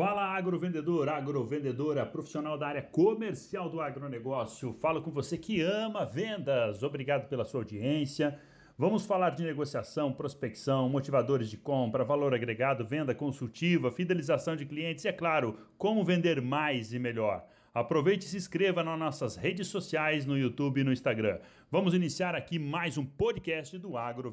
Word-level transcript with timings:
Fala 0.00 0.34
agrovendedor, 0.34 1.10
agrovendedora, 1.10 2.06
profissional 2.06 2.56
da 2.56 2.68
área 2.68 2.80
comercial 2.80 3.68
do 3.68 3.82
agronegócio. 3.82 4.72
Falo 4.72 5.02
com 5.02 5.10
você 5.10 5.36
que 5.36 5.60
ama 5.60 6.06
vendas. 6.06 6.82
Obrigado 6.82 7.28
pela 7.28 7.44
sua 7.44 7.60
audiência. 7.60 8.40
Vamos 8.78 9.04
falar 9.04 9.28
de 9.28 9.44
negociação, 9.44 10.10
prospecção, 10.10 10.88
motivadores 10.88 11.50
de 11.50 11.58
compra, 11.58 12.02
valor 12.02 12.32
agregado, 12.32 12.82
venda 12.82 13.14
consultiva, 13.14 13.92
fidelização 13.92 14.56
de 14.56 14.64
clientes 14.64 15.04
e, 15.04 15.08
é 15.08 15.12
claro, 15.12 15.54
como 15.76 16.02
vender 16.02 16.40
mais 16.40 16.94
e 16.94 16.98
melhor. 16.98 17.44
Aproveite 17.74 18.24
e 18.24 18.28
se 18.30 18.38
inscreva 18.38 18.82
nas 18.82 18.98
nossas 18.98 19.36
redes 19.36 19.68
sociais, 19.68 20.24
no 20.24 20.38
YouTube 20.38 20.80
e 20.80 20.84
no 20.84 20.94
Instagram. 20.94 21.40
Vamos 21.70 21.92
iniciar 21.92 22.34
aqui 22.34 22.58
mais 22.58 22.96
um 22.96 23.04
podcast 23.04 23.76
do 23.76 23.98
Agro 23.98 24.30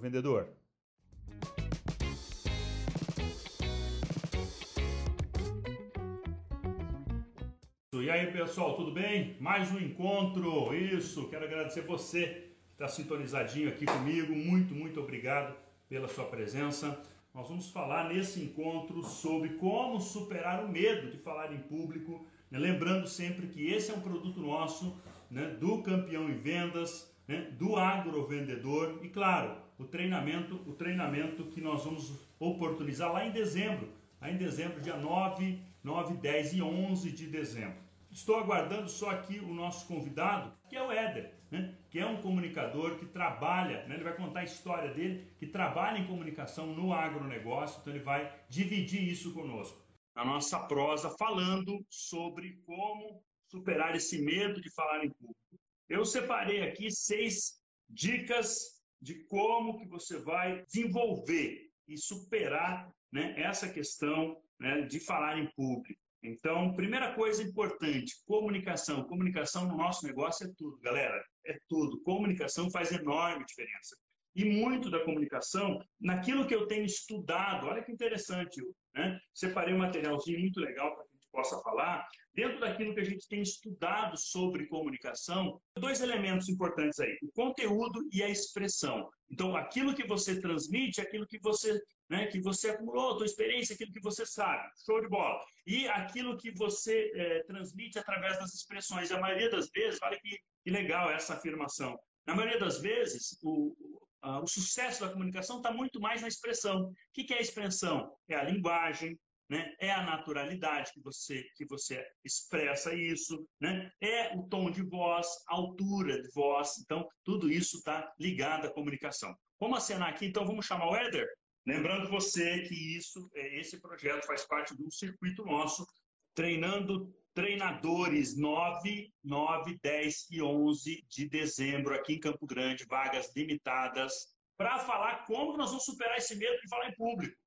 E 8.07 8.09
aí, 8.09 8.27
pessoal, 8.31 8.73
tudo 8.77 8.89
bem? 8.89 9.35
Mais 9.38 9.70
um 9.70 9.77
encontro. 9.77 10.73
Isso, 10.73 11.27
quero 11.27 11.43
agradecer 11.43 11.81
você 11.81 12.25
que 12.25 12.71
está 12.71 12.88
sintonizadinho 12.88 13.67
aqui 13.67 13.85
comigo. 13.85 14.33
Muito, 14.33 14.73
muito 14.73 15.02
obrigado 15.02 15.53
pela 15.89 16.07
sua 16.07 16.23
presença. 16.23 16.97
Nós 17.33 17.49
vamos 17.49 17.70
falar 17.70 18.07
nesse 18.07 18.39
encontro 18.39 19.03
sobre 19.03 19.55
como 19.55 19.99
superar 19.99 20.63
o 20.63 20.70
medo 20.70 21.11
de 21.11 21.17
falar 21.17 21.52
em 21.52 21.57
público. 21.57 22.25
Né? 22.49 22.57
Lembrando 22.57 23.09
sempre 23.09 23.47
que 23.47 23.67
esse 23.67 23.91
é 23.91 23.93
um 23.93 23.99
produto 23.99 24.39
nosso, 24.39 24.97
né? 25.30 25.58
do 25.59 25.83
campeão 25.83 26.30
em 26.30 26.38
vendas, 26.38 27.13
né? 27.27 27.52
do 27.59 27.75
agrovendedor 27.75 29.02
e, 29.03 29.09
claro, 29.09 29.58
o 29.77 29.83
treinamento, 29.83 30.55
o 30.66 30.71
treinamento 30.71 31.44
que 31.47 31.59
nós 31.59 31.83
vamos 31.83 32.14
oportunizar 32.39 33.11
lá 33.11 33.25
em 33.25 33.31
dezembro, 33.31 33.89
lá 34.21 34.31
em 34.31 34.38
dezembro, 34.38 34.80
dia 34.80 34.95
9, 34.95 35.59
9, 35.83 36.14
10 36.14 36.53
e 36.53 36.61
11 36.61 37.11
de 37.11 37.27
dezembro. 37.27 37.86
Estou 38.18 38.36
aguardando 38.36 38.90
só 38.90 39.12
aqui 39.12 39.38
o 39.38 39.54
nosso 39.54 39.86
convidado, 39.86 40.52
que 40.68 40.76
é 40.76 40.82
o 40.82 40.92
Éder, 40.92 41.36
né? 41.52 41.78
que 41.88 42.00
é 42.00 42.06
um 42.08 42.20
comunicador 42.20 42.98
que 42.98 43.06
trabalha, 43.06 43.86
né? 43.86 43.94
ele 43.94 44.04
vai 44.04 44.16
contar 44.16 44.40
a 44.40 44.44
história 44.44 44.92
dele, 44.92 45.32
que 45.38 45.46
trabalha 45.46 46.00
em 46.00 46.08
comunicação 46.08 46.66
no 46.66 46.92
agronegócio, 46.92 47.80
então 47.80 47.94
ele 47.94 48.04
vai 48.04 48.36
dividir 48.50 49.08
isso 49.08 49.36
conosco. 49.36 49.80
A 50.16 50.26
nossa 50.26 50.60
prosa 50.62 51.16
falando 51.16 51.86
sobre 51.92 52.60
como 52.66 53.23
superar 53.52 53.95
esse 53.95 54.20
medo 54.20 54.60
de 54.60 54.72
falar 54.72 55.06
em 55.06 55.12
público. 55.12 55.60
Eu 55.88 56.04
separei 56.04 56.64
aqui 56.64 56.90
seis 56.90 57.62
dicas 57.88 58.82
de 59.00 59.14
como 59.26 59.78
que 59.78 59.86
você 59.86 60.18
vai 60.18 60.64
desenvolver 60.66 61.70
e 61.88 61.95
superar 61.95 62.92
né, 63.12 63.40
essa 63.40 63.70
questão 63.70 64.42
né, 64.60 64.82
de 64.82 65.00
falar 65.00 65.38
em 65.38 65.45
público. 65.52 66.06
Então, 66.23 66.73
primeira 66.73 67.14
coisa 67.14 67.44
importante, 67.44 68.16
comunicação. 68.26 69.04
Comunicação 69.04 69.68
no 69.68 69.78
nosso 69.78 70.06
negócio 70.06 70.48
é 70.48 70.52
tudo, 70.58 70.78
galera. 70.80 71.23
É 71.46 71.58
tudo. 71.70 72.02
Comunicação 72.02 72.70
faz 72.72 72.92
enorme 72.92 73.46
diferença. 73.46 73.96
E 74.36 74.45
muito 74.45 74.92
da 74.92 75.04
comunicação, 75.04 75.80
naquilo 76.00 76.45
que 76.45 76.54
eu 76.54 76.68
tenho 76.68 76.86
estudado, 76.86 77.66
olha 77.66 77.84
que 77.84 77.92
interessante, 77.92 78.62
né? 78.94 79.20
Separei 79.34 79.73
um 79.73 79.80
materialzinho 79.80 80.40
muito 80.40 80.60
legal 80.60 80.95
para 80.95 81.06
possa 81.38 81.61
falar. 81.61 82.03
Dentro 82.33 82.59
daquilo 82.59 82.93
que 82.93 82.99
a 82.99 83.03
gente 83.03 83.27
tem 83.27 83.41
estudado 83.41 84.17
sobre 84.17 84.66
comunicação, 84.67 85.61
dois 85.77 86.02
elementos 86.02 86.49
importantes 86.49 86.99
aí: 86.99 87.16
o 87.21 87.31
conteúdo 87.31 88.02
e 88.11 88.23
a 88.23 88.30
expressão. 88.30 89.07
Então, 89.30 89.55
aquilo 89.55 89.93
que 89.93 90.08
você 90.08 90.39
transmite, 90.41 90.99
aquilo 90.99 91.27
que 91.27 91.39
você 91.39 91.80
né, 92.09 92.25
que 92.27 92.39
você 92.39 92.69
acumulou, 92.69 93.11
a 93.11 93.17
tua 93.17 93.25
experiência, 93.25 93.73
aquilo 93.73 93.92
que 93.92 93.99
você 93.99 94.26
sabe, 94.26 94.65
show 94.86 95.02
de 95.02 95.09
bola. 95.09 95.37
E 95.65 95.87
aquilo 95.89 96.37
que 96.37 96.52
você 96.52 97.11
é, 97.14 97.43
transmite 97.43 97.99
através 97.99 98.39
das 98.39 98.53
expressões. 98.53 99.11
A 99.11 99.20
maioria 99.20 99.49
das 99.49 99.70
vezes, 99.70 99.99
olha 100.02 100.17
que, 100.21 100.39
que 100.64 100.71
legal 100.71 101.11
essa 101.11 101.33
afirmação. 101.33 101.99
Na 102.26 102.33
maioria 102.33 102.59
das 102.59 102.80
vezes, 102.80 103.37
o, 103.43 103.76
o 104.23 104.47
sucesso 104.47 105.02
da 105.02 105.11
comunicação 105.11 105.58
está 105.58 105.71
muito 105.71 105.99
mais 105.99 106.21
na 106.21 106.30
expressão. 106.30 106.89
O 106.89 106.93
que 107.14 107.33
é 107.33 107.39
a 107.39 107.42
expressão? 107.42 108.09
É 108.30 108.36
a 108.36 108.43
linguagem, 108.43 109.20
né? 109.49 109.73
é 109.80 109.91
a 109.91 110.03
naturalidade 110.03 110.91
que 110.93 111.02
você, 111.02 111.43
que 111.55 111.65
você 111.65 112.05
expressa 112.23 112.93
isso, 112.93 113.47
né? 113.59 113.89
é 114.02 114.35
o 114.35 114.43
tom 114.47 114.69
de 114.69 114.81
voz, 114.83 115.27
a 115.47 115.55
altura 115.55 116.21
de 116.21 116.30
voz. 116.31 116.77
Então, 116.80 117.08
tudo 117.23 117.52
isso 117.52 117.77
está 117.77 118.11
ligado 118.19 118.67
à 118.67 118.73
comunicação. 118.73 119.35
Vamos 119.59 119.80
acenar 119.80 120.09
aqui, 120.09 120.25
então 120.25 120.45
vamos 120.45 120.65
chamar 120.65 120.89
o 120.89 120.95
Éder? 120.95 121.27
Lembrando 121.65 122.09
você 122.09 122.61
que 122.61 122.97
isso, 122.97 123.30
é, 123.35 123.59
esse 123.59 123.80
projeto 123.81 124.25
faz 124.25 124.45
parte 124.45 124.75
de 124.75 124.83
um 124.83 124.91
circuito 124.91 125.43
nosso, 125.43 125.85
treinando 126.33 127.14
treinadores 127.33 128.38
9, 128.38 129.12
9, 129.24 129.77
10 129.83 130.27
e 130.31 130.41
11 130.41 131.06
de 131.07 131.29
dezembro 131.29 131.94
aqui 131.94 132.13
em 132.13 132.19
Campo 132.19 132.47
Grande, 132.47 132.85
vagas 132.89 133.31
limitadas, 133.35 134.27
para 134.57 134.79
falar 134.79 135.25
como 135.25 135.56
nós 135.56 135.69
vamos 135.69 135.85
superar 135.85 136.18
esse 136.18 136.35
medo 136.35 136.59
de 136.59 136.68
falar 136.68 136.89
em 136.89 136.95
público. 136.95 137.38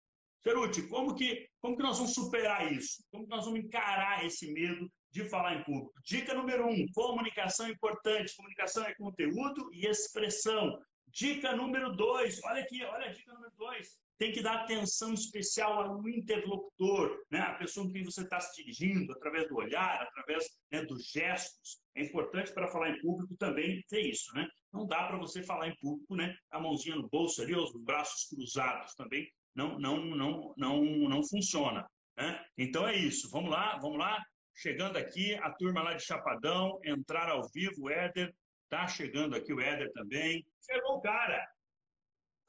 Ceruti, 0.42 0.86
como 0.86 1.14
que, 1.14 1.48
como 1.60 1.76
que 1.76 1.82
nós 1.82 1.98
vamos 1.98 2.14
superar 2.14 2.72
isso? 2.72 3.04
Como 3.10 3.24
que 3.24 3.30
nós 3.30 3.44
vamos 3.44 3.60
encarar 3.60 4.24
esse 4.24 4.52
medo 4.52 4.90
de 5.10 5.28
falar 5.28 5.56
em 5.56 5.64
público? 5.64 5.92
Dica 6.04 6.34
número 6.34 6.66
um, 6.66 6.86
comunicação 6.94 7.66
é 7.66 7.70
importante. 7.70 8.34
Comunicação 8.36 8.84
é 8.84 8.94
conteúdo 8.94 9.68
e 9.72 9.86
expressão. 9.86 10.78
Dica 11.08 11.54
número 11.54 11.94
dois, 11.94 12.40
olha 12.44 12.62
aqui, 12.62 12.82
olha 12.84 13.06
a 13.06 13.12
dica 13.12 13.32
número 13.32 13.52
dois 13.56 13.98
tem 14.20 14.32
que 14.32 14.42
dar 14.42 14.56
atenção 14.56 15.14
especial 15.14 15.80
ao 15.80 16.06
interlocutor, 16.06 17.24
né? 17.30 17.40
a 17.40 17.54
pessoa 17.54 17.86
com 17.86 17.92
quem 17.94 18.04
você 18.04 18.20
está 18.20 18.38
se 18.38 18.54
dirigindo, 18.54 19.10
através 19.14 19.48
do 19.48 19.56
olhar, 19.56 20.02
através 20.02 20.44
né, 20.70 20.84
dos 20.84 21.06
gestos. 21.06 21.80
É 21.96 22.02
importante 22.02 22.52
para 22.52 22.68
falar 22.68 22.90
em 22.90 23.00
público 23.00 23.34
também 23.38 23.82
ter 23.88 24.02
isso. 24.02 24.30
Né? 24.34 24.46
Não 24.70 24.86
dá 24.86 25.04
para 25.04 25.16
você 25.16 25.42
falar 25.42 25.68
em 25.68 25.76
público, 25.76 26.14
né? 26.14 26.36
a 26.50 26.60
mãozinha 26.60 26.96
no 26.96 27.08
bolso 27.08 27.40
ali, 27.40 27.56
os 27.56 27.72
braços 27.82 28.28
cruzados 28.28 28.94
também 28.94 29.26
não, 29.54 29.78
não, 29.78 30.04
não, 30.04 30.54
não, 30.56 30.84
não 30.84 31.22
funciona. 31.26 31.88
Né? 32.16 32.44
Então 32.56 32.86
é 32.86 32.96
isso. 32.96 33.30
Vamos 33.30 33.50
lá, 33.50 33.78
vamos 33.78 33.98
lá. 33.98 34.22
Chegando 34.54 34.96
aqui, 34.96 35.34
a 35.36 35.50
turma 35.52 35.82
lá 35.82 35.94
de 35.94 36.04
Chapadão, 36.04 36.78
entrar 36.84 37.28
ao 37.28 37.48
vivo, 37.48 37.84
o 37.84 37.90
Éder. 37.90 38.34
Tá 38.68 38.86
chegando 38.86 39.34
aqui 39.34 39.52
o 39.52 39.60
Éder 39.60 39.90
também. 39.92 40.46
Chegou 40.60 40.96
o 40.96 41.00
cara. 41.00 41.46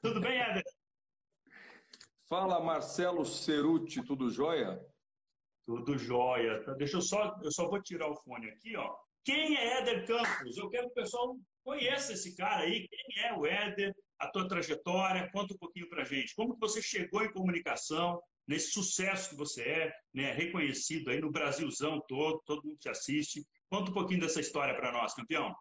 Tudo 0.01 0.19
bem, 0.19 0.39
Éder? 0.39 0.63
Fala, 2.27 2.59
Marcelo 2.61 3.25
Ceruti, 3.25 4.03
tudo 4.03 4.29
jóia? 4.29 4.79
Tudo 5.65 5.97
jóia. 5.97 6.63
Tá, 6.63 6.73
deixa 6.73 6.97
eu 6.97 7.01
só, 7.01 7.37
eu 7.43 7.51
só 7.51 7.67
vou 7.67 7.81
tirar 7.81 8.09
o 8.09 8.15
fone 8.15 8.49
aqui, 8.49 8.75
ó. 8.75 8.95
Quem 9.23 9.55
é 9.55 9.79
Éder 9.79 10.07
Campos? 10.07 10.57
Eu 10.57 10.69
quero 10.69 10.85
que 10.85 10.91
o 10.91 11.03
pessoal 11.03 11.37
conheça 11.63 12.13
esse 12.13 12.35
cara 12.35 12.63
aí. 12.63 12.87
Quem 12.87 13.23
é 13.23 13.33
o 13.33 13.45
Éder? 13.45 13.93
A 14.21 14.27
tua 14.27 14.47
trajetória? 14.47 15.27
Conta 15.31 15.55
um 15.55 15.57
pouquinho 15.57 15.89
pra 15.89 16.03
gente. 16.03 16.35
Como 16.35 16.53
que 16.53 16.59
você 16.59 16.79
chegou 16.79 17.23
em 17.23 17.33
comunicação? 17.33 18.21
Nesse 18.47 18.71
sucesso 18.71 19.31
que 19.31 19.35
você 19.35 19.63
é, 19.63 19.93
né, 20.13 20.31
reconhecido 20.31 21.09
aí 21.09 21.19
no 21.19 21.31
Brasilzão 21.31 21.99
todo, 22.07 22.39
todo 22.45 22.63
mundo 22.63 22.77
te 22.77 22.87
assiste. 22.87 23.43
Conta 23.67 23.89
um 23.89 23.93
pouquinho 23.93 24.19
dessa 24.19 24.39
história 24.39 24.75
para 24.75 24.91
nós, 24.91 25.15
campeão. 25.15 25.55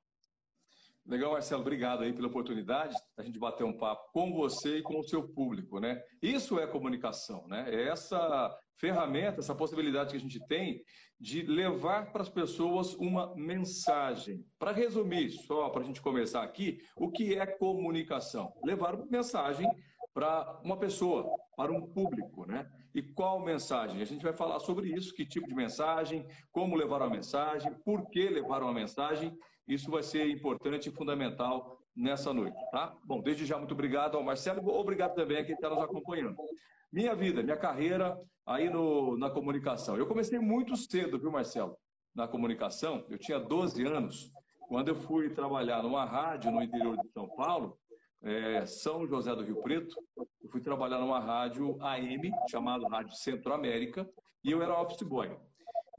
Legal, 1.07 1.33
Marcelo, 1.33 1.63
obrigado 1.63 2.03
aí 2.03 2.13
pela 2.13 2.29
oportunidade 2.29 2.95
a 3.17 3.23
gente 3.23 3.39
bater 3.39 3.65
um 3.65 3.77
papo 3.77 4.13
com 4.13 4.35
você 4.35 4.79
e 4.79 4.83
com 4.83 4.99
o 4.99 5.09
seu 5.09 5.27
público, 5.27 5.81
né? 5.81 5.99
Isso 6.21 6.59
é 6.59 6.67
comunicação, 6.67 7.49
né? 7.49 7.65
É 7.75 7.89
essa 7.89 8.55
ferramenta, 8.81 9.41
essa 9.41 9.55
possibilidade 9.55 10.11
que 10.11 10.17
a 10.17 10.21
gente 10.21 10.41
tem 10.47 10.83
de 11.19 11.43
levar 11.43 12.11
para 12.13 12.23
as 12.23 12.29
pessoas 12.29 12.95
uma 12.95 13.35
mensagem. 13.37 14.45
Para 14.59 14.73
resumir, 14.73 15.31
só 15.31 15.69
para 15.69 15.83
a 15.83 15.85
gente 15.85 16.01
começar 16.01 16.43
aqui, 16.43 16.81
o 16.97 17.11
que 17.11 17.35
é 17.35 17.47
comunicação? 17.47 18.53
Levar 18.65 18.95
uma 18.95 19.07
mensagem 19.07 19.69
para 20.15 20.61
uma 20.65 20.79
pessoa, 20.79 21.31
para 21.57 21.71
um 21.71 21.87
público, 21.93 22.47
né? 22.47 22.69
E 22.95 23.03
qual 23.03 23.39
mensagem? 23.39 24.01
A 24.01 24.05
gente 24.05 24.23
vai 24.23 24.33
falar 24.33 24.59
sobre 24.59 24.89
isso, 24.89 25.15
que 25.15 25.25
tipo 25.25 25.47
de 25.47 25.55
mensagem, 25.55 26.27
como 26.51 26.75
levar 26.75 27.03
uma 27.03 27.11
mensagem, 27.11 27.73
por 27.85 28.09
que 28.11 28.29
levar 28.29 28.63
uma 28.63 28.73
mensagem 28.73 29.37
isso 29.71 29.89
vai 29.89 30.03
ser 30.03 30.29
importante 30.29 30.89
e 30.89 30.93
fundamental 30.93 31.79
nessa 31.95 32.33
noite, 32.35 32.59
tá? 32.73 32.93
Bom, 33.05 33.21
desde 33.21 33.47
já, 33.47 33.57
muito 33.57 33.73
obrigado 33.73 34.17
ao 34.17 34.23
Marcelo, 34.23 34.67
obrigado 34.69 35.15
também 35.15 35.39
a 35.39 35.45
quem 35.45 35.55
está 35.55 35.71
nos 35.71 35.79
acompanhando. 35.79 36.37
Minha 36.93 37.15
vida, 37.15 37.41
minha 37.41 37.57
carreira 37.57 38.21
aí 38.45 38.69
no, 38.69 39.17
na 39.17 39.31
comunicação. 39.31 39.97
Eu 39.97 40.07
comecei 40.07 40.41
muito 40.41 40.77
cedo, 40.77 41.21
viu, 41.21 41.31
Marcelo? 41.31 41.77
Na 42.13 42.27
comunicação, 42.27 43.07
eu 43.09 43.17
tinha 43.17 43.39
12 43.39 43.87
anos, 43.87 44.33
quando 44.69 44.89
eu 44.89 44.97
fui 44.97 45.31
trabalhar 45.31 45.85
numa 45.85 46.05
rádio 46.05 46.51
no 46.51 46.61
interior 46.61 46.97
de 46.97 47.09
São 47.13 47.29
Paulo, 47.29 47.79
é, 48.23 48.67
São 48.67 49.07
José 49.07 49.35
do 49.37 49.45
Rio 49.45 49.63
Preto, 49.63 49.95
eu 50.17 50.51
fui 50.51 50.61
trabalhar 50.61 50.99
numa 50.99 51.21
rádio 51.21 51.81
AM, 51.81 52.33
chamada 52.51 52.89
Rádio 52.89 53.15
Centro 53.15 53.53
América, 53.53 54.09
e 54.43 54.51
eu 54.51 54.61
era 54.61 54.81
office 54.81 55.03
boy. 55.03 55.31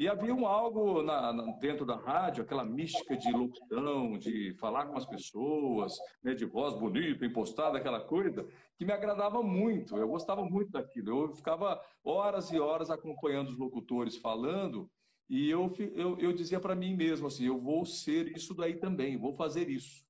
E 0.02 0.08
havia 0.08 0.34
um 0.34 0.48
algo 0.48 1.04
na, 1.04 1.32
na, 1.32 1.52
dentro 1.60 1.86
da 1.86 1.96
rádio, 1.96 2.42
aquela 2.42 2.66
mística 2.66 3.16
de 3.16 3.32
locução, 3.32 4.18
de 4.18 4.52
falar 4.56 4.88
com 4.88 4.98
as 4.98 5.06
pessoas, 5.06 5.94
né, 6.24 6.34
de 6.34 6.44
voz 6.44 6.74
bonita, 6.74 7.24
impostada, 7.24 7.78
aquela 7.78 8.00
coisa, 8.00 8.44
que 8.76 8.84
me 8.84 8.92
agradava 8.92 9.44
muito. 9.44 9.96
Eu 9.96 10.08
gostava 10.08 10.44
muito 10.44 10.72
daquilo. 10.72 11.26
Eu 11.26 11.36
ficava 11.36 11.80
horas 12.04 12.52
e 12.52 12.60
horas 12.60 12.90
acompanhando 12.90 13.50
os 13.50 13.60
locutores 13.60 14.18
falando 14.18 14.90
e 15.30 15.48
eu, 15.52 15.72
eu, 15.94 16.18
eu 16.18 16.34
dizia 16.34 16.60
para 16.60 16.74
mim 16.74 16.96
mesmo 16.96 17.28
assim, 17.28 17.46
eu 17.46 17.60
vou 17.60 17.86
ser 17.86 18.36
isso 18.36 18.56
daí 18.56 18.78
também, 18.78 19.20
vou 19.20 19.36
fazer 19.36 19.70
isso. 19.70 20.04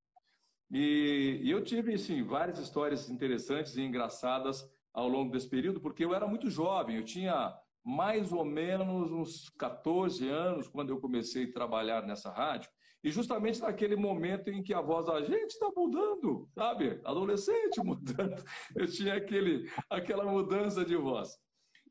E, 0.71 1.41
e 1.43 1.51
eu 1.51 1.61
tive, 1.65 1.95
assim, 1.95 2.23
várias 2.23 2.59
histórias 2.59 3.09
interessantes 3.09 3.75
e 3.75 3.81
engraçadas 3.81 4.65
ao 4.93 5.09
longo 5.09 5.33
desse 5.33 5.49
período, 5.49 5.81
porque 5.81 6.05
eu 6.05 6.15
era 6.15 6.25
muito 6.25 6.49
jovem, 6.49 6.95
eu 6.95 7.03
tinha 7.03 7.53
mais 7.83 8.31
ou 8.31 8.45
menos 8.45 9.11
uns 9.11 9.49
14 9.57 10.27
anos 10.29 10.67
quando 10.67 10.89
eu 10.89 10.99
comecei 10.99 11.45
a 11.45 11.51
trabalhar 11.51 12.05
nessa 12.05 12.31
rádio. 12.31 12.69
E 13.03 13.09
justamente 13.09 13.59
naquele 13.59 13.95
momento 13.95 14.49
em 14.49 14.61
que 14.61 14.73
a 14.73 14.81
voz 14.81 15.07
da 15.07 15.21
gente 15.21 15.51
está 15.51 15.69
mudando, 15.75 16.47
sabe? 16.53 17.01
Adolescente 17.03 17.79
mudando. 17.83 18.43
Eu 18.75 18.85
tinha 18.85 19.15
aquele, 19.15 19.67
aquela 19.89 20.23
mudança 20.23 20.85
de 20.85 20.95
voz. 20.95 21.35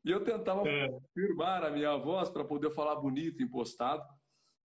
E 0.05 0.09
eu 0.09 0.23
tentava 0.23 0.67
é. 0.67 0.87
firmar 1.13 1.63
a 1.63 1.69
minha 1.69 1.95
voz 1.97 2.29
para 2.29 2.45
poder 2.45 2.71
falar 2.71 2.95
bonito, 2.95 3.43
impostado. 3.43 4.03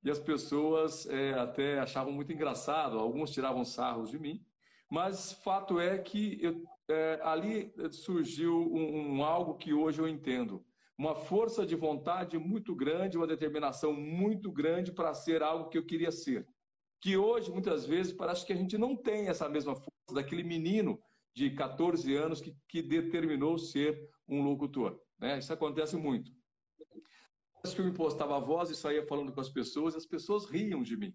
E 0.05 0.11
as 0.11 0.21
pessoas 0.21 1.05
é, 1.07 1.33
até 1.35 1.81
achavam 1.81 2.13
muito 2.13 2.33
engraçado, 2.33 2.97
alguns 2.97 3.33
tiravam 3.33 3.65
sarros 3.65 4.11
de 4.11 4.19
mim. 4.19 4.41
Mas 4.89 5.33
fato 5.33 5.81
é 5.81 5.99
que 5.99 6.39
eu, 6.41 6.63
é, 6.89 7.21
ali 7.25 7.75
surgiu 7.91 8.57
um, 8.73 9.17
um 9.17 9.25
algo 9.25 9.57
que 9.57 9.75
hoje 9.75 10.01
eu 10.01 10.07
entendo 10.07 10.65
uma 10.99 11.15
força 11.15 11.67
de 11.67 11.77
vontade 11.77 12.39
muito 12.39 12.75
grande, 12.75 13.17
uma 13.17 13.27
determinação 13.27 13.93
muito 13.93 14.51
grande 14.51 14.93
para 14.93 15.13
ser 15.13 15.43
algo 15.43 15.69
que 15.69 15.77
eu 15.77 15.85
queria 15.85 16.11
ser. 16.11 16.47
Que 17.01 17.17
hoje, 17.17 17.51
muitas 17.51 17.85
vezes, 17.85 18.13
parece 18.13 18.47
que 18.47 18.53
a 18.53 18.57
gente 18.57 18.79
não 18.79 18.97
tem 18.97 19.29
essa 19.29 19.49
mesma 19.49 19.75
força 19.75 20.15
daquele 20.15 20.43
menino 20.43 20.99
de 21.35 21.51
14 21.51 22.15
anos 22.17 22.41
que, 22.41 22.57
que 22.67 22.83
determinou 22.83 23.59
ser 23.59 24.09
um 24.27 24.43
locutor. 24.43 24.99
Né? 25.19 25.39
Isso 25.39 25.53
acontece 25.53 25.97
muito. 25.97 26.33
Que 27.75 27.81
eu 27.81 27.85
me 27.85 27.93
postava 27.93 28.37
a 28.37 28.41
voz 28.41 28.71
e 28.71 28.77
saía 28.77 29.05
falando 29.07 29.33
com 29.33 29.41
as 29.41 29.51
pessoas, 29.51 29.95
as 29.95 30.07
pessoas 30.07 30.47
riam 30.47 30.83
de 30.83 30.97
mim. 30.97 31.13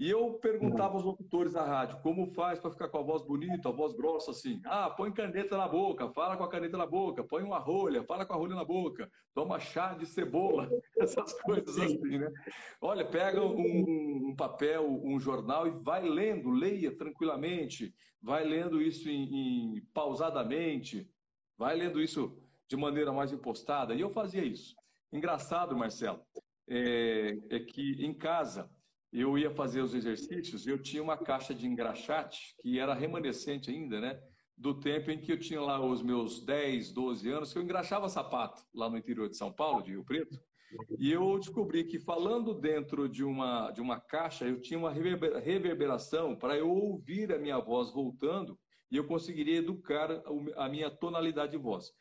E 0.00 0.08
eu 0.08 0.32
perguntava 0.38 0.94
aos 0.94 1.04
locutores 1.04 1.52
da 1.52 1.62
rádio 1.62 2.00
como 2.00 2.32
faz 2.32 2.58
para 2.58 2.70
ficar 2.70 2.88
com 2.88 2.96
a 2.96 3.02
voz 3.02 3.22
bonita, 3.22 3.68
a 3.68 3.72
voz 3.72 3.92
grossa 3.92 4.30
assim. 4.30 4.58
Ah, 4.64 4.88
põe 4.88 5.12
caneta 5.12 5.58
na 5.58 5.68
boca, 5.68 6.08
fala 6.08 6.38
com 6.38 6.42
a 6.42 6.48
caneta 6.48 6.78
na 6.78 6.86
boca, 6.86 7.22
põe 7.22 7.42
uma 7.42 7.58
rolha, 7.58 8.02
fala 8.04 8.24
com 8.24 8.32
a 8.32 8.36
rolha 8.36 8.54
na 8.54 8.64
boca, 8.64 9.12
toma 9.34 9.60
chá 9.60 9.92
de 9.92 10.06
cebola, 10.06 10.70
essas 10.98 11.38
coisas 11.42 11.78
assim, 11.78 12.16
né? 12.16 12.32
Olha, 12.80 13.04
pega 13.04 13.42
um, 13.44 14.30
um 14.30 14.34
papel, 14.34 14.88
um 15.04 15.20
jornal 15.20 15.68
e 15.68 15.70
vai 15.70 16.00
lendo, 16.08 16.48
leia 16.48 16.96
tranquilamente, 16.96 17.94
vai 18.22 18.42
lendo 18.42 18.80
isso 18.80 19.06
em, 19.06 19.76
em, 19.76 19.82
pausadamente, 19.92 21.06
vai 21.58 21.76
lendo 21.76 22.00
isso 22.00 22.42
de 22.66 22.74
maneira 22.74 23.12
mais 23.12 23.34
impostada. 23.34 23.94
E 23.94 24.00
eu 24.00 24.08
fazia 24.08 24.42
isso. 24.42 24.74
Engraçado, 25.12 25.76
Marcelo, 25.76 26.22
é, 26.66 27.36
é 27.50 27.60
que 27.60 28.02
em 28.02 28.14
casa 28.14 28.70
eu 29.12 29.36
ia 29.36 29.50
fazer 29.50 29.80
os 29.80 29.94
exercícios 29.94 30.66
eu 30.66 30.78
tinha 30.80 31.02
uma 31.02 31.16
caixa 31.16 31.54
de 31.54 31.66
engraxate 31.66 32.54
que 32.60 32.78
era 32.78 32.94
remanescente 32.94 33.70
ainda, 33.70 34.00
né? 34.00 34.20
Do 34.56 34.78
tempo 34.78 35.10
em 35.10 35.18
que 35.18 35.32
eu 35.32 35.38
tinha 35.38 35.60
lá 35.60 35.84
os 35.84 36.02
meus 36.02 36.44
10, 36.44 36.92
12 36.92 37.28
anos, 37.30 37.52
que 37.52 37.58
eu 37.58 37.62
engraxava 37.62 38.08
sapato 38.08 38.62
lá 38.74 38.90
no 38.90 38.98
interior 38.98 39.28
de 39.28 39.36
São 39.36 39.50
Paulo, 39.50 39.82
de 39.82 39.92
Rio 39.92 40.04
Preto. 40.04 40.38
E 40.98 41.10
eu 41.10 41.38
descobri 41.38 41.84
que 41.84 41.98
falando 41.98 42.54
dentro 42.54 43.08
de 43.08 43.24
uma, 43.24 43.70
de 43.70 43.80
uma 43.80 43.98
caixa, 43.98 44.44
eu 44.46 44.60
tinha 44.60 44.78
uma 44.78 44.92
reverberação 44.92 46.36
para 46.36 46.56
eu 46.56 46.70
ouvir 46.70 47.32
a 47.32 47.38
minha 47.38 47.58
voz 47.58 47.90
voltando 47.90 48.58
e 48.90 48.96
eu 48.96 49.06
conseguiria 49.06 49.58
educar 49.58 50.22
a 50.56 50.68
minha 50.68 50.90
tonalidade 50.90 51.52
de 51.52 51.58
voz. 51.58 51.92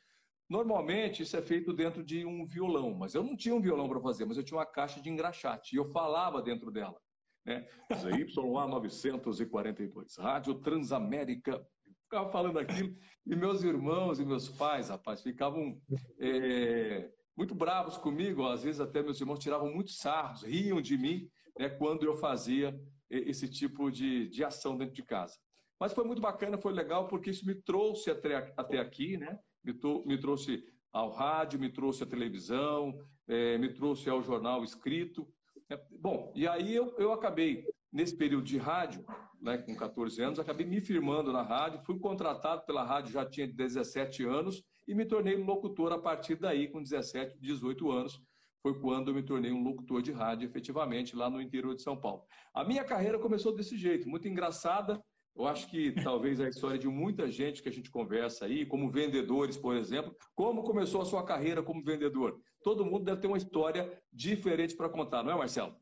Normalmente 0.50 1.22
isso 1.22 1.38
é 1.38 1.42
feito 1.42 1.72
dentro 1.72 2.04
de 2.04 2.26
um 2.26 2.46
violão, 2.46 2.96
mas 2.96 3.14
eu 3.14 3.24
não 3.24 3.36
tinha 3.36 3.54
um 3.54 3.62
violão 3.62 3.88
para 3.88 4.02
fazer, 4.02 4.26
mas 4.26 4.36
eu 4.36 4.44
tinha 4.44 4.58
uma 4.58 4.66
caixa 4.66 5.00
de 5.00 5.10
engraxate 5.10 5.76
e 5.76 5.78
eu 5.78 5.86
falava 5.86 6.42
dentro 6.42 6.72
dela. 6.72 7.00
Né? 7.46 7.68
ZYA 7.94 8.68
942, 8.68 10.18
Rádio 10.18 10.56
Transamérica. 10.56 11.64
Ficava 12.04 12.32
falando 12.32 12.58
aquilo 12.58 12.96
e 13.26 13.36
meus 13.36 13.64
irmãos 13.64 14.20
e 14.20 14.26
meus 14.26 14.50
pais, 14.50 14.90
rapaz, 14.90 15.22
ficavam 15.22 15.80
é, 16.20 17.12
muito 17.38 17.54
bravos 17.54 17.98
comigo. 17.98 18.48
Às 18.48 18.64
vezes 18.64 18.82
até 18.82 19.04
meus 19.04 19.22
irmãos 19.22 19.38
tiravam 19.38 19.72
muitos 19.72 19.98
sarros, 19.98 20.42
riam 20.42 20.82
de 20.82 20.98
mim 20.98 21.30
né, 21.58 21.70
quando 21.70 22.04
eu 22.04 22.16
fazia 22.16 22.76
esse 23.08 23.48
tipo 23.48 23.92
de, 23.92 24.28
de 24.30 24.44
ação 24.44 24.76
dentro 24.76 24.96
de 24.96 25.04
casa. 25.04 25.38
Mas 25.80 25.94
foi 25.94 26.04
muito 26.04 26.22
bacana, 26.22 26.58
foi 26.58 26.74
legal, 26.74 27.08
porque 27.08 27.30
isso 27.30 27.46
me 27.46 27.56
trouxe 27.56 28.10
até, 28.10 28.54
até 28.58 28.80
aqui, 28.80 29.18
né? 29.18 29.40
Me, 29.70 29.74
to, 29.74 30.04
me 30.06 30.18
trouxe 30.18 30.64
ao 30.92 31.12
rádio, 31.12 31.60
me 31.60 31.70
trouxe 31.70 32.04
à 32.04 32.06
televisão, 32.06 33.00
é, 33.28 33.58
me 33.58 33.72
trouxe 33.74 34.10
ao 34.10 34.22
jornal 34.22 34.64
escrito. 34.64 35.28
É, 35.70 35.80
bom, 35.92 36.34
e 36.36 36.48
aí 36.48 36.74
eu, 36.74 36.96
eu 36.98 37.14
acabei, 37.14 37.66
nesse 37.92 38.16
período 38.16 38.44
de 38.44 38.58
rádio, 38.58 39.06
né, 39.40 39.58
com 39.60 39.76
14 39.76 40.22
anos, 40.22 40.40
acabei 40.40 40.66
me 40.66 40.82
firmando 40.82 41.32
na 41.32 41.44
rádio, 41.44 41.82
fui 41.86 42.00
contratado 42.00 42.66
pela 42.66 42.84
rádio, 42.84 43.14
já 43.14 43.26
tinha 43.26 43.48
17 43.48 44.24
anos, 44.24 44.64
e 44.88 44.96
me 44.96 45.06
tornei 45.06 45.36
locutor 45.36 45.94
a 45.94 46.00
partir 46.00 46.36
daí, 46.36 46.68
com 46.68 46.82
17, 46.82 47.40
18 47.40 47.92
anos. 47.92 48.20
Foi 48.62 48.78
quando 48.78 49.10
eu 49.10 49.16
me 49.16 49.24
tornei 49.24 49.52
um 49.52 49.64
locutor 49.64 50.02
de 50.02 50.12
rádio, 50.12 50.46
efetivamente, 50.46 51.16
lá 51.16 51.30
no 51.30 51.42
interior 51.42 51.76
de 51.76 51.82
São 51.82 51.96
Paulo. 51.96 52.24
A 52.54 52.64
minha 52.66 52.84
carreira 52.84 53.18
começou 53.18 53.56
desse 53.56 53.78
jeito, 53.78 54.10
muito 54.10 54.28
engraçada, 54.28 55.02
eu 55.40 55.48
acho 55.48 55.70
que 55.70 55.94
talvez 56.04 56.42
a 56.42 56.50
história 56.50 56.78
de 56.78 56.90
muita 56.90 57.32
gente 57.32 57.64
que 57.64 57.70
a 57.70 57.72
gente 57.72 57.90
conversa 57.90 58.46
aí, 58.46 58.66
como 58.66 58.92
vendedores, 58.92 59.56
por 59.56 59.74
exemplo, 59.74 60.14
como 60.36 60.64
começou 60.64 61.02
a 61.02 61.06
sua 61.06 61.26
carreira 61.26 61.64
como 61.64 61.82
vendedor? 61.82 62.42
Todo 62.62 62.86
mundo 62.86 63.06
deve 63.06 63.22
ter 63.22 63.28
uma 63.28 63.38
história 63.38 63.98
diferente 64.12 64.76
para 64.76 64.90
contar, 64.90 65.24
não 65.24 65.32
é, 65.32 65.38
Marcelo? 65.38 65.78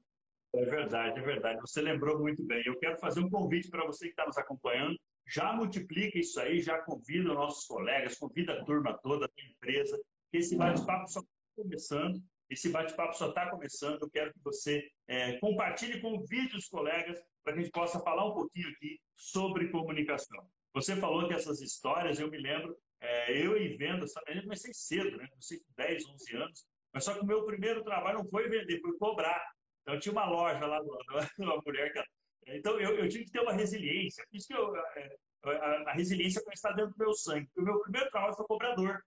É 0.54 0.64
verdade, 0.64 1.20
é 1.20 1.24
verdade. 1.24 1.60
Você 1.62 1.82
lembrou 1.82 2.20
muito 2.20 2.44
bem. 2.44 2.62
Eu 2.68 2.78
quero 2.78 3.00
fazer 3.00 3.20
um 3.20 3.30
convite 3.32 3.68
para 3.72 3.84
você 3.84 4.06
que 4.06 4.12
está 4.12 4.28
nos 4.28 4.38
acompanhando. 4.38 4.96
Já 5.28 5.52
multiplica 5.54 6.20
isso 6.20 6.40
aí, 6.40 6.62
já 6.62 6.78
convida 6.84 7.34
nossos 7.34 7.66
colegas, 7.66 8.16
convida 8.16 8.54
a 8.54 8.64
turma 8.64 8.96
toda 9.02 9.28
da 9.28 9.44
empresa, 9.44 10.00
que 10.32 10.38
esse 10.38 10.56
bate-papo 10.56 11.08
só 11.10 11.20
está 11.20 11.32
começando. 11.56 12.22
Esse 12.50 12.70
bate-papo 12.70 13.14
só 13.14 13.30
está 13.30 13.50
começando. 13.50 14.02
Eu 14.02 14.10
quero 14.10 14.34
que 14.34 14.40
você 14.44 14.90
é, 15.08 15.38
compartilhe, 15.40 16.02
convide 16.02 16.56
os 16.56 16.68
colegas 16.68 17.20
para 17.44 17.54
que 17.54 17.60
a 17.60 17.64
gente 17.64 17.72
possa 17.72 18.00
falar 18.00 18.26
um 18.26 18.34
pouquinho 18.34 18.70
aqui 18.70 19.00
sobre 19.16 19.70
comunicação. 19.70 20.48
Você 20.74 20.96
falou 20.96 21.28
que 21.28 21.34
essas 21.34 21.62
histórias, 21.62 22.20
eu 22.20 22.30
me 22.30 22.38
lembro, 22.38 22.78
é, 23.02 23.46
eu 23.46 23.58
e 23.58 23.76
venda, 23.78 24.06
eu 24.28 24.42
comecei 24.44 24.74
cedo, 24.74 25.18
né? 25.18 25.28
comecei 25.30 25.60
com 25.60 25.66
10, 25.78 26.06
11 26.06 26.36
anos, 26.36 26.66
mas 26.94 27.04
só 27.04 27.14
que 27.14 27.22
o 27.22 27.26
meu 27.26 27.46
primeiro 27.46 27.84
trabalho 27.84 28.20
não 28.20 28.30
foi 28.30 28.50
vender, 28.50 28.80
foi 28.82 28.98
cobrar. 28.98 29.42
Então, 29.82 30.00
tinha 30.00 30.12
uma 30.12 30.26
loja 30.26 30.66
lá, 30.66 30.80
uma 31.40 31.62
mulher 31.66 31.92
que... 31.94 32.04
Então, 32.48 32.80
eu, 32.80 32.98
eu 32.98 33.10
tive 33.10 33.26
que 33.26 33.32
ter 33.32 33.42
uma 33.42 33.54
resiliência. 33.54 34.26
Por 34.30 34.38
isso 34.38 34.48
que 34.48 34.56
eu, 34.56 34.76
é, 34.76 35.16
a, 35.46 35.90
a 35.90 35.94
resiliência 35.94 36.42
está 36.54 36.72
dentro 36.72 36.92
do 36.92 36.98
meu 36.98 37.14
sangue. 37.14 37.50
O 37.58 37.62
meu 37.62 37.80
primeiro 37.82 38.10
trabalho 38.10 38.36
foi 38.36 38.46
cobrador. 38.46 39.02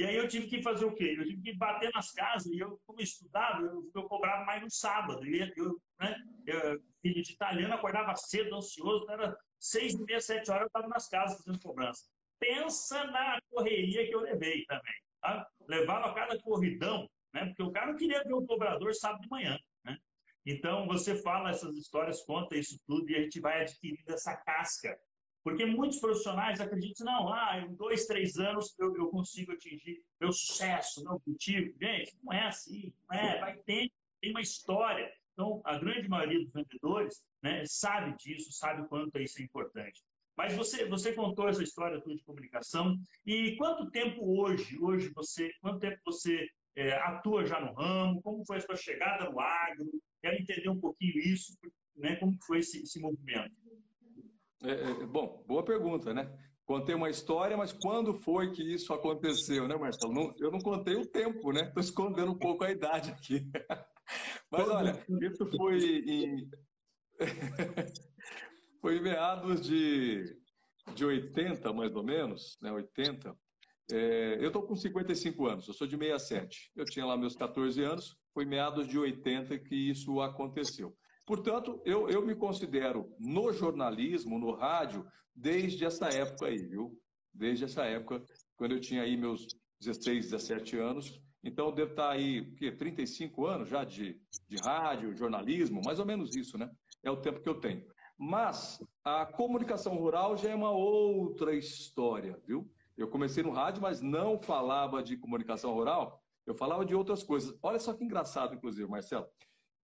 E 0.00 0.06
aí 0.06 0.16
eu 0.16 0.26
tive 0.26 0.46
que 0.46 0.62
fazer 0.62 0.86
o 0.86 0.94
quê? 0.94 1.14
Eu 1.18 1.26
tive 1.26 1.42
que 1.42 1.52
bater 1.52 1.90
nas 1.92 2.10
casas, 2.10 2.50
e 2.50 2.58
eu, 2.58 2.80
como 2.86 3.02
estudava, 3.02 3.60
eu, 3.60 3.90
eu 3.94 4.04
cobrava 4.04 4.46
mais 4.46 4.62
no 4.62 4.70
sábado. 4.70 5.26
E 5.26 5.52
eu, 5.54 5.78
né, 6.00 6.16
eu, 6.46 6.82
filho 7.02 7.22
de 7.22 7.32
italiano, 7.32 7.74
acordava 7.74 8.16
cedo, 8.16 8.56
ansioso, 8.56 9.02
então 9.02 9.16
era 9.16 9.36
seis 9.58 9.92
e 9.92 10.02
meia, 10.02 10.18
sete 10.18 10.50
horas, 10.50 10.62
eu 10.62 10.66
estava 10.68 10.88
nas 10.88 11.06
casas 11.06 11.36
fazendo 11.36 11.62
cobrança. 11.62 12.06
Pensa 12.38 13.04
na 13.08 13.38
correria 13.50 14.06
que 14.06 14.14
eu 14.14 14.20
levei 14.20 14.64
também. 14.64 14.94
Tá? 15.20 15.46
Levava 15.68 16.14
cada 16.14 16.40
corridão, 16.40 17.06
né? 17.34 17.44
porque 17.48 17.62
o 17.62 17.70
cara 17.70 17.88
não 17.88 17.98
queria 17.98 18.24
ver 18.24 18.32
o 18.32 18.46
cobrador 18.46 18.94
sábado 18.94 19.20
de 19.20 19.28
manhã. 19.28 19.58
Né? 19.84 19.98
Então, 20.46 20.86
você 20.86 21.14
fala 21.14 21.50
essas 21.50 21.76
histórias, 21.76 22.24
conta 22.24 22.56
isso 22.56 22.80
tudo, 22.86 23.10
e 23.10 23.16
a 23.16 23.20
gente 23.20 23.38
vai 23.38 23.60
adquirindo 23.60 24.14
essa 24.14 24.34
casca 24.34 24.98
porque 25.42 25.64
muitos 25.64 25.98
profissionais 25.98 26.60
acreditam, 26.60 27.06
não, 27.06 27.32
ah, 27.32 27.58
em 27.58 27.74
dois, 27.74 28.06
três 28.06 28.36
anos 28.36 28.74
eu, 28.78 28.94
eu 28.96 29.08
consigo 29.08 29.52
atingir 29.52 30.02
meu 30.20 30.32
sucesso, 30.32 31.02
meu 31.02 31.14
objetivo. 31.14 31.74
Gente, 31.80 32.16
não 32.22 32.32
é 32.32 32.46
assim, 32.46 32.92
não 33.08 33.18
é, 33.18 33.40
vai 33.40 33.56
ter, 33.58 33.90
tem 34.20 34.30
uma 34.30 34.40
história. 34.40 35.10
Então, 35.32 35.62
a 35.64 35.78
grande 35.78 36.08
maioria 36.08 36.40
dos 36.40 36.52
vendedores 36.52 37.22
né, 37.42 37.64
sabe 37.66 38.14
disso, 38.18 38.52
sabe 38.52 38.82
o 38.82 38.88
quanto 38.88 39.18
isso 39.18 39.40
é 39.40 39.44
importante. 39.44 40.02
Mas 40.36 40.54
você, 40.54 40.86
você 40.86 41.12
contou 41.14 41.48
essa 41.48 41.62
história 41.62 42.00
toda 42.00 42.16
de 42.16 42.24
comunicação. 42.24 42.98
E 43.26 43.56
quanto 43.56 43.90
tempo 43.90 44.40
hoje, 44.40 44.78
hoje 44.78 45.10
você, 45.14 45.50
quanto 45.60 45.80
tempo 45.80 45.98
você 46.04 46.48
é, 46.76 46.92
atua 46.98 47.46
já 47.46 47.60
no 47.60 47.72
ramo? 47.72 48.22
Como 48.22 48.44
foi 48.46 48.58
a 48.58 48.60
sua 48.60 48.76
chegada 48.76 49.28
no 49.28 49.40
agro? 49.40 49.90
Quero 50.22 50.36
entender 50.36 50.68
um 50.68 50.80
pouquinho 50.80 51.18
isso, 51.18 51.58
né, 51.96 52.16
como 52.16 52.36
foi 52.46 52.58
esse, 52.58 52.82
esse 52.82 53.00
movimento. 53.00 53.54
É, 54.62 54.72
é, 54.72 55.06
bom, 55.06 55.42
boa 55.46 55.64
pergunta, 55.64 56.12
né? 56.12 56.30
Contei 56.64 56.94
uma 56.94 57.10
história, 57.10 57.56
mas 57.56 57.72
quando 57.72 58.14
foi 58.14 58.52
que 58.52 58.62
isso 58.62 58.92
aconteceu, 58.92 59.66
né, 59.66 59.76
Marcelo? 59.76 60.12
Não, 60.12 60.34
eu 60.38 60.50
não 60.50 60.60
contei 60.60 60.94
o 60.94 61.06
tempo, 61.06 61.50
né? 61.52 61.62
Estou 61.62 61.82
escondendo 61.82 62.32
um 62.32 62.38
pouco 62.38 62.64
a 62.64 62.70
idade 62.70 63.10
aqui. 63.10 63.44
Mas 64.50 64.68
olha, 64.68 65.06
isso 65.22 65.46
foi 65.56 65.78
em. 65.78 66.50
foi 68.80 68.96
em 68.96 69.02
meados 69.02 69.60
de, 69.60 70.24
de 70.94 71.04
80, 71.04 71.72
mais 71.72 71.94
ou 71.94 72.02
menos, 72.02 72.58
né? 72.60 72.72
80. 72.72 73.36
É, 73.92 74.36
eu 74.40 74.48
estou 74.48 74.62
com 74.62 74.74
55 74.74 75.46
anos, 75.46 75.68
eu 75.68 75.74
sou 75.74 75.86
de 75.86 75.96
67. 75.96 76.72
Eu 76.76 76.84
tinha 76.84 77.06
lá 77.06 77.16
meus 77.16 77.36
14 77.36 77.82
anos, 77.82 78.16
foi 78.32 78.44
meados 78.44 78.88
de 78.88 78.98
80 78.98 79.58
que 79.60 79.74
isso 79.74 80.20
aconteceu. 80.20 80.96
Portanto, 81.30 81.80
eu, 81.84 82.08
eu 82.08 82.26
me 82.26 82.34
considero 82.34 83.14
no 83.16 83.52
jornalismo, 83.52 84.36
no 84.36 84.50
rádio, 84.50 85.06
desde 85.32 85.84
essa 85.84 86.08
época 86.08 86.46
aí, 86.46 86.56
viu? 86.56 87.00
Desde 87.32 87.66
essa 87.66 87.84
época, 87.84 88.20
quando 88.56 88.72
eu 88.72 88.80
tinha 88.80 89.02
aí 89.02 89.16
meus 89.16 89.46
16, 89.80 90.32
17 90.32 90.76
anos. 90.76 91.22
Então, 91.44 91.66
eu 91.66 91.72
devo 91.72 91.92
estar 91.92 92.10
aí, 92.10 92.40
o 92.40 92.56
quê? 92.56 92.72
35 92.72 93.46
anos 93.46 93.68
já 93.68 93.84
de, 93.84 94.20
de 94.48 94.56
rádio, 94.64 95.16
jornalismo, 95.16 95.80
mais 95.84 96.00
ou 96.00 96.04
menos 96.04 96.34
isso, 96.34 96.58
né? 96.58 96.68
É 97.00 97.12
o 97.12 97.20
tempo 97.20 97.40
que 97.40 97.48
eu 97.48 97.60
tenho. 97.60 97.86
Mas 98.18 98.84
a 99.04 99.24
comunicação 99.24 99.94
rural 99.94 100.36
já 100.36 100.50
é 100.50 100.54
uma 100.56 100.72
outra 100.72 101.54
história, 101.54 102.36
viu? 102.44 102.68
Eu 102.96 103.06
comecei 103.06 103.44
no 103.44 103.52
rádio, 103.52 103.80
mas 103.80 104.00
não 104.00 104.36
falava 104.36 105.00
de 105.00 105.16
comunicação 105.16 105.74
rural, 105.74 106.20
eu 106.44 106.56
falava 106.56 106.84
de 106.84 106.92
outras 106.92 107.22
coisas. 107.22 107.56
Olha 107.62 107.78
só 107.78 107.94
que 107.94 108.02
engraçado, 108.02 108.52
inclusive, 108.52 108.90
Marcelo. 108.90 109.28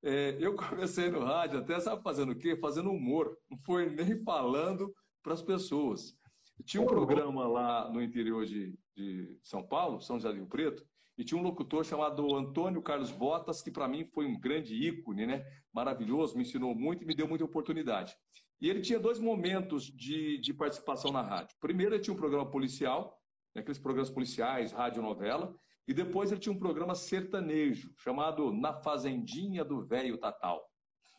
É, 0.02 0.36
eu 0.40 0.54
comecei 0.54 1.10
no 1.10 1.24
rádio 1.24 1.58
até, 1.58 1.78
sabe 1.80 2.02
fazendo 2.02 2.32
o 2.32 2.36
quê? 2.36 2.56
Fazendo 2.56 2.90
humor. 2.90 3.36
Não 3.50 3.58
foi 3.58 3.90
nem 3.90 4.22
falando 4.22 4.94
para 5.22 5.34
as 5.34 5.42
pessoas. 5.42 6.16
Tinha 6.64 6.82
um 6.82 6.86
programa 6.86 7.46
lá 7.46 7.90
no 7.90 8.02
interior 8.02 8.46
de, 8.46 8.78
de 8.96 9.38
São 9.42 9.62
Paulo, 9.62 10.00
São 10.00 10.16
José 10.16 10.30
do 10.30 10.36
Rio 10.36 10.46
Preto, 10.46 10.86
e 11.18 11.24
tinha 11.24 11.38
um 11.38 11.44
locutor 11.44 11.84
chamado 11.84 12.34
Antônio 12.34 12.82
Carlos 12.82 13.10
Botas, 13.10 13.62
que 13.62 13.70
para 13.70 13.88
mim 13.88 14.04
foi 14.04 14.26
um 14.26 14.38
grande 14.38 14.74
ícone, 14.74 15.26
né? 15.26 15.46
Maravilhoso, 15.72 16.36
me 16.36 16.42
ensinou 16.42 16.74
muito 16.74 17.02
e 17.02 17.06
me 17.06 17.14
deu 17.14 17.26
muita 17.26 17.44
oportunidade. 17.44 18.14
E 18.60 18.70
ele 18.70 18.80
tinha 18.80 18.98
dois 18.98 19.18
momentos 19.18 19.84
de, 19.84 20.38
de 20.38 20.54
participação 20.54 21.12
na 21.12 21.22
rádio. 21.22 21.56
Primeiro, 21.60 21.94
ele 21.94 22.02
tinha 22.02 22.14
um 22.14 22.18
programa 22.18 22.50
policial, 22.50 23.18
né, 23.54 23.60
aqueles 23.60 23.78
programas 23.78 24.10
policiais, 24.10 24.72
rádio 24.72 25.02
novela, 25.02 25.54
e 25.86 25.94
depois 25.94 26.32
ele 26.32 26.40
tinha 26.40 26.52
um 26.52 26.58
programa 26.58 26.94
sertanejo, 26.94 27.92
chamado 27.96 28.52
Na 28.52 28.72
Fazendinha 28.72 29.64
do 29.64 29.84
Velho 29.86 30.18
Tatal, 30.18 30.68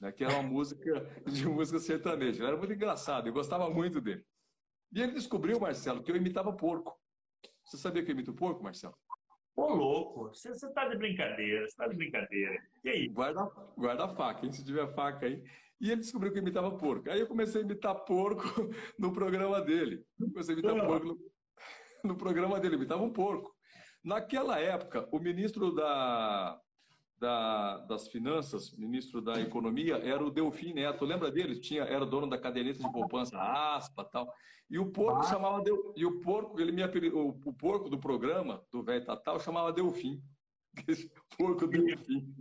né, 0.02 0.12
que 0.12 0.24
era 0.24 0.34
uma 0.34 0.44
música 0.44 0.84
de 1.26 1.48
música 1.48 1.80
sertaneja. 1.80 2.46
Era 2.46 2.58
muito 2.58 2.74
engraçado, 2.74 3.28
eu 3.28 3.34
gostava 3.34 3.70
muito 3.70 4.02
dele. 4.02 4.24
E 4.94 5.02
ele 5.02 5.14
descobriu, 5.14 5.60
Marcelo, 5.60 6.04
que 6.04 6.12
eu 6.12 6.16
imitava 6.16 6.54
porco. 6.54 6.98
Você 7.66 7.78
sabia 7.78 8.04
que 8.04 8.12
eu 8.12 8.14
imito 8.14 8.34
porco, 8.34 8.64
Marcelo? 8.64 8.98
Ô, 9.56 9.74
louco, 9.74 10.30
você, 10.30 10.50
você 10.50 10.72
tá 10.72 10.88
de 10.88 10.98
brincadeira, 10.98 11.68
você 11.68 11.76
tá 11.76 11.88
de 11.88 11.96
brincadeira. 11.96 12.62
E 12.84 12.90
aí? 12.90 13.08
Guarda, 13.08 13.44
guarda 13.76 14.06
a 14.06 14.10
faca, 14.10 14.46
hein? 14.46 14.52
Se 14.52 14.64
tiver 14.64 14.88
faca 14.94 15.26
aí. 15.26 15.44
E 15.82 15.92
ele 15.92 16.02
descobriu 16.02 16.32
que 16.32 16.38
eu 16.38 16.42
imitava 16.42 16.78
porco. 16.78 17.10
Aí 17.10 17.20
eu 17.20 17.28
comecei 17.28 17.62
a 17.62 17.64
imitar 17.64 17.96
porco 18.06 18.44
no 18.98 19.12
programa 19.12 19.62
dele. 19.62 20.06
Comecei 20.18 20.56
a 20.56 20.60
imitar 20.60 20.86
porco 20.86 21.08
no, 21.08 21.18
no 22.12 22.18
programa 22.18 22.60
dele, 22.60 22.76
imitava 22.76 23.04
um 23.04 23.12
porco. 23.12 23.57
Naquela 24.04 24.60
época, 24.60 25.08
o 25.12 25.20
ministro 25.20 25.74
da, 25.74 26.60
da, 27.20 27.78
das 27.80 28.08
Finanças, 28.08 28.76
ministro 28.78 29.22
da 29.22 29.40
Economia, 29.42 29.98
era 29.98 30.24
o 30.24 30.32
Delfim 30.32 30.74
Neto. 30.74 31.06
Lembra 31.06 31.32
dele? 31.32 31.60
Tinha, 31.60 31.84
era 31.84 32.06
dono 32.06 32.30
da 32.30 32.38
caderneta 32.38 32.80
de 32.80 32.92
poupança, 32.92 33.38
aspa 33.38 34.06
tal. 34.06 34.32
E 34.70 34.78
o 34.78 34.92
porco 34.92 35.22
ah. 35.22 35.24
chamava 35.24 35.62
Del, 35.62 35.94
e 35.96 36.06
o 36.06 36.20
porco, 36.20 36.60
ele 36.60 36.72
me 36.72 36.84
o, 37.10 37.30
o 37.30 37.54
porco 37.54 37.90
do 37.90 37.98
programa 37.98 38.64
do 38.72 38.84
velho 38.84 39.06
Tatal 39.06 39.40
chamava 39.40 39.72
Delfim. 39.72 40.22
porco 41.38 41.68
Delfim. 41.68 42.36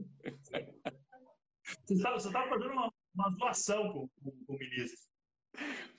Você 1.84 1.94
estava 1.94 2.48
fazendo 2.48 2.72
uma, 2.72 2.92
uma 3.14 3.30
zoação 3.38 3.92
com, 3.92 4.08
com, 4.08 4.30
com, 4.46 4.54
o 4.54 4.58
ministro. 4.58 5.06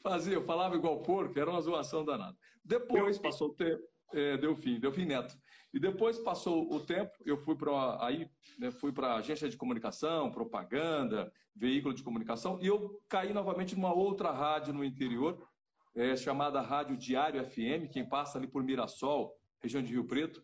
Fazia, 0.04 0.34
eu 0.34 0.46
falava 0.46 0.76
igual 0.76 1.02
porco, 1.02 1.40
era 1.40 1.50
uma 1.50 1.62
zoação 1.62 2.06
danada. 2.06 2.38
Depois 2.64 3.18
passou 3.18 3.50
o 3.50 3.54
tempo, 3.54 3.82
é, 4.14 4.38
Delfim, 4.38 4.80
Delfim 4.80 5.06
Neto. 5.06 5.36
E 5.78 5.80
depois 5.80 6.18
passou 6.18 6.74
o 6.74 6.80
tempo, 6.80 7.12
eu 7.24 7.38
fui 7.38 7.56
para 7.56 8.04
aí, 8.04 8.28
né, 8.58 8.72
fui 8.72 8.92
para 8.92 9.14
agência 9.14 9.48
de 9.48 9.56
comunicação, 9.56 10.32
propaganda, 10.32 11.32
veículo 11.56 11.94
de 11.94 12.02
comunicação, 12.02 12.58
e 12.60 12.66
eu 12.66 13.00
caí 13.08 13.32
novamente 13.32 13.76
numa 13.76 13.94
outra 13.94 14.32
rádio 14.32 14.74
no 14.74 14.84
interior, 14.84 15.48
é, 15.94 16.16
chamada 16.16 16.62
Rádio 16.62 16.98
Diário 16.98 17.46
FM, 17.46 17.92
quem 17.94 18.10
passa 18.10 18.40
ali 18.40 18.48
por 18.48 18.64
Mirassol, 18.64 19.36
região 19.62 19.84
de 19.84 19.94
Rio 19.94 20.08
Preto, 20.08 20.42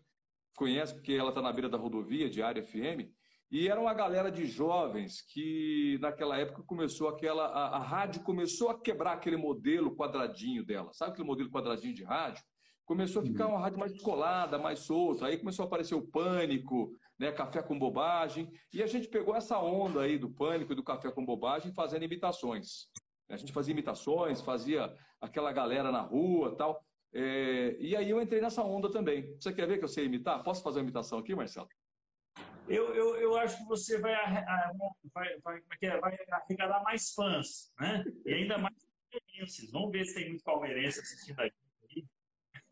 conhece 0.55 0.93
porque 0.93 1.13
ela 1.13 1.29
está 1.29 1.41
na 1.41 1.51
beira 1.51 1.67
da 1.67 1.79
rodovia, 1.79 2.29
Diário 2.29 2.63
FM, 2.63 3.11
e 3.49 3.67
era 3.67 3.81
uma 3.81 3.95
galera 3.95 4.31
de 4.31 4.45
jovens 4.45 5.23
que 5.23 5.97
naquela 5.99 6.37
época 6.37 6.61
começou 6.61 7.07
aquela, 7.07 7.47
a, 7.47 7.77
a 7.77 7.79
rádio 7.79 8.21
começou 8.21 8.69
a 8.69 8.79
quebrar 8.79 9.13
aquele 9.13 9.37
modelo 9.37 9.95
quadradinho 9.95 10.63
dela, 10.63 10.93
sabe 10.93 11.13
aquele 11.13 11.27
modelo 11.27 11.49
quadradinho 11.49 11.95
de 11.95 12.03
rádio? 12.03 12.43
Começou 12.85 13.21
a 13.21 13.25
ficar 13.25 13.45
uhum. 13.45 13.53
uma 13.53 13.59
rádio 13.59 13.79
mais 13.79 13.91
descolada, 13.91 14.57
mais 14.57 14.79
solta. 14.79 15.25
Aí 15.25 15.37
começou 15.37 15.63
a 15.63 15.67
aparecer 15.67 15.95
o 15.95 16.05
pânico, 16.05 16.95
né, 17.17 17.31
café 17.31 17.61
com 17.61 17.77
bobagem, 17.77 18.51
e 18.73 18.81
a 18.81 18.87
gente 18.87 19.07
pegou 19.07 19.35
essa 19.35 19.59
onda 19.59 20.01
aí 20.01 20.17
do 20.17 20.29
pânico 20.29 20.73
e 20.73 20.75
do 20.75 20.83
café 20.83 21.11
com 21.11 21.25
bobagem 21.25 21.73
fazendo 21.73 22.03
imitações. 22.03 22.87
A 23.29 23.37
gente 23.37 23.53
fazia 23.53 23.71
imitações, 23.71 24.41
fazia 24.41 24.93
aquela 25.21 25.51
galera 25.51 25.91
na 25.91 26.01
rua, 26.01 26.55
tal. 26.55 26.83
É... 27.15 27.77
e 27.79 27.95
aí 27.95 28.09
eu 28.09 28.21
entrei 28.21 28.41
nessa 28.41 28.63
onda 28.63 28.89
também. 28.89 29.35
Você 29.39 29.53
quer 29.53 29.67
ver 29.67 29.77
que 29.77 29.83
eu 29.83 29.89
sei 29.89 30.05
imitar? 30.05 30.43
Posso 30.43 30.63
fazer 30.63 30.79
uma 30.79 30.83
imitação 30.83 31.19
aqui, 31.19 31.35
Marcelo? 31.35 31.67
Eu, 32.67 32.95
eu, 32.95 33.15
eu 33.17 33.35
acho 33.37 33.57
que 33.57 33.65
você 33.65 33.99
vai, 33.99 34.15
vai, 35.13 35.29
vai, 35.43 35.61
é 35.81 35.99
vai 35.99 36.17
arrecadar 36.31 36.81
mais 36.83 37.11
fãs, 37.13 37.71
né? 37.79 38.03
E 38.25 38.33
ainda 38.33 38.57
mais 38.57 38.73
palmeirenses. 39.11 39.71
Vamos 39.71 39.91
ver 39.91 40.05
se 40.05 40.15
tem 40.15 40.29
muito 40.29 40.43
palmeirense 40.43 40.99
assistindo 40.99 41.39
aqui. 41.39 41.62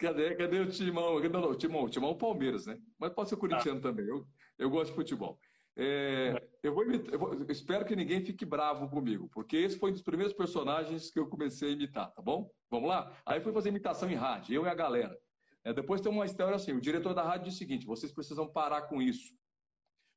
Cadê, 0.01 0.35
cadê 0.35 0.59
o 0.59 0.67
Timão? 0.67 1.19
Não, 1.19 1.41
não, 1.41 1.55
Timão, 1.55 1.87
Timão 1.87 2.09
é 2.09 2.13
o 2.13 2.17
Palmeiras, 2.17 2.65
né? 2.65 2.75
Mas 2.97 3.13
pode 3.13 3.29
ser 3.29 3.35
corintiano 3.37 3.77
ah. 3.77 3.81
também. 3.83 4.05
Eu, 4.07 4.27
eu 4.57 4.69
gosto 4.69 4.89
de 4.89 4.95
futebol. 4.95 5.39
É, 5.77 6.49
eu, 6.63 6.73
vou 6.73 6.83
imitar, 6.83 7.13
eu, 7.13 7.19
vou, 7.19 7.33
eu 7.33 7.45
espero 7.49 7.85
que 7.85 7.95
ninguém 7.95 8.25
fique 8.25 8.43
bravo 8.43 8.89
comigo, 8.89 9.29
porque 9.31 9.55
esse 9.55 9.77
foi 9.77 9.91
um 9.91 9.93
dos 9.93 10.01
primeiros 10.01 10.33
personagens 10.33 11.11
que 11.11 11.19
eu 11.19 11.29
comecei 11.29 11.69
a 11.69 11.71
imitar, 11.73 12.11
tá 12.11 12.21
bom? 12.21 12.51
Vamos 12.69 12.89
lá? 12.89 13.15
Aí 13.25 13.39
fui 13.39 13.53
fazer 13.53 13.69
imitação 13.69 14.09
em 14.09 14.15
rádio, 14.15 14.55
eu 14.55 14.65
e 14.65 14.69
a 14.69 14.73
galera. 14.73 15.17
É, 15.63 15.71
depois 15.71 16.01
tem 16.01 16.11
uma 16.11 16.25
história 16.25 16.55
assim: 16.55 16.73
o 16.73 16.81
diretor 16.81 17.13
da 17.13 17.23
rádio 17.23 17.45
disse 17.45 17.57
o 17.57 17.59
seguinte: 17.59 17.85
vocês 17.85 18.11
precisam 18.11 18.51
parar 18.51 18.81
com 18.83 19.01
isso. 19.01 19.33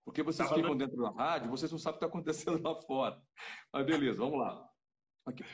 Porque 0.04 0.22
vocês 0.22 0.48
tá 0.48 0.54
ficam 0.54 0.76
dentro 0.76 0.96
da 0.96 1.10
rádio, 1.10 1.50
vocês 1.50 1.70
não 1.70 1.78
sabem 1.78 1.96
o 1.96 2.00
que 2.00 2.04
está 2.04 2.18
acontecendo 2.18 2.62
lá 2.62 2.74
fora. 2.82 3.20
Mas 3.72 3.86
beleza, 3.86 4.18
vamos 4.18 4.38
lá. 4.38 4.66
Aqui. 5.26 5.44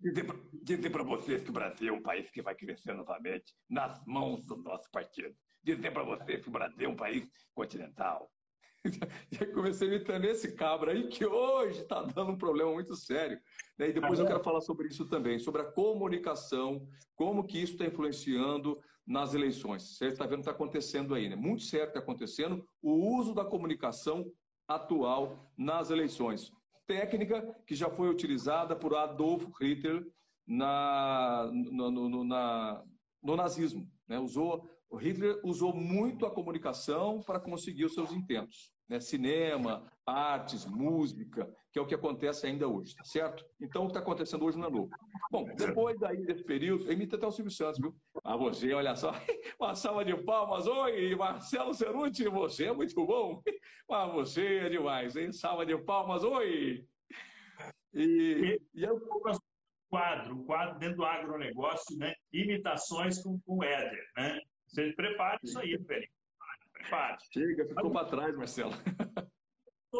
Amigos, 0.00 0.36
Dizer 0.62 0.90
para 0.90 1.02
vocês 1.02 1.42
que 1.42 1.50
o 1.50 1.52
Brasil 1.52 1.94
é 1.94 1.96
um 1.96 2.02
país 2.02 2.30
que 2.30 2.42
vai 2.42 2.54
crescer 2.54 2.92
novamente 2.92 3.54
nas 3.70 4.04
mãos 4.04 4.44
do 4.46 4.56
nosso 4.56 4.90
partido. 4.90 5.34
Dizer 5.62 5.92
para 5.92 6.02
vocês 6.02 6.42
que 6.42 6.48
o 6.48 6.52
Brasil 6.52 6.88
é 6.88 6.88
um 6.88 6.96
país 6.96 7.28
continental. 7.54 8.30
Já 9.30 9.46
comecei 9.52 9.88
imitando 9.88 10.24
esse 10.24 10.54
cabra 10.54 10.92
aí 10.92 11.08
que 11.08 11.24
hoje 11.24 11.82
está 11.82 12.02
dando 12.02 12.32
um 12.32 12.38
problema 12.38 12.72
muito 12.72 12.94
sério. 12.94 13.38
Né? 13.78 13.88
E 13.88 13.92
depois 13.92 14.18
eu 14.18 14.26
quero 14.26 14.42
falar 14.42 14.60
sobre 14.60 14.88
isso 14.88 15.08
também, 15.08 15.38
sobre 15.38 15.62
a 15.62 15.72
comunicação, 15.72 16.86
como 17.14 17.46
que 17.46 17.58
isso 17.58 17.72
está 17.72 17.86
influenciando 17.86 18.78
nas 19.06 19.34
eleições. 19.34 19.96
Você 19.96 20.08
está 20.08 20.24
vendo 20.24 20.34
o 20.34 20.42
que 20.42 20.50
está 20.50 20.52
acontecendo 20.52 21.14
aí, 21.14 21.28
né? 21.28 21.36
Muito 21.36 21.62
sério 21.62 21.88
está 21.88 22.00
acontecendo 22.00 22.66
o 22.82 23.16
uso 23.18 23.34
da 23.34 23.44
comunicação 23.44 24.30
atual 24.68 25.52
nas 25.56 25.90
eleições 25.90 26.52
técnica 26.86 27.42
que 27.66 27.74
já 27.74 27.90
foi 27.90 28.08
utilizada 28.08 28.76
por 28.76 28.94
Adolf 28.94 29.44
Hitler 29.60 30.06
na, 30.46 31.50
no, 31.52 31.90
no, 31.90 32.24
na, 32.24 32.84
no 33.22 33.36
nazismo. 33.36 33.90
Né? 34.06 34.18
Usou, 34.18 34.68
Hitler 34.98 35.40
usou 35.44 35.74
muito 35.74 36.24
a 36.24 36.30
comunicação 36.30 37.20
para 37.20 37.40
conseguir 37.40 37.84
os 37.84 37.94
seus 37.94 38.12
intentos. 38.12 38.75
Né? 38.88 39.00
Cinema, 39.00 39.90
artes, 40.06 40.64
música, 40.64 41.52
que 41.72 41.78
é 41.78 41.82
o 41.82 41.86
que 41.86 41.94
acontece 41.94 42.46
ainda 42.46 42.68
hoje, 42.68 42.94
tá 42.94 43.04
certo? 43.04 43.44
Então, 43.60 43.82
o 43.82 43.86
que 43.86 43.90
está 43.90 44.00
acontecendo 44.00 44.44
hoje 44.44 44.58
não 44.58 44.68
é 44.68 44.70
novo. 44.70 44.90
Bom, 45.30 45.44
depois 45.56 45.98
daí 45.98 46.24
desse 46.24 46.44
período, 46.44 46.90
imita 46.90 47.16
até 47.16 47.26
o 47.26 47.32
Silvio 47.32 47.50
Santos, 47.50 47.80
viu? 47.80 47.94
Ah, 48.22 48.36
você, 48.36 48.72
olha 48.72 48.94
só, 48.94 49.12
uma 49.60 49.74
salva 49.74 50.04
de 50.04 50.16
palmas, 50.22 50.66
oi, 50.66 51.14
Marcelo 51.16 51.74
Ceruti, 51.74 52.28
você 52.28 52.66
é 52.66 52.72
muito 52.72 52.94
bom. 53.06 53.42
Ah, 53.88 54.08
você 54.08 54.58
é 54.58 54.68
demais, 54.68 55.14
hein? 55.14 55.30
Salva 55.32 55.64
de 55.64 55.78
palmas, 55.78 56.24
oi! 56.24 56.84
E, 57.94 58.60
e 58.74 58.82
eu 58.82 59.00
quadro, 59.88 60.36
o 60.36 60.44
quadro 60.44 60.78
dentro 60.78 60.96
do 60.96 61.04
agronegócio, 61.04 61.96
né? 61.96 62.14
Imitações 62.32 63.22
com, 63.22 63.40
o 63.46 63.64
Éder, 63.64 64.04
né? 64.16 64.40
Você 64.66 64.92
prepare 64.92 65.38
isso 65.42 65.58
aí, 65.58 65.78
Felipe. 65.86 66.15
Prepare. 66.86 67.16
Chega, 67.32 67.66
ficou 67.66 67.90
para 67.90 68.06
trás, 68.06 68.36
Marcelo. 68.36 68.72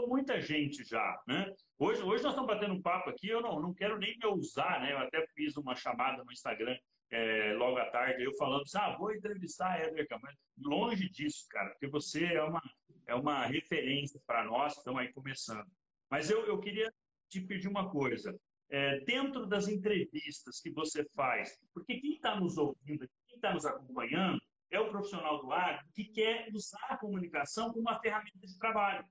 muita 0.07 0.41
gente 0.41 0.85
já, 0.85 1.21
né? 1.27 1.53
Hoje, 1.79 2.03
hoje 2.03 2.23
nós 2.23 2.33
estamos 2.33 2.47
batendo 2.47 2.75
um 2.75 2.83
papo 2.83 3.11
aqui, 3.11 3.29
eu 3.29 3.41
não, 3.41 3.61
não 3.61 3.75
quero 3.75 3.99
nem 3.99 4.17
me 4.19 4.27
ousar, 4.27 4.81
né? 4.81 4.93
Eu 4.93 4.99
até 4.99 5.27
fiz 5.35 5.57
uma 5.57 5.75
chamada 5.75 6.23
no 6.23 6.31
Instagram 6.31 6.77
é, 7.11 7.55
logo 7.55 7.79
à 7.79 7.87
tarde, 7.87 8.23
eu 8.23 8.35
falando 8.37 8.63
assim, 8.63 8.79
ah, 8.79 8.97
vou 8.97 9.13
entrevistar 9.13 9.73
a 9.73 9.79
Éder 9.79 10.07
Camargo. 10.07 10.39
Longe 10.59 11.09
disso, 11.09 11.47
cara, 11.51 11.71
porque 11.71 11.89
você 11.89 12.25
é 12.25 12.43
uma, 12.43 12.63
é 13.07 13.15
uma 13.15 13.47
referência 13.47 14.21
para 14.27 14.45
nós, 14.45 14.77
estamos 14.77 15.01
aí 15.01 15.13
começando. 15.13 15.67
Mas 16.11 16.31
eu, 16.31 16.45
eu 16.47 16.59
queria 16.61 16.93
te 17.29 17.41
pedir 17.41 17.69
uma 17.69 17.89
coisa. 17.91 18.39
É, 18.69 19.01
dentro 19.01 19.47
das 19.47 19.69
entrevistas 19.69 20.61
que 20.61 20.71
você 20.71 21.05
faz, 21.15 21.57
porque 21.73 22.01
quem 22.01 22.15
está 22.15 22.39
nos 22.39 22.59
ouvindo, 22.59 23.09
quem 23.29 23.37
está 23.37 23.55
nos 23.55 23.65
acompanhando, 23.65 24.41
é 24.71 24.81
o 24.81 24.89
profissional 24.89 25.41
do 25.41 25.53
agro 25.53 25.87
que 25.95 26.05
quer 26.05 26.49
usar 26.53 26.87
a 26.89 26.99
comunicação 26.99 27.69
como 27.69 27.81
uma 27.81 28.01
ferramenta 28.01 28.47
de 28.47 28.59
trabalho. 28.59 29.05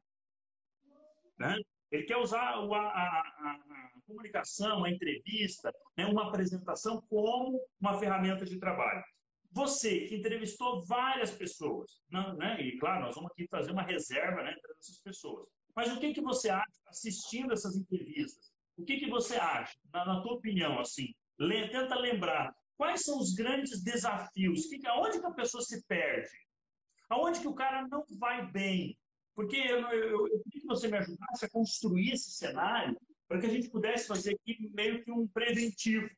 Né? 1.38 1.58
Ele 1.92 2.04
quer 2.04 2.18
usar 2.18 2.42
a, 2.42 2.58
a, 2.58 2.60
a, 2.60 3.52
a 3.52 4.02
comunicação, 4.08 4.84
a 4.84 4.90
entrevista, 4.90 5.72
né, 5.98 6.06
uma 6.06 6.28
apresentação 6.28 7.02
como 7.10 7.60
uma 7.80 7.98
ferramenta 8.00 8.46
de 8.46 8.60
trabalho. 8.60 9.04
Você 9.52 10.02
que 10.02 10.16
entrevistou 10.16 10.86
várias 10.86 11.32
pessoas, 11.32 12.04
né, 12.10 12.62
e 12.62 12.78
claro, 12.78 13.06
nós 13.06 13.16
vamos 13.16 13.32
aqui 13.32 13.48
fazer 13.48 13.72
uma 13.72 13.84
reserva 13.84 14.44
né, 14.44 14.52
entre 14.52 14.72
essas 14.80 15.00
pessoas. 15.00 15.48
Mas 15.76 15.92
o 15.92 16.00
que, 16.00 16.14
que 16.14 16.22
você 16.22 16.50
acha 16.50 16.72
assistindo 16.88 17.54
essas 17.54 17.76
entrevistas? 17.76 18.52
O 18.78 18.84
que, 18.84 18.98
que 18.98 19.10
você 19.10 19.36
acha, 19.36 19.78
na, 19.94 20.06
na 20.06 20.22
tua 20.22 20.34
opinião, 20.34 20.80
assim? 20.80 21.14
Le, 21.40 21.70
tenta 21.70 21.96
lembrar 21.96 22.54
quais 22.78 23.04
são 23.04 23.18
os 23.20 23.34
grandes 23.34 23.84
desafios, 23.84 24.68
que, 24.68 24.86
aonde 24.88 25.20
que 25.20 25.26
a 25.26 25.32
pessoa 25.32 25.64
se 25.64 25.84
perde, 25.86 26.30
aonde 27.10 27.40
que 27.40 27.48
o 27.48 27.56
cara 27.56 27.88
não 27.88 28.06
vai 28.20 28.50
bem, 28.52 28.98
porque 29.34 29.58
eu, 29.58 29.82
eu, 29.92 30.28
eu 30.28 30.44
queria 30.44 30.62
que 30.62 30.68
você 30.68 30.88
me 30.88 30.98
ajudasse 30.98 31.46
a 31.46 31.50
construir 31.50 32.14
esse 32.14 32.32
cenário 32.32 32.98
para 33.28 33.40
que 33.40 33.48
a 33.48 33.50
gente 33.50 33.70
pudesse 33.70 34.08
fazer 34.08 34.36
aqui 34.36 34.70
meio 34.74 35.04
que 35.04 35.12
um 35.12 35.28
preventivo 35.28 36.10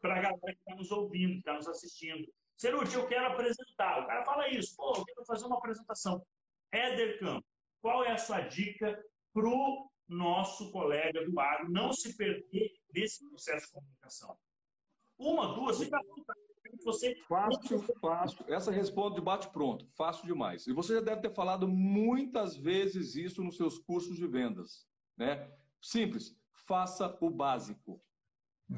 para 0.00 0.16
a 0.16 0.22
galera 0.22 0.40
que 0.54 0.58
está 0.58 0.74
nos 0.74 0.90
ouvindo, 0.90 1.32
que 1.32 1.38
está 1.38 1.54
nos 1.54 1.68
assistindo. 1.68 2.26
Ceruti, 2.56 2.94
eu 2.94 3.06
quero 3.06 3.26
apresentar. 3.26 4.02
O 4.02 4.06
cara 4.06 4.24
fala 4.24 4.48
isso, 4.48 4.76
pô, 4.76 4.94
eu 4.96 5.04
quero 5.04 5.24
fazer 5.26 5.46
uma 5.46 5.58
apresentação. 5.58 6.24
Éder 6.72 7.18
Campos, 7.18 7.48
qual 7.80 8.04
é 8.04 8.12
a 8.12 8.18
sua 8.18 8.40
dica 8.40 9.02
para 9.32 9.48
o 9.48 9.90
nosso 10.08 10.70
colega 10.70 11.24
do 11.24 11.38
agro 11.40 11.70
não 11.70 11.92
se 11.92 12.16
perder 12.16 12.70
nesse 12.92 13.28
processo 13.28 13.66
de 13.66 13.72
comunicação? 13.72 14.38
Uma, 15.18 15.54
duas, 15.54 15.78
fica 15.78 15.98
você... 16.84 17.14
Fácil, 17.28 17.82
fácil. 18.00 18.44
Essa 18.48 18.70
responde 18.70 19.16
de 19.16 19.20
bate-pronto. 19.20 19.86
Fácil 19.94 20.26
demais. 20.26 20.66
E 20.66 20.72
você 20.72 20.94
já 20.94 21.00
deve 21.00 21.22
ter 21.22 21.30
falado 21.30 21.66
muitas 21.66 22.56
vezes 22.56 23.14
isso 23.14 23.42
nos 23.42 23.56
seus 23.56 23.78
cursos 23.78 24.16
de 24.16 24.26
vendas. 24.26 24.86
Né? 25.16 25.50
Simples. 25.80 26.36
Faça 26.66 27.16
o 27.20 27.30
básico. 27.30 28.00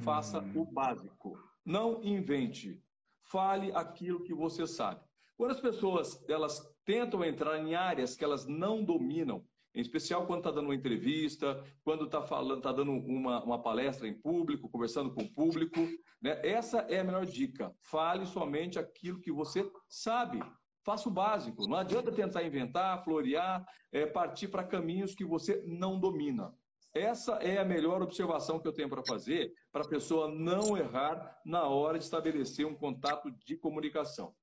Faça 0.03 0.41
hum. 0.41 0.61
o 0.61 0.65
básico. 0.65 1.39
Não 1.65 2.03
invente. 2.03 2.83
Fale 3.23 3.73
aquilo 3.73 4.23
que 4.23 4.35
você 4.35 4.67
sabe. 4.67 5.01
Quando 5.37 5.53
as 5.53 5.61
pessoas 5.61 6.25
elas 6.29 6.75
tentam 6.85 7.25
entrar 7.25 7.59
em 7.59 7.75
áreas 7.75 8.17
que 8.17 8.25
elas 8.25 8.47
não 8.47 8.85
dominam, 8.85 9.45
em 9.77 9.81
especial 9.81 10.27
quando 10.27 10.39
está 10.39 10.51
dando 10.51 10.65
uma 10.65 10.75
entrevista, 10.75 11.63
quando 11.85 12.07
está 12.07 12.23
falando, 12.23 12.57
está 12.57 12.73
dando 12.73 12.93
uma, 12.93 13.45
uma 13.45 13.63
palestra 13.63 14.09
em 14.09 14.15
público, 14.15 14.71
conversando 14.71 15.13
com 15.13 15.23
o 15.23 15.31
público. 15.31 15.79
Né? 16.21 16.41
Essa 16.43 16.79
é 16.89 17.01
a 17.01 17.05
melhor 17.05 17.27
dica. 17.27 17.71
Fale 17.83 18.25
somente 18.25 18.79
aquilo 18.79 19.21
que 19.21 19.31
você 19.31 19.71
sabe. 19.87 20.43
Faça 20.83 21.11
o 21.11 21.13
básico. 21.13 21.69
Não 21.69 21.77
adianta 21.77 22.11
tentar 22.11 22.43
inventar, 22.43 23.05
florear, 23.05 23.67
é, 23.93 24.07
partir 24.07 24.49
para 24.49 24.65
caminhos 24.65 25.15
que 25.15 25.27
você 25.27 25.63
não 25.67 26.01
domina. 26.01 26.55
Essa 26.95 27.35
é 27.35 27.59
a 27.59 27.65
melhor 27.65 28.01
observação 28.01 28.59
que 28.59 28.67
eu 28.67 28.73
tenho 28.73 28.89
para 28.89 29.05
fazer 29.05 29.53
para 29.71 29.85
a 29.85 29.89
pessoa 29.89 30.33
não 30.33 30.75
errar 30.75 31.39
na 31.45 31.65
hora 31.65 31.99
de 31.99 32.05
estabelecer 32.05 32.67
um 32.67 32.75
contato 32.75 33.31
de 33.45 33.59
comunicação. 33.59 34.35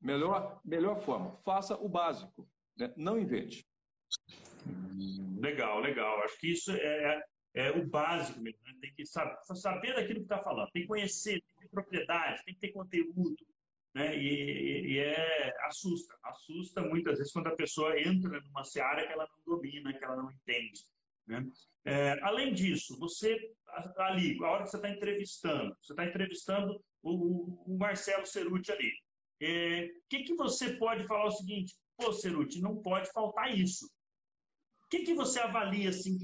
Melhor, 0.00 0.60
melhor 0.64 0.98
forma, 1.00 1.36
faça 1.44 1.76
o 1.76 1.88
básico, 1.88 2.48
né? 2.76 2.92
não 2.96 3.16
invente. 3.16 3.64
Legal, 5.40 5.80
legal. 5.80 6.22
Acho 6.22 6.38
que 6.38 6.52
isso 6.52 6.70
é, 6.72 7.22
é 7.54 7.70
o 7.70 7.86
básico 7.86 8.40
mesmo. 8.40 8.60
Né? 8.64 8.74
Tem 8.80 8.92
que 8.94 9.06
saber, 9.06 9.36
saber 9.54 9.94
daquilo 9.94 10.20
que 10.20 10.26
está 10.26 10.38
falando, 10.38 10.70
tem 10.70 10.82
que 10.82 10.88
conhecer, 10.88 11.40
tem 11.40 11.54
que 11.56 11.62
ter 11.62 11.68
propriedade, 11.68 12.44
tem 12.44 12.54
que 12.54 12.60
ter 12.60 12.72
conteúdo. 12.72 13.36
Né? 13.94 14.16
E, 14.16 14.92
e, 14.92 14.98
é 14.98 15.52
assusta, 15.62 16.16
assusta 16.22 16.82
muitas 16.82 17.18
vezes 17.18 17.32
quando 17.32 17.48
a 17.48 17.56
pessoa 17.56 17.98
entra 17.98 18.40
numa 18.40 18.64
seara 18.64 19.06
que 19.06 19.12
ela 19.12 19.26
não 19.26 19.56
domina, 19.56 19.92
que 19.92 20.04
ela 20.04 20.16
não 20.16 20.30
entende. 20.30 20.84
Né? 21.26 21.46
É, 21.84 22.18
além 22.22 22.52
disso, 22.52 22.98
você 22.98 23.36
ali, 23.98 24.36
a 24.44 24.48
hora 24.48 24.64
que 24.64 24.70
você 24.70 24.76
está 24.76 24.90
entrevistando, 24.90 25.76
você 25.80 25.92
está 25.92 26.04
entrevistando 26.04 26.82
o, 27.02 27.72
o, 27.72 27.78
Marcelo 27.78 28.26
Ceruti 28.26 28.70
ali. 28.70 28.90
O 28.90 29.44
é, 29.44 29.88
que, 30.08 30.24
que 30.24 30.34
você 30.34 30.74
pode 30.74 31.06
falar 31.06 31.26
o 31.26 31.30
seguinte? 31.30 31.74
Pô, 31.96 32.12
Ceruti, 32.12 32.60
não 32.60 32.76
pode 32.82 33.10
faltar 33.12 33.56
isso 33.56 33.88
que, 34.90 35.04
que 35.04 35.14
você 35.14 35.38
avalia, 35.38 35.90
assim, 35.90 36.18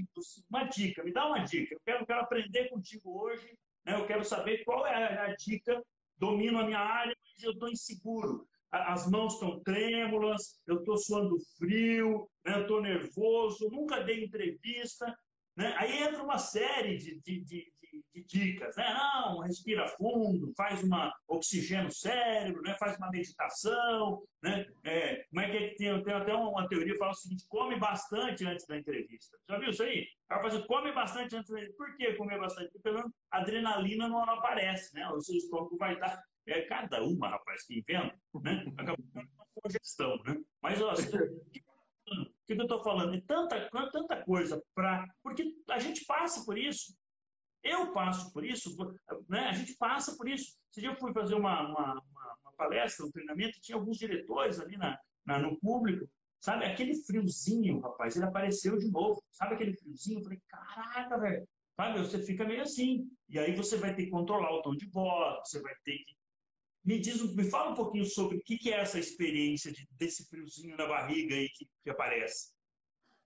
uma 0.51 0.65
dica, 0.65 1.05
me 1.05 1.13
dá 1.13 1.27
uma 1.27 1.39
dica. 1.39 1.75
Eu 1.75 1.81
quero, 1.85 2.05
quero 2.05 2.21
aprender 2.21 2.69
contigo 2.69 3.23
hoje, 3.23 3.57
né? 3.85 3.95
eu 3.95 4.07
quero 4.07 4.25
saber 4.25 4.65
qual 4.65 4.85
é 4.85 5.21
a, 5.21 5.37
dica, 5.37 5.81
domino 6.19 6.59
a 6.59 6.65
minha 6.65 6.81
área, 6.81 7.17
mas 7.23 7.43
eu 7.45 7.53
estou 7.53 7.69
inseguro. 7.69 8.47
As 8.73 9.09
mãos 9.09 9.35
estão 9.35 9.61
trêmulas, 9.61 10.61
eu 10.67 10.81
estou 10.81 10.99
suando 10.99 11.39
frio, 11.57 12.29
né? 12.45 12.57
eu 12.57 12.63
estou 12.63 12.83
nervoso, 12.83 13.71
nunca 13.71 14.03
dei 14.03 14.25
entrevista. 14.25 15.17
Né? 15.57 15.73
Aí 15.79 16.03
entra 16.03 16.23
uma 16.23 16.39
série 16.39 16.99
de, 16.99 17.21
de, 17.21 17.45
de, 17.45 17.73
de, 18.15 18.25
dicas, 18.25 18.77
né? 18.77 18.93
Não, 18.95 19.41
respira 19.41 19.89
fundo, 19.89 20.53
faz 20.57 20.83
uma 20.83 21.15
oxigênio 21.29 21.91
cérebro, 21.91 22.63
né? 22.63 22.77
faz 22.79 22.97
uma 22.97 23.11
meditação, 23.11 24.23
né? 24.43 24.67
É, 24.85 25.25
mas 25.33 25.55
é 25.55 25.69
que 25.69 25.77
tem, 25.77 26.03
tem 26.03 26.15
até 26.15 26.35
uma 26.35 26.69
teoria 26.69 26.93
que 26.93 26.99
fala 26.99 27.13
o 27.13 27.15
seguinte: 27.15 27.45
come 27.49 27.79
bastante 27.79 28.45
antes 28.45 28.67
da 28.67 28.79
entrevista. 28.79 29.37
Já 29.49 29.59
viu 29.59 29.71
isso 29.71 29.83
aí? 29.83 30.07
Cara 30.29 30.43
fala 30.43 30.55
assim, 30.55 30.67
come 30.67 30.93
bastante 30.93 31.37
antes 31.37 31.51
da 31.51 31.59
entrevista. 31.59 31.77
Por 31.77 31.97
que 31.97 32.15
comer 32.15 32.39
bastante? 32.39 32.71
Porque 32.73 32.83
pelo 32.83 33.13
a 33.31 33.39
adrenalina 33.39 34.09
não 34.09 34.23
aparece, 34.23 34.95
né? 34.95 35.09
O 35.11 35.21
seu 35.21 35.37
estômago 35.37 35.77
vai 35.77 35.95
estar. 35.95 36.23
É 36.49 36.63
cada 36.63 37.03
uma, 37.03 37.29
rapaz, 37.29 37.67
que 37.67 37.79
inventa, 37.79 38.17
né? 38.43 38.65
Acabou 38.77 39.05
uma 39.15 39.47
congestão, 39.61 40.17
né? 40.25 40.41
Mas, 40.63 40.81
ó, 40.81 40.93
o 40.93 40.97
que 42.47 42.53
eu 42.53 42.63
estou 42.63 42.83
falando? 42.83 43.17
É 43.17 43.21
tanta, 43.23 43.69
tanta 43.91 44.23
coisa 44.25 44.63
para. 44.75 45.09
Porque 45.23 45.55
a 45.71 45.79
gente 45.79 46.05
passa 46.05 46.45
por 46.45 46.57
isso. 46.57 46.97
Eu 47.67 47.93
passo 47.93 48.33
por 48.33 48.45
isso, 48.45 48.77
né? 49.29 49.49
a 49.49 49.53
gente 49.53 49.75
passa 49.75 50.17
por 50.17 50.29
isso. 50.29 50.57
Esse 50.71 50.81
dia 50.81 50.91
eu 50.91 50.97
fui 50.97 51.13
fazer 51.13 51.35
uma, 51.35 51.63
uma, 51.63 51.93
uma, 51.95 52.37
uma 52.43 52.53
palestra, 52.57 53.05
um 53.05 53.11
treinamento, 53.11 53.61
tinha 53.61 53.77
alguns 53.77 53.99
diretores 53.99 54.61
ali 54.61 54.77
na, 54.77 54.99
na, 55.25 55.39
no 55.39 55.59
público. 55.59 56.09
Sabe, 56.41 56.65
aquele 56.65 56.95
friozinho, 56.95 57.81
rapaz, 57.81 58.15
ele 58.15 58.25
apareceu 58.25 58.79
de 58.79 58.91
novo. 58.91 59.23
Sabe 59.31 59.55
aquele 59.55 59.75
friozinho? 59.75 60.21
Eu 60.21 60.23
falei, 60.23 60.41
caraca, 60.49 61.19
velho. 61.19 61.49
Sabe, 61.77 61.99
você 61.99 62.23
fica 62.23 62.45
meio 62.45 62.63
assim. 62.63 63.11
E 63.29 63.39
aí 63.39 63.55
você 63.55 63.77
vai 63.77 63.95
ter 63.95 64.05
que 64.05 64.11
controlar 64.11 64.53
o 64.53 64.63
tom 64.63 64.77
de 64.77 64.87
voz, 64.91 65.41
você 65.45 65.61
vai 65.61 65.75
ter 65.85 65.99
que 65.99 66.17
me 66.87 67.01
diz, 67.01 67.21
me 67.35 67.51
fala 67.51 67.73
um 67.73 67.75
pouquinho 67.75 68.05
sobre 68.05 68.37
o 68.39 68.41
que 68.41 68.73
é 68.73 68.79
essa 68.79 68.97
experiência 68.97 69.73
de, 69.73 69.89
desse 69.99 70.25
friozinho 70.29 70.77
na 70.77 70.87
barriga 70.87 71.35
aí 71.35 71.49
que, 71.49 71.69
que 71.83 71.91
aparece. 71.91 72.53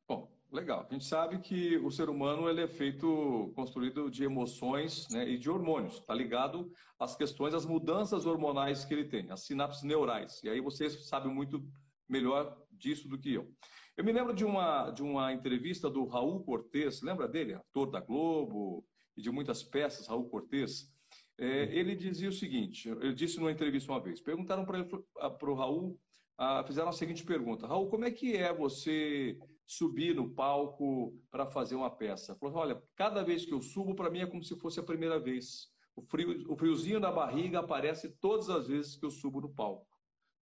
Bom, 0.08 0.32
legal. 0.52 0.86
A 0.88 0.92
gente 0.92 1.04
sabe 1.04 1.38
que 1.38 1.76
o 1.78 1.90
ser 1.90 2.08
humano 2.08 2.48
ele 2.48 2.62
é 2.62 2.68
feito, 2.68 3.52
construído 3.54 4.10
de 4.10 4.24
emoções 4.24 5.08
né, 5.10 5.28
e 5.28 5.38
de 5.38 5.48
hormônios. 5.48 5.94
Está 5.94 6.14
ligado 6.14 6.70
às 6.98 7.16
questões, 7.16 7.54
às 7.54 7.64
mudanças 7.64 8.26
hormonais 8.26 8.84
que 8.84 8.94
ele 8.94 9.04
tem, 9.04 9.30
às 9.30 9.46
sinapses 9.46 9.82
neurais. 9.82 10.42
E 10.42 10.48
aí 10.48 10.60
você 10.60 10.90
sabe 10.90 11.28
muito 11.28 11.64
melhor 12.08 12.56
disso 12.70 13.08
do 13.08 13.18
que 13.18 13.32
eu. 13.34 13.48
Eu 13.96 14.04
me 14.04 14.12
lembro 14.12 14.34
de 14.34 14.44
uma, 14.44 14.90
de 14.90 15.02
uma 15.02 15.32
entrevista 15.32 15.90
do 15.90 16.06
Raul 16.06 16.42
Cortez, 16.42 17.02
lembra 17.02 17.28
dele? 17.28 17.54
Ator 17.54 17.90
da 17.90 18.00
Globo 18.00 18.84
e 19.16 19.22
de 19.22 19.30
muitas 19.30 19.62
peças, 19.62 20.06
Raul 20.06 20.28
Cortez. 20.28 20.90
É, 21.38 21.64
ele 21.76 21.94
dizia 21.94 22.28
o 22.28 22.32
seguinte: 22.32 22.88
ele 22.88 23.14
disse 23.14 23.38
numa 23.38 23.52
entrevista 23.52 23.90
uma 23.92 24.00
vez, 24.00 24.20
perguntaram 24.20 24.64
para 24.64 25.50
o 25.50 25.54
Raul, 25.54 25.98
ah, 26.38 26.64
fizeram 26.64 26.88
a 26.88 26.92
seguinte 26.92 27.24
pergunta: 27.24 27.66
Raul, 27.66 27.88
como 27.88 28.04
é 28.04 28.10
que 28.10 28.36
é 28.36 28.52
você 28.52 29.38
subir 29.70 30.16
no 30.16 30.28
palco 30.28 31.16
para 31.30 31.46
fazer 31.46 31.76
uma 31.76 31.90
peça? 31.90 32.34
Falou: 32.34 32.56
olha, 32.56 32.82
cada 32.96 33.22
vez 33.22 33.46
que 33.46 33.54
eu 33.54 33.62
subo, 33.62 33.94
para 33.94 34.10
mim 34.10 34.18
é 34.18 34.26
como 34.26 34.42
se 34.42 34.56
fosse 34.56 34.80
a 34.80 34.82
primeira 34.82 35.20
vez. 35.20 35.68
O, 35.94 36.02
frio, 36.02 36.50
o 36.50 36.56
friozinho 36.56 36.98
da 36.98 37.12
barriga 37.12 37.60
aparece 37.60 38.08
todas 38.20 38.50
as 38.50 38.66
vezes 38.66 38.96
que 38.96 39.06
eu 39.06 39.10
subo 39.10 39.40
no 39.40 39.54
palco. 39.54 39.86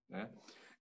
Né? 0.09 0.31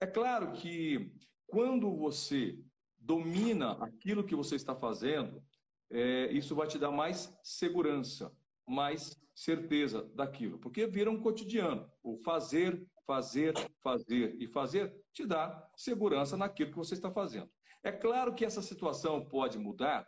É 0.00 0.06
claro 0.06 0.52
que 0.52 1.12
quando 1.46 1.94
você 1.94 2.58
domina 2.98 3.72
aquilo 3.84 4.24
que 4.24 4.34
você 4.34 4.56
está 4.56 4.74
fazendo, 4.74 5.42
é, 5.90 6.32
isso 6.32 6.54
vai 6.54 6.66
te 6.68 6.78
dar 6.78 6.90
mais 6.90 7.37
segurança, 7.42 8.32
mais 8.66 9.14
certeza 9.34 10.11
daquilo, 10.14 10.58
porque 10.58 10.87
vira 10.87 11.11
um 11.11 11.20
cotidiano. 11.20 11.90
O 12.02 12.16
fazer, 12.18 12.82
fazer, 13.06 13.54
fazer 13.82 14.37
e 14.40 14.46
fazer 14.46 14.94
te 15.12 15.26
dá 15.26 15.70
segurança 15.76 16.37
naquilo 16.37 16.70
que 16.70 16.76
você 16.76 16.94
está 16.94 17.11
fazendo. 17.11 17.50
É 17.83 17.93
claro 17.93 18.35
que 18.35 18.45
essa 18.45 18.62
situação 18.62 19.25
pode 19.25 19.59
mudar 19.59 20.07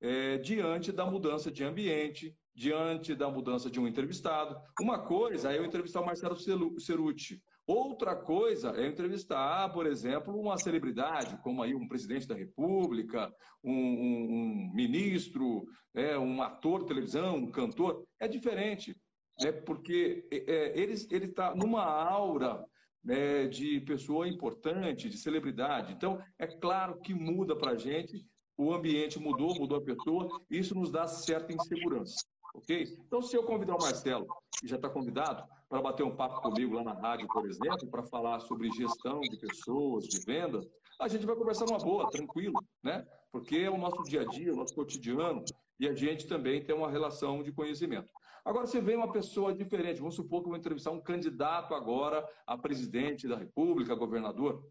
é, 0.00 0.38
diante 0.38 0.90
da 0.90 1.04
mudança 1.04 1.50
de 1.50 1.62
ambiente, 1.62 2.34
diante 2.54 3.14
da 3.14 3.28
mudança 3.30 3.70
de 3.70 3.78
um 3.78 3.86
entrevistado. 3.86 4.56
Uma 4.80 5.06
coisa 5.06 5.52
é 5.52 5.58
eu 5.58 5.64
entrevistar 5.64 6.00
o 6.00 6.06
Marcelo 6.06 6.36
Ceruti, 6.80 7.42
Outra 7.72 8.16
coisa 8.16 8.70
é 8.70 8.84
entrevistar, 8.84 9.72
por 9.72 9.86
exemplo, 9.86 10.36
uma 10.36 10.58
celebridade, 10.58 11.38
como 11.40 11.62
aí 11.62 11.72
um 11.72 11.86
presidente 11.86 12.26
da 12.26 12.34
República, 12.34 13.32
um, 13.62 13.72
um, 13.72 14.24
um 14.32 14.72
ministro, 14.74 15.68
é, 15.94 16.18
um 16.18 16.42
ator 16.42 16.80
de 16.80 16.86
televisão, 16.86 17.36
um 17.36 17.48
cantor. 17.48 18.04
É 18.18 18.26
diferente, 18.26 18.96
né? 19.40 19.52
porque 19.52 20.26
é, 20.32 20.52
é 20.52 20.80
ele 20.80 20.94
está 20.94 21.54
numa 21.54 21.84
aura 21.84 22.60
né, 23.02 23.46
de 23.46 23.80
pessoa 23.80 24.28
importante, 24.28 25.08
de 25.08 25.18
celebridade. 25.18 25.92
Então, 25.92 26.22
é 26.38 26.46
claro 26.46 27.00
que 27.00 27.14
muda 27.14 27.56
para 27.56 27.72
a 27.72 27.76
gente, 27.76 28.24
o 28.56 28.72
ambiente 28.72 29.18
mudou, 29.18 29.54
mudou 29.54 29.78
a 29.78 29.82
pessoa, 29.82 30.40
isso 30.50 30.74
nos 30.74 30.90
dá 30.90 31.06
certa 31.06 31.52
insegurança. 31.52 32.16
Ok? 32.54 32.98
Então, 33.06 33.22
se 33.22 33.36
eu 33.36 33.44
convidar 33.44 33.76
o 33.76 33.82
Marcelo, 33.82 34.26
que 34.60 34.66
já 34.66 34.76
está 34.76 34.88
convidado, 34.88 35.42
para 35.68 35.80
bater 35.80 36.02
um 36.02 36.16
papo 36.16 36.42
comigo 36.42 36.74
lá 36.74 36.82
na 36.82 36.94
rádio, 36.94 37.28
por 37.28 37.46
exemplo, 37.46 37.88
para 37.88 38.02
falar 38.02 38.40
sobre 38.40 38.70
gestão 38.72 39.20
de 39.20 39.38
pessoas, 39.38 40.04
de 40.04 40.18
vendas, 40.26 40.66
a 41.00 41.08
gente 41.08 41.24
vai 41.24 41.36
conversar 41.36 41.64
numa 41.64 41.78
boa, 41.78 42.10
tranquilo, 42.10 42.60
né? 42.82 43.06
Porque 43.32 43.56
é 43.56 43.70
o 43.70 43.78
nosso 43.78 44.02
dia 44.02 44.22
a 44.22 44.24
dia, 44.24 44.52
o 44.52 44.56
nosso 44.56 44.74
cotidiano, 44.74 45.44
e 45.78 45.88
a 45.88 45.94
gente 45.94 46.26
também 46.26 46.62
tem 46.62 46.74
uma 46.74 46.90
relação 46.90 47.42
de 47.42 47.52
conhecimento. 47.52 48.10
Agora, 48.44 48.66
se 48.66 48.80
vem 48.80 48.96
uma 48.96 49.12
pessoa 49.12 49.54
diferente, 49.54 50.00
vamos 50.00 50.14
supor 50.14 50.40
que 50.40 50.46
eu 50.46 50.50
vou 50.50 50.58
entrevistar 50.58 50.90
um 50.90 51.00
candidato 51.00 51.74
agora 51.74 52.26
a 52.46 52.56
presidente 52.56 53.28
da 53.28 53.36
República, 53.36 53.94
governador, 53.94 54.66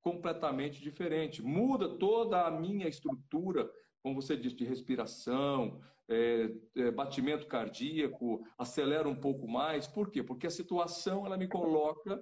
completamente 0.00 0.80
diferente. 0.80 1.42
Muda 1.42 1.98
toda 1.98 2.46
a 2.46 2.50
minha 2.50 2.88
estrutura, 2.88 3.70
como 4.02 4.20
você 4.20 4.36
disse, 4.36 4.56
de 4.56 4.64
respiração, 4.64 5.80
é, 6.08 6.50
é, 6.76 6.90
batimento 6.90 7.46
cardíaco, 7.46 8.46
acelera 8.56 9.08
um 9.08 9.16
pouco 9.16 9.46
mais. 9.46 9.86
Por 9.86 10.10
quê? 10.10 10.22
Porque 10.22 10.46
a 10.46 10.50
situação 10.50 11.26
ela 11.26 11.36
me 11.36 11.48
coloca 11.48 12.20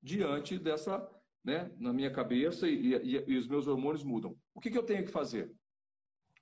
diante 0.00 0.58
dessa, 0.58 1.06
né, 1.44 1.70
na 1.78 1.92
minha 1.92 2.10
cabeça 2.10 2.68
e, 2.68 2.94
e, 2.94 3.24
e 3.26 3.36
os 3.36 3.46
meus 3.46 3.66
hormônios 3.66 4.04
mudam. 4.04 4.36
O 4.54 4.60
que, 4.60 4.70
que 4.70 4.78
eu 4.78 4.84
tenho 4.84 5.04
que 5.04 5.10
fazer? 5.10 5.52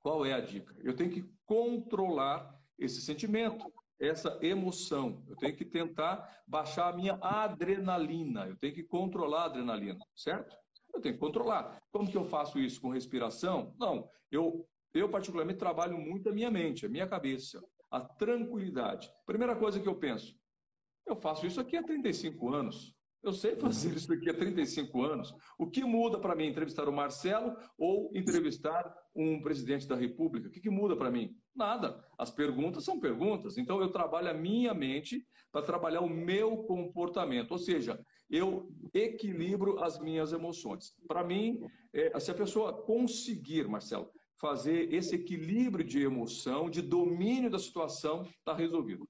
Qual 0.00 0.24
é 0.24 0.34
a 0.34 0.40
dica? 0.40 0.74
Eu 0.78 0.94
tenho 0.94 1.10
que 1.10 1.24
controlar 1.46 2.54
esse 2.78 3.00
sentimento 3.00 3.72
essa 4.00 4.38
emoção. 4.42 5.22
Eu 5.28 5.36
tenho 5.36 5.56
que 5.56 5.64
tentar 5.64 6.42
baixar 6.46 6.92
a 6.92 6.96
minha 6.96 7.18
adrenalina. 7.20 8.46
Eu 8.46 8.56
tenho 8.56 8.74
que 8.74 8.82
controlar 8.82 9.42
a 9.42 9.46
adrenalina, 9.46 9.98
certo? 10.14 10.56
Eu 10.92 11.00
tenho 11.00 11.14
que 11.14 11.20
controlar. 11.20 11.80
Como 11.90 12.10
que 12.10 12.16
eu 12.16 12.24
faço 12.24 12.58
isso 12.58 12.80
com 12.80 12.90
respiração? 12.90 13.74
Não, 13.78 14.08
eu 14.30 14.66
eu 14.94 15.08
particularmente 15.08 15.58
trabalho 15.58 15.98
muito 15.98 16.28
a 16.28 16.32
minha 16.32 16.50
mente, 16.50 16.86
a 16.86 16.88
minha 16.88 17.06
cabeça, 17.06 17.60
a 17.90 18.00
tranquilidade. 18.00 19.10
Primeira 19.26 19.56
coisa 19.56 19.80
que 19.80 19.88
eu 19.88 19.96
penso, 19.96 20.38
eu 21.04 21.16
faço 21.16 21.46
isso 21.46 21.60
aqui 21.60 21.76
há 21.76 21.82
35 21.82 22.54
anos. 22.54 22.94
Eu 23.22 23.32
sei 23.32 23.56
fazer 23.56 23.96
isso 23.96 24.12
aqui 24.12 24.30
há 24.30 24.34
35 24.34 25.02
anos. 25.02 25.34
O 25.58 25.68
que 25.68 25.82
muda 25.82 26.20
para 26.20 26.36
mim 26.36 26.46
entrevistar 26.46 26.88
o 26.88 26.92
Marcelo 26.92 27.56
ou 27.76 28.10
entrevistar 28.14 28.94
um 29.16 29.40
presidente 29.40 29.88
da 29.88 29.96
República? 29.96 30.48
O 30.48 30.50
que, 30.50 30.60
que 30.60 30.70
muda 30.70 30.94
para 30.94 31.10
mim? 31.10 31.34
Nada. 31.54 32.04
As 32.18 32.30
perguntas 32.30 32.84
são 32.84 32.98
perguntas. 32.98 33.56
Então 33.56 33.80
eu 33.80 33.90
trabalho 33.90 34.30
a 34.30 34.34
minha 34.34 34.74
mente 34.74 35.24
para 35.52 35.64
trabalhar 35.64 36.00
o 36.00 36.08
meu 36.08 36.64
comportamento. 36.64 37.52
Ou 37.52 37.58
seja, 37.58 38.04
eu 38.28 38.68
equilibro 38.92 39.82
as 39.82 39.98
minhas 40.00 40.32
emoções. 40.32 40.94
Para 41.06 41.22
mim, 41.22 41.60
é, 41.92 42.18
se 42.18 42.30
a 42.30 42.34
pessoa 42.34 42.82
conseguir, 42.82 43.68
Marcelo, 43.68 44.10
fazer 44.40 44.92
esse 44.92 45.14
equilíbrio 45.14 45.84
de 45.84 46.02
emoção, 46.02 46.68
de 46.68 46.82
domínio 46.82 47.50
da 47.50 47.58
situação, 47.58 48.22
está 48.22 48.54
resolvido. 48.54 49.08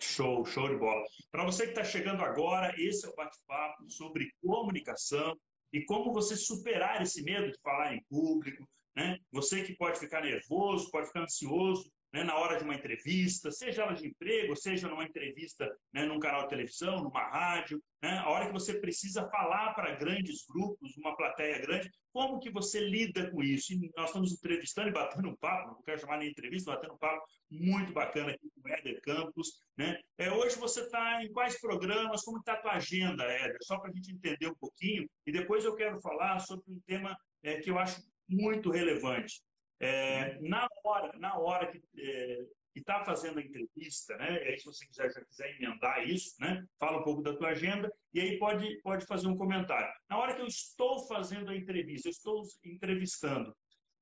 Show, 0.00 0.46
show 0.46 0.66
de 0.66 0.76
bola. 0.76 1.04
Para 1.30 1.44
você 1.44 1.64
que 1.64 1.70
está 1.70 1.84
chegando 1.84 2.22
agora, 2.22 2.72
esse 2.78 3.04
é 3.04 3.08
o 3.10 3.14
bate-papo 3.14 3.90
sobre 3.90 4.32
comunicação 4.42 5.38
e 5.72 5.84
como 5.84 6.12
você 6.12 6.36
superar 6.36 7.02
esse 7.02 7.22
medo 7.22 7.50
de 7.52 7.60
falar 7.60 7.94
em 7.94 8.02
público. 8.08 8.66
Né? 8.96 9.18
Você 9.32 9.62
que 9.62 9.76
pode 9.76 9.98
ficar 9.98 10.22
nervoso, 10.22 10.90
pode 10.90 11.06
ficar 11.06 11.22
ansioso, 11.22 11.90
né, 12.12 12.24
na 12.24 12.36
hora 12.36 12.58
de 12.58 12.64
uma 12.64 12.74
entrevista, 12.74 13.50
seja 13.50 13.82
ela 13.82 13.92
de 13.92 14.08
emprego, 14.08 14.56
seja 14.56 14.88
numa 14.88 15.04
entrevista 15.04 15.70
né, 15.92 16.04
num 16.04 16.18
canal 16.18 16.42
de 16.42 16.48
televisão, 16.48 17.02
numa 17.02 17.22
rádio, 17.28 17.80
né, 18.02 18.18
a 18.18 18.28
hora 18.28 18.46
que 18.46 18.52
você 18.52 18.80
precisa 18.80 19.28
falar 19.28 19.74
para 19.74 19.94
grandes 19.94 20.44
grupos, 20.46 20.96
uma 20.96 21.16
plateia 21.16 21.60
grande, 21.60 21.90
como 22.12 22.40
que 22.40 22.50
você 22.50 22.80
lida 22.80 23.30
com 23.30 23.42
isso? 23.42 23.72
E 23.72 23.90
nós 23.96 24.06
estamos 24.06 24.32
entrevistando 24.32 24.88
e 24.88 24.92
batendo 24.92 25.28
um 25.28 25.36
papo, 25.36 25.68
não 25.68 25.82
quero 25.82 26.00
chamar 26.00 26.18
nem 26.18 26.30
entrevista, 26.30 26.72
batendo 26.72 26.94
um 26.94 26.98
papo 26.98 27.24
muito 27.48 27.92
bacana 27.92 28.32
aqui 28.32 28.50
com 28.54 28.68
o 28.68 28.72
Éder 28.72 29.00
Campos. 29.02 29.60
Né? 29.76 30.00
É, 30.18 30.32
hoje 30.32 30.56
você 30.56 30.80
está 30.80 31.22
em 31.22 31.32
quais 31.32 31.60
programas, 31.60 32.22
como 32.22 32.38
está 32.38 32.54
a 32.54 32.60
tua 32.60 32.72
agenda, 32.72 33.22
Éder? 33.22 33.58
Só 33.62 33.78
para 33.78 33.90
a 33.90 33.94
gente 33.94 34.12
entender 34.12 34.48
um 34.48 34.56
pouquinho, 34.56 35.08
e 35.24 35.30
depois 35.30 35.64
eu 35.64 35.76
quero 35.76 36.00
falar 36.00 36.40
sobre 36.40 36.64
um 36.68 36.80
tema 36.86 37.16
é, 37.44 37.60
que 37.60 37.70
eu 37.70 37.78
acho 37.78 38.02
muito 38.30 38.70
relevante. 38.70 39.42
É, 39.80 40.38
na 40.40 40.68
hora, 40.84 41.18
na 41.18 41.38
hora 41.38 41.70
que 41.70 41.82
é, 41.98 42.46
está 42.74 43.04
fazendo 43.04 43.38
a 43.38 43.42
entrevista, 43.42 44.16
né? 44.16 44.44
E 44.44 44.48
aí, 44.48 44.58
se 44.58 44.64
você 44.64 44.86
quiser, 44.86 45.10
já 45.12 45.24
quiser 45.24 45.56
emendar 45.56 46.06
isso, 46.08 46.34
né? 46.38 46.64
Fala 46.78 47.00
um 47.00 47.04
pouco 47.04 47.22
da 47.22 47.36
tua 47.36 47.48
agenda 47.48 47.92
e 48.12 48.20
aí 48.20 48.38
pode, 48.38 48.80
pode 48.82 49.06
fazer 49.06 49.26
um 49.26 49.36
comentário. 49.36 49.92
Na 50.08 50.18
hora 50.18 50.34
que 50.34 50.42
eu 50.42 50.46
estou 50.46 51.06
fazendo 51.06 51.50
a 51.50 51.56
entrevista, 51.56 52.08
eu 52.08 52.12
estou 52.12 52.42
entrevistando, 52.64 53.54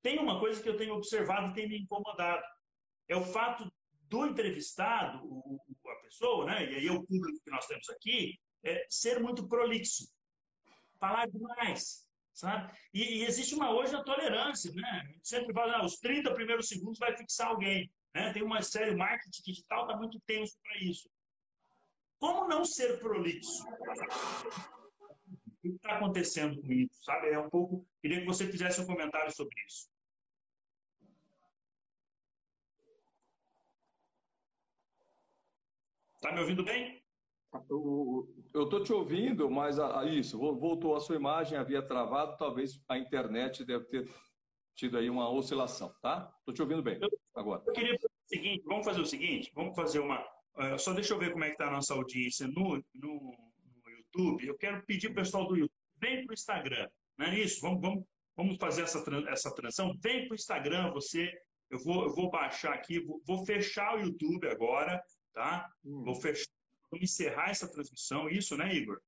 tem 0.03 0.19
uma 0.19 0.39
coisa 0.39 0.63
que 0.63 0.69
eu 0.69 0.77
tenho 0.77 0.95
observado 0.95 1.51
e 1.51 1.55
tem 1.55 1.69
me 1.69 1.79
incomodado. 1.79 2.43
É 3.09 3.17
o 3.17 3.25
fato 3.25 3.71
do 4.03 4.27
entrevistado, 4.27 5.25
o, 5.25 5.61
a 5.87 6.03
pessoa, 6.03 6.47
né? 6.47 6.71
E 6.71 6.77
aí 6.77 6.87
é 6.87 6.93
o 6.93 7.05
público 7.05 7.41
que 7.45 7.51
nós 7.51 7.67
temos 7.67 7.89
aqui, 7.91 8.39
é 8.65 8.85
ser 8.89 9.21
muito 9.21 9.49
prolixo. 9.49 10.05
Falar 10.99 11.29
demais 11.29 12.08
sabe? 12.39 12.73
E, 12.95 13.19
e, 13.19 13.25
existe 13.25 13.55
uma 13.55 13.73
hoje 13.73 13.95
a 13.97 14.03
tolerância, 14.03 14.73
né? 14.73 14.89
A 14.89 15.13
gente 15.13 15.29
sempre 15.29 15.53
fala, 15.53 15.79
ah, 15.79 15.85
os 15.85 15.99
30 15.99 16.33
primeiros 16.35 16.69
segundos 16.69 16.99
vai 16.99 17.17
fixar 17.17 17.49
alguém. 17.49 17.91
Né? 18.15 18.33
Tem 18.33 18.43
uma 18.43 18.63
série, 18.63 18.93
o 18.93 18.99
marketing 18.99 19.43
digital 19.43 19.83
está 19.83 19.97
muito 19.97 20.21
tenso 20.21 20.57
para 20.63 20.79
isso. 20.79 21.11
Como 22.19 22.49
não 22.49 22.65
ser 22.65 23.01
prolixo? 23.01 23.65
O 23.69 25.61
que 25.61 25.69
está 25.69 25.97
acontecendo 25.97 26.61
com 26.63 26.73
isso? 26.73 27.03
Sabe? 27.03 27.29
É 27.29 27.39
um 27.39 27.51
pouco. 27.51 27.87
Queria 28.01 28.21
que 28.21 28.27
você 28.27 28.47
fizesse 28.47 28.81
um 28.81 28.87
comentário 28.87 29.35
sobre 29.35 29.55
isso. 29.67 29.89
Está 36.15 36.33
me 36.33 36.41
ouvindo 36.41 36.65
bem? 36.65 37.03
Eu 38.55 38.65
estou 38.65 38.83
te 38.83 38.93
ouvindo, 38.93 39.51
mas 39.51 39.79
a, 39.79 40.01
a, 40.01 40.05
isso, 40.05 40.39
voltou 40.39 40.95
a 40.95 41.01
sua 41.01 41.17
imagem, 41.17 41.57
havia 41.57 41.81
travado, 41.81 42.37
talvez 42.37 42.81
a 42.89 42.99
internet 42.99 43.65
deve 43.65 43.85
ter 43.87 44.09
tido 44.75 44.99
aí 44.99 45.09
uma 45.09 45.31
oscilação, 45.31 45.95
tá? 46.03 46.31
Estou 46.41 46.55
te 46.55 46.63
ouvindo 46.63 46.83
bem 46.83 47.01
agora. 47.35 47.63
Eu 47.67 47.73
queria 47.73 47.95
fazer 47.95 48.07
o 48.07 48.29
seguinte, 48.29 48.63
vamos 48.67 48.85
fazer 48.85 49.01
o 49.01 49.07
seguinte, 49.07 49.53
vamos 49.55 49.75
fazer 49.75 49.99
uma... 50.01 50.21
Uh, 50.57 50.79
só 50.79 50.93
deixa 50.93 51.15
eu 51.15 51.19
ver 51.19 51.33
como 51.33 51.45
é 51.45 51.49
que 51.49 51.55
está 51.55 51.69
a 51.69 51.71
nossa 51.71 51.95
audiência 51.95 52.47
no, 52.49 52.77
no, 52.95 53.35
no 53.85 53.91
YouTube. 53.91 54.47
Eu 54.47 54.57
quero 54.59 54.85
pedir 54.85 55.13
para 55.13 55.23
o 55.23 55.25
pessoal 55.25 55.47
do 55.47 55.57
YouTube, 55.57 55.73
vem 56.01 56.25
para 56.25 56.33
o 56.33 56.35
Instagram, 56.35 56.89
não 57.17 57.27
é 57.27 57.39
isso? 57.39 57.61
Vamos, 57.63 57.81
vamos, 57.81 58.05
vamos 58.37 58.57
fazer 58.59 58.83
essa, 58.83 59.03
essa 59.29 59.55
transição. 59.55 59.97
Vem 60.03 60.27
para 60.27 60.33
o 60.33 60.37
Instagram, 60.37 60.91
você... 60.93 61.33
Eu 61.71 61.79
vou, 61.85 62.05
eu 62.05 62.15
vou 62.15 62.31
baixar 62.31 62.73
aqui, 62.73 62.99
vou, 62.99 63.21
vou 63.27 63.45
fechar 63.45 63.97
o 63.97 64.01
YouTube 64.01 64.49
agora, 64.49 65.03
tá? 65.35 65.71
Hum. 65.85 66.03
Vou 66.03 66.15
fechar 66.15 66.49
Vamos 66.91 67.11
encerrar 67.11 67.51
essa 67.51 67.71
transmissão, 67.71 68.29
isso, 68.29 68.57
né, 68.57 68.75
Igor? 68.75 69.01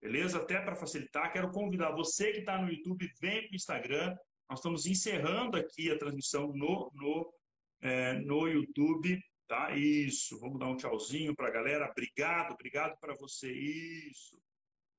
Beleza? 0.00 0.38
Até 0.38 0.60
para 0.60 0.76
facilitar, 0.76 1.32
quero 1.32 1.50
convidar 1.50 1.90
você 1.92 2.32
que 2.32 2.40
está 2.40 2.60
no 2.60 2.70
YouTube, 2.70 3.10
vem 3.20 3.42
para 3.42 3.52
o 3.52 3.56
Instagram. 3.56 4.16
Nós 4.48 4.58
estamos 4.58 4.86
encerrando 4.86 5.56
aqui 5.56 5.90
a 5.90 5.98
transmissão 5.98 6.48
no, 6.48 6.90
no, 6.94 7.34
é, 7.80 8.12
no 8.20 8.46
YouTube, 8.46 9.18
tá? 9.48 9.74
Isso. 9.74 10.38
Vamos 10.40 10.58
dar 10.58 10.66
um 10.66 10.76
tchauzinho 10.76 11.34
para 11.34 11.48
a 11.48 11.50
galera. 11.50 11.90
Obrigado, 11.90 12.52
obrigado 12.52 12.98
para 13.00 13.14
você. 13.14 13.50
Isso. 13.50 14.38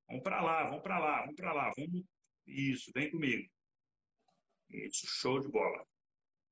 Vamos 0.07 0.23
para 0.23 0.41
lá, 0.41 0.63
vamos 0.65 0.81
para 0.81 0.99
lá, 0.99 1.21
vamos 1.21 1.35
para 1.35 1.53
lá. 1.53 1.71
Vamos... 1.77 2.03
Isso, 2.47 2.91
vem 2.93 3.09
comigo. 3.09 3.47
Isso, 4.69 5.05
show 5.07 5.39
de 5.39 5.47
bola. 5.47 5.85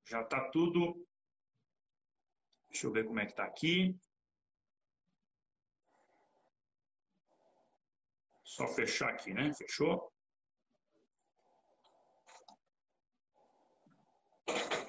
Já 0.08 0.22
está 0.22 0.48
tudo. 0.50 1.06
Deixa 2.68 2.86
eu 2.86 2.92
ver 2.92 3.04
como 3.04 3.20
é 3.20 3.24
que 3.24 3.32
está 3.32 3.44
aqui. 3.44 3.96
Só 8.54 8.68
fechar 8.68 9.08
aqui, 9.08 9.34
né? 9.34 9.52
Fechou? 9.52 10.12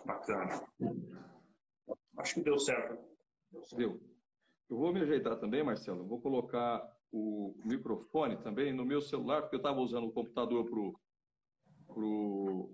Bacana. 0.06 0.64
Acho 2.20 2.36
que 2.36 2.42
deu 2.44 2.60
certo. 2.60 3.04
Deu. 3.76 4.00
Eu 4.70 4.78
vou 4.78 4.94
me 4.94 5.02
ajeitar 5.02 5.40
também, 5.40 5.64
Marcelo. 5.64 6.06
Vou 6.06 6.22
colocar 6.22 6.88
o 7.12 7.56
microfone 7.66 8.38
também 8.38 8.72
no 8.72 8.86
meu 8.86 9.02
celular, 9.02 9.42
porque 9.42 9.56
eu 9.56 9.62
estava 9.62 9.80
usando 9.80 10.06
o 10.06 10.14
computador 10.14 10.64
para 10.64 12.00
o 12.00 12.70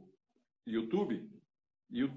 YouTube 0.65 1.32
e 1.89 2.04
o, 2.04 2.12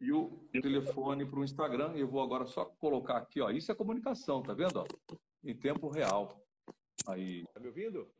e 0.00 0.12
o 0.12 0.48
telefone 0.50 1.24
para 1.24 1.38
o 1.38 1.44
Instagram. 1.44 1.94
E 1.94 2.00
eu 2.00 2.08
vou 2.08 2.20
agora 2.20 2.46
só 2.46 2.64
colocar 2.64 3.18
aqui, 3.18 3.40
ó. 3.40 3.48
Isso 3.48 3.70
é 3.70 3.76
comunicação, 3.76 4.42
tá 4.42 4.54
vendo? 4.54 4.80
Ó? 4.80 4.86
Em 5.44 5.56
tempo 5.56 5.88
real. 5.88 6.42
Aí, 7.06 7.44
tá 7.52 7.60
me 7.60 7.68
ouvindo? 7.68 8.12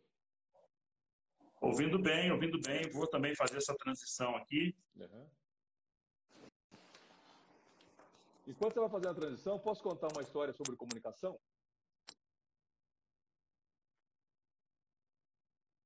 Ouvindo 1.61 1.98
bem, 2.00 2.32
ouvindo 2.32 2.61
bem. 2.61 2.90
Vou 2.90 3.06
também 3.06 3.35
fazer 3.37 3.56
essa 3.56 3.74
transição 3.76 4.35
aqui. 4.35 4.76
Uhum. 4.96 5.30
Enquanto 8.46 8.74
você 8.74 8.80
vai 8.80 8.90
fazer 8.90 9.08
a 9.08 9.14
transição, 9.14 9.58
posso 9.61 9.82
contar 9.82 10.08
uma 10.12 10.22
história 10.22 10.52
sobre 10.52 10.76
comunicação? 10.76 11.38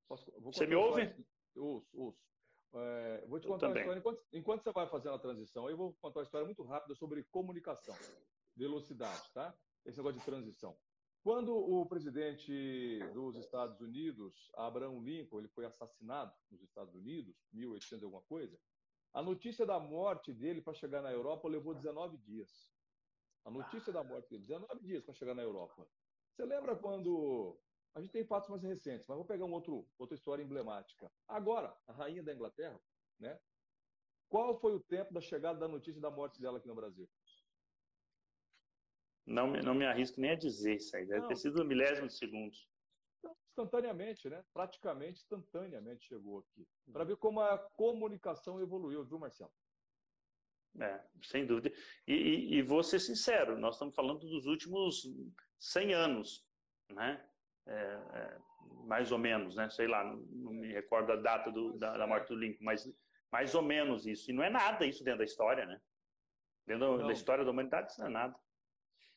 Posso, 0.09 0.33
você 0.41 0.67
me 0.67 0.75
ouve? 0.75 1.15
Ouço, 1.55 1.89
ouço. 1.93 2.27
É, 2.75 3.27
vou 3.27 3.39
te 3.39 3.47
contar 3.47 3.69
uma 3.69 3.79
história. 3.79 3.99
Enquanto, 3.99 4.23
enquanto, 4.33 4.63
você 4.63 4.73
vai 4.73 4.89
fazendo 4.89 5.15
a 5.15 5.19
transição, 5.19 5.69
eu 5.69 5.77
vou 5.77 5.95
contar 6.01 6.21
uma 6.21 6.25
história 6.25 6.47
muito 6.47 6.63
rápida 6.63 6.95
sobre 6.95 7.23
comunicação, 7.25 7.95
velocidade, 8.57 9.31
tá? 9.33 9.55
Esse 9.85 9.99
negócio 9.99 10.19
de 10.19 10.25
transição. 10.25 10.77
Quando 11.27 11.57
o 11.57 11.85
presidente 11.85 13.01
dos 13.13 13.35
Estados 13.35 13.81
Unidos, 13.81 14.49
Abraham 14.55 15.01
Lincoln, 15.01 15.41
ele 15.41 15.49
foi 15.49 15.65
assassinado 15.65 16.33
nos 16.49 16.63
Estados 16.63 16.95
Unidos, 16.95 17.35
1800 17.53 18.05
alguma 18.05 18.23
coisa, 18.23 18.57
a 19.13 19.21
notícia 19.21 19.67
da 19.67 19.81
morte 19.81 20.33
dele 20.33 20.63
para 20.63 20.73
chegar 20.73 21.03
na 21.03 21.11
Europa 21.11 21.49
levou 21.49 21.75
19 21.75 22.17
dias. 22.19 22.73
A 23.45 23.51
notícia 23.51 23.93
da 23.93 24.05
morte 24.05 24.31
dele, 24.31 24.45
19 24.45 24.85
dias 24.85 25.03
para 25.03 25.15
chegar 25.15 25.35
na 25.35 25.43
Europa. 25.43 25.85
Você 26.31 26.45
lembra 26.45 26.77
quando 26.77 27.59
a 27.93 28.01
gente 28.01 28.13
tem 28.13 28.25
fatos 28.25 28.49
mais 28.49 28.63
recentes, 28.63 29.05
mas 29.09 29.17
vou 29.17 29.27
pegar 29.27 29.47
um 29.47 29.53
outro, 29.53 29.85
outra 29.99 30.15
história 30.15 30.45
emblemática. 30.45 31.13
Agora, 31.27 31.77
a 31.89 31.93
rainha 31.93 32.23
da 32.23 32.33
Inglaterra, 32.33 32.81
né? 33.19 33.37
Qual 34.29 34.61
foi 34.61 34.77
o 34.77 34.81
tempo 34.81 35.13
da 35.13 35.21
chegada 35.21 35.59
da 35.59 35.67
notícia 35.67 36.01
da 36.01 36.09
morte 36.09 36.41
dela 36.41 36.59
aqui 36.59 36.69
no 36.69 36.75
Brasil? 36.77 37.11
Não, 39.27 39.49
não 39.49 39.75
me 39.75 39.85
arrisco 39.85 40.21
nem 40.21 40.31
a 40.31 40.37
dizer 40.37 40.77
isso 40.77 40.97
aí. 40.97 41.05
Deve 41.05 41.23
não. 41.23 41.29
ter 41.29 41.37
sido 41.37 41.61
um 41.61 41.67
milésimo 41.67 42.07
de 42.07 42.17
segundos. 42.17 42.69
Então, 43.19 43.37
instantaneamente, 43.49 44.29
né? 44.31 44.45
Praticamente 44.53 45.21
instantaneamente 45.21 46.07
chegou 46.07 46.39
aqui. 46.39 46.67
Para 46.93 47.05
ver 47.05 47.17
como 47.17 47.41
a 47.41 47.59
comunicação 47.75 48.61
evoluiu, 48.61 49.05
viu, 49.05 49.19
Marcelo? 49.19 49.53
É, 50.81 51.01
sem 51.23 51.47
dúvida. 51.47 51.73
E, 52.07 52.15
e, 52.15 52.55
e, 52.57 52.63
vou 52.63 52.83
ser 52.83 53.01
sincero, 53.01 53.59
nós 53.59 53.77
estamos 53.77 53.95
falando 53.95 54.21
dos 54.21 54.47
últimos 54.47 55.09
100 55.59 55.95
anos, 55.95 56.47
né? 56.93 57.25
É, 57.67 57.73
é, 57.73 58.39
mais 58.85 59.11
ou 59.11 59.19
menos, 59.19 59.57
né? 59.57 59.69
Sei 59.71 59.89
lá, 59.89 60.05
não, 60.05 60.17
não 60.17 60.53
me 60.53 60.73
recordo 60.73 61.13
a 61.13 61.17
data 61.17 61.51
do, 61.51 61.79
da, 61.79 61.97
da, 61.97 62.07
morte 62.07 62.29
do 62.29 62.37
Lincoln, 62.37 62.63
mas 62.63 62.89
mais 63.33 63.55
ou 63.55 63.63
menos 63.63 64.07
isso. 64.07 64.31
E 64.31 64.35
não 64.35 64.45
é 64.45 64.51
nada 64.51 64.87
isso 64.87 65.03
dentro 65.03 65.19
da 65.19 65.25
história, 65.25 65.67
né? 65.67 65.81
Dentro 66.67 66.99
não. 66.99 67.07
da 67.07 67.13
história 67.13 67.45
da 67.45 67.51
humanidade, 67.51 67.91
isso 67.91 68.01
não 68.01 68.09
é 68.09 68.11
nada. 68.11 68.37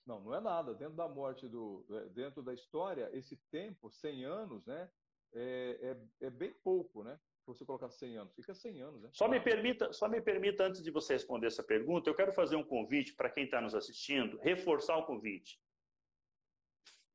Não, 0.10 0.19
não 0.22 0.34
é 0.34 0.41
nada. 0.41 0.74
Dentro 0.74 0.95
da 0.95 1.08
morte 1.08 1.48
do, 1.48 1.86
é, 1.91 2.10
dentro 2.10 2.41
da 2.41 2.52
história, 2.52 3.12
esse 3.13 3.38
tempo, 3.52 3.91
100 3.91 4.26
anos, 4.26 4.65
né, 4.65 4.89
é, 5.32 5.95
é, 6.22 6.26
é 6.26 6.30
bem 6.32 6.52
pouco, 6.63 7.04
né? 7.04 7.19
Você 7.45 7.63
colocar 7.63 7.89
100 7.89 8.17
anos, 8.17 8.34
fica 8.34 8.54
100 8.54 8.82
anos, 8.82 9.02
né? 9.04 9.10
Só 9.13 9.28
me 9.28 9.39
permita, 9.39 9.93
só 9.93 10.08
me 10.08 10.19
permita 10.19 10.63
antes 10.63 10.82
de 10.82 10.89
você 10.89 11.13
responder 11.13 11.45
essa 11.45 11.63
pergunta, 11.63 12.10
eu 12.10 12.15
quero 12.15 12.34
fazer 12.34 12.56
um 12.56 12.63
convite 12.63 13.13
para 13.13 13.30
quem 13.30 13.45
está 13.45 13.62
nos 13.62 13.76
assistindo, 13.76 14.39
reforçar 14.39 14.98
o 14.98 15.06
convite. 15.06 15.60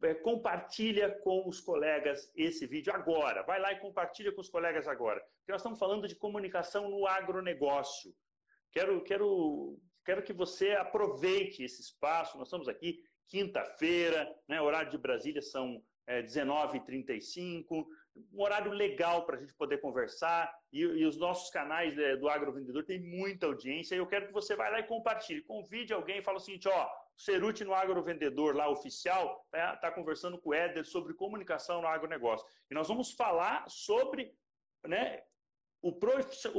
É, 0.02 0.14
compartilha 0.14 1.10
com 1.20 1.48
os 1.48 1.60
colegas 1.60 2.30
esse 2.36 2.64
vídeo 2.64 2.92
agora. 2.92 3.42
Vai 3.42 3.60
lá 3.60 3.72
e 3.72 3.80
compartilha 3.80 4.32
com 4.32 4.40
os 4.40 4.48
colegas 4.48 4.86
agora. 4.86 5.20
Porque 5.38 5.50
nós 5.52 5.60
estamos 5.60 5.80
falando 5.80 6.06
de 6.06 6.14
comunicação 6.14 6.88
no 6.88 7.06
agronegócio. 7.06 8.14
Quero, 8.70 9.02
quero 9.02 9.80
Quero 10.04 10.22
que 10.22 10.32
você 10.32 10.72
aproveite 10.72 11.62
esse 11.62 11.80
espaço. 11.80 12.36
Nós 12.36 12.48
estamos 12.48 12.68
aqui 12.68 13.02
quinta-feira, 13.26 14.30
né? 14.46 14.60
horário 14.60 14.90
de 14.90 14.98
Brasília 14.98 15.40
são 15.40 15.82
é, 16.06 16.22
19h35, 16.22 17.86
um 18.32 18.42
horário 18.42 18.70
legal 18.70 19.24
para 19.24 19.36
a 19.36 19.40
gente 19.40 19.54
poder 19.54 19.78
conversar. 19.78 20.54
E, 20.72 20.80
e 20.80 21.06
os 21.06 21.16
nossos 21.16 21.50
canais 21.50 21.96
é, 21.98 22.16
do 22.16 22.28
Agrovendedor 22.28 22.84
têm 22.84 23.00
muita 23.00 23.46
audiência. 23.46 23.94
E 23.94 23.98
eu 23.98 24.06
quero 24.06 24.26
que 24.26 24.32
você 24.32 24.54
vá 24.54 24.68
lá 24.68 24.80
e 24.80 24.86
compartilhe. 24.86 25.42
Convide 25.42 25.92
alguém 25.92 26.18
e 26.18 26.22
fale 26.22 26.36
o 26.36 26.40
seguinte: 26.40 26.68
ó, 26.68 26.86
o 26.86 27.20
Cerute 27.20 27.64
no 27.64 27.74
Agrovendedor 27.74 28.54
lá 28.54 28.68
oficial 28.68 29.44
está 29.46 29.76
tá 29.76 29.90
conversando 29.90 30.38
com 30.38 30.50
o 30.50 30.54
Éder 30.54 30.84
sobre 30.84 31.14
comunicação 31.14 31.80
no 31.80 31.88
agronegócio. 31.88 32.46
E 32.70 32.74
nós 32.74 32.88
vamos 32.88 33.12
falar 33.12 33.64
sobre 33.68 34.36
né, 34.86 35.22
o 35.80 35.92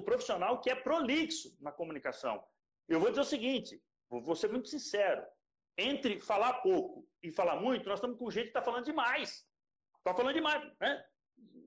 profissional 0.01 0.60
que 0.60 0.69
é 0.69 0.75
prolixo 0.75 1.55
na 1.62 1.71
comunicação. 1.71 2.43
Eu 2.88 3.00
vou 3.00 3.10
dizer 3.10 3.21
o 3.21 3.26
seguinte, 3.26 3.82
vou 4.10 4.36
ser 4.36 4.50
muito 4.50 4.69
sincero. 4.69 5.24
Entre 5.78 6.21
falar 6.21 6.62
pouco 6.62 7.08
e 7.21 7.32
falar 7.32 7.60
muito, 7.60 7.88
nós 7.89 7.98
estamos 7.98 8.17
com 8.17 8.32
gente 8.32 8.43
que 8.43 8.50
está 8.50 8.62
falando 8.62 8.86
demais. 8.86 9.45
Está 9.98 10.13
falando 10.13 10.36
demais, 10.36 10.63
né? 10.80 11.06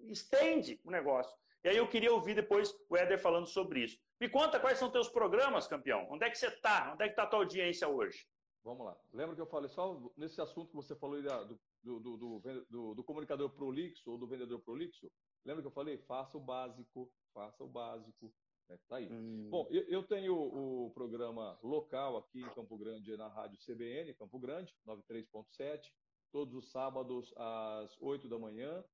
Estende 0.08 0.80
o 0.84 0.90
negócio. 0.90 1.36
E 1.64 1.68
aí 1.68 1.76
eu 1.76 1.88
queria 1.88 2.12
ouvir 2.12 2.34
depois 2.34 2.72
o 2.88 2.96
Éder 2.96 3.20
falando 3.20 3.46
sobre 3.46 3.84
isso. 3.84 3.98
Me 4.20 4.28
conta 4.28 4.60
quais 4.60 4.78
são 4.78 4.90
teus 4.90 5.08
programas, 5.08 5.66
campeão. 5.66 6.06
Onde 6.10 6.24
é 6.24 6.30
que 6.30 6.38
você 6.38 6.46
está? 6.46 6.92
Onde 6.92 7.04
é 7.04 7.06
que 7.08 7.12
está 7.12 7.24
a 7.24 7.26
tua 7.26 7.40
audiência 7.40 7.88
hoje? 7.88 8.26
Vamos 8.64 8.86
lá. 8.86 8.96
Lembra 9.12 9.34
que 9.34 9.40
eu 9.40 9.46
falei 9.46 9.68
só 9.68 10.00
nesse 10.16 10.40
assunto 10.40 10.70
que 10.70 10.76
você 10.76 10.94
falou 10.96 11.20
do, 11.20 11.60
do, 11.82 12.00
do, 12.00 12.42
do, 12.68 12.94
do 12.94 13.04
comunicador 13.04 13.50
prolixo 13.50 14.10
ou 14.10 14.18
do 14.18 14.26
vendedor 14.26 14.60
prolixo? 14.60 15.10
Lembra 15.44 15.62
que 15.62 15.68
eu 15.68 15.72
falei? 15.72 15.98
Faça 15.98 16.36
o 16.36 16.40
básico, 16.40 17.10
faça 17.32 17.62
o 17.64 17.68
básico, 17.68 18.32
né? 18.68 18.78
Tá 18.88 18.96
aí. 18.96 19.08
Hum. 19.10 19.48
Bom, 19.50 19.66
eu, 19.70 19.82
eu 19.88 20.02
tenho 20.02 20.34
o, 20.34 20.90
programa 20.90 21.58
local 21.62 22.16
aqui 22.18 22.40
em 22.40 22.54
Campo 22.54 22.76
Grande, 22.76 23.16
na 23.16 23.28
rádio 23.28 23.58
CBN, 23.64 24.14
Campo 24.14 24.38
Grande, 24.38 24.74
93.7, 24.86 25.92
todos 26.30 26.54
os 26.54 26.70
sábados 26.70 27.32
às 27.36 27.96
8 28.00 28.28
da 28.28 28.38
manhã. 28.38 28.84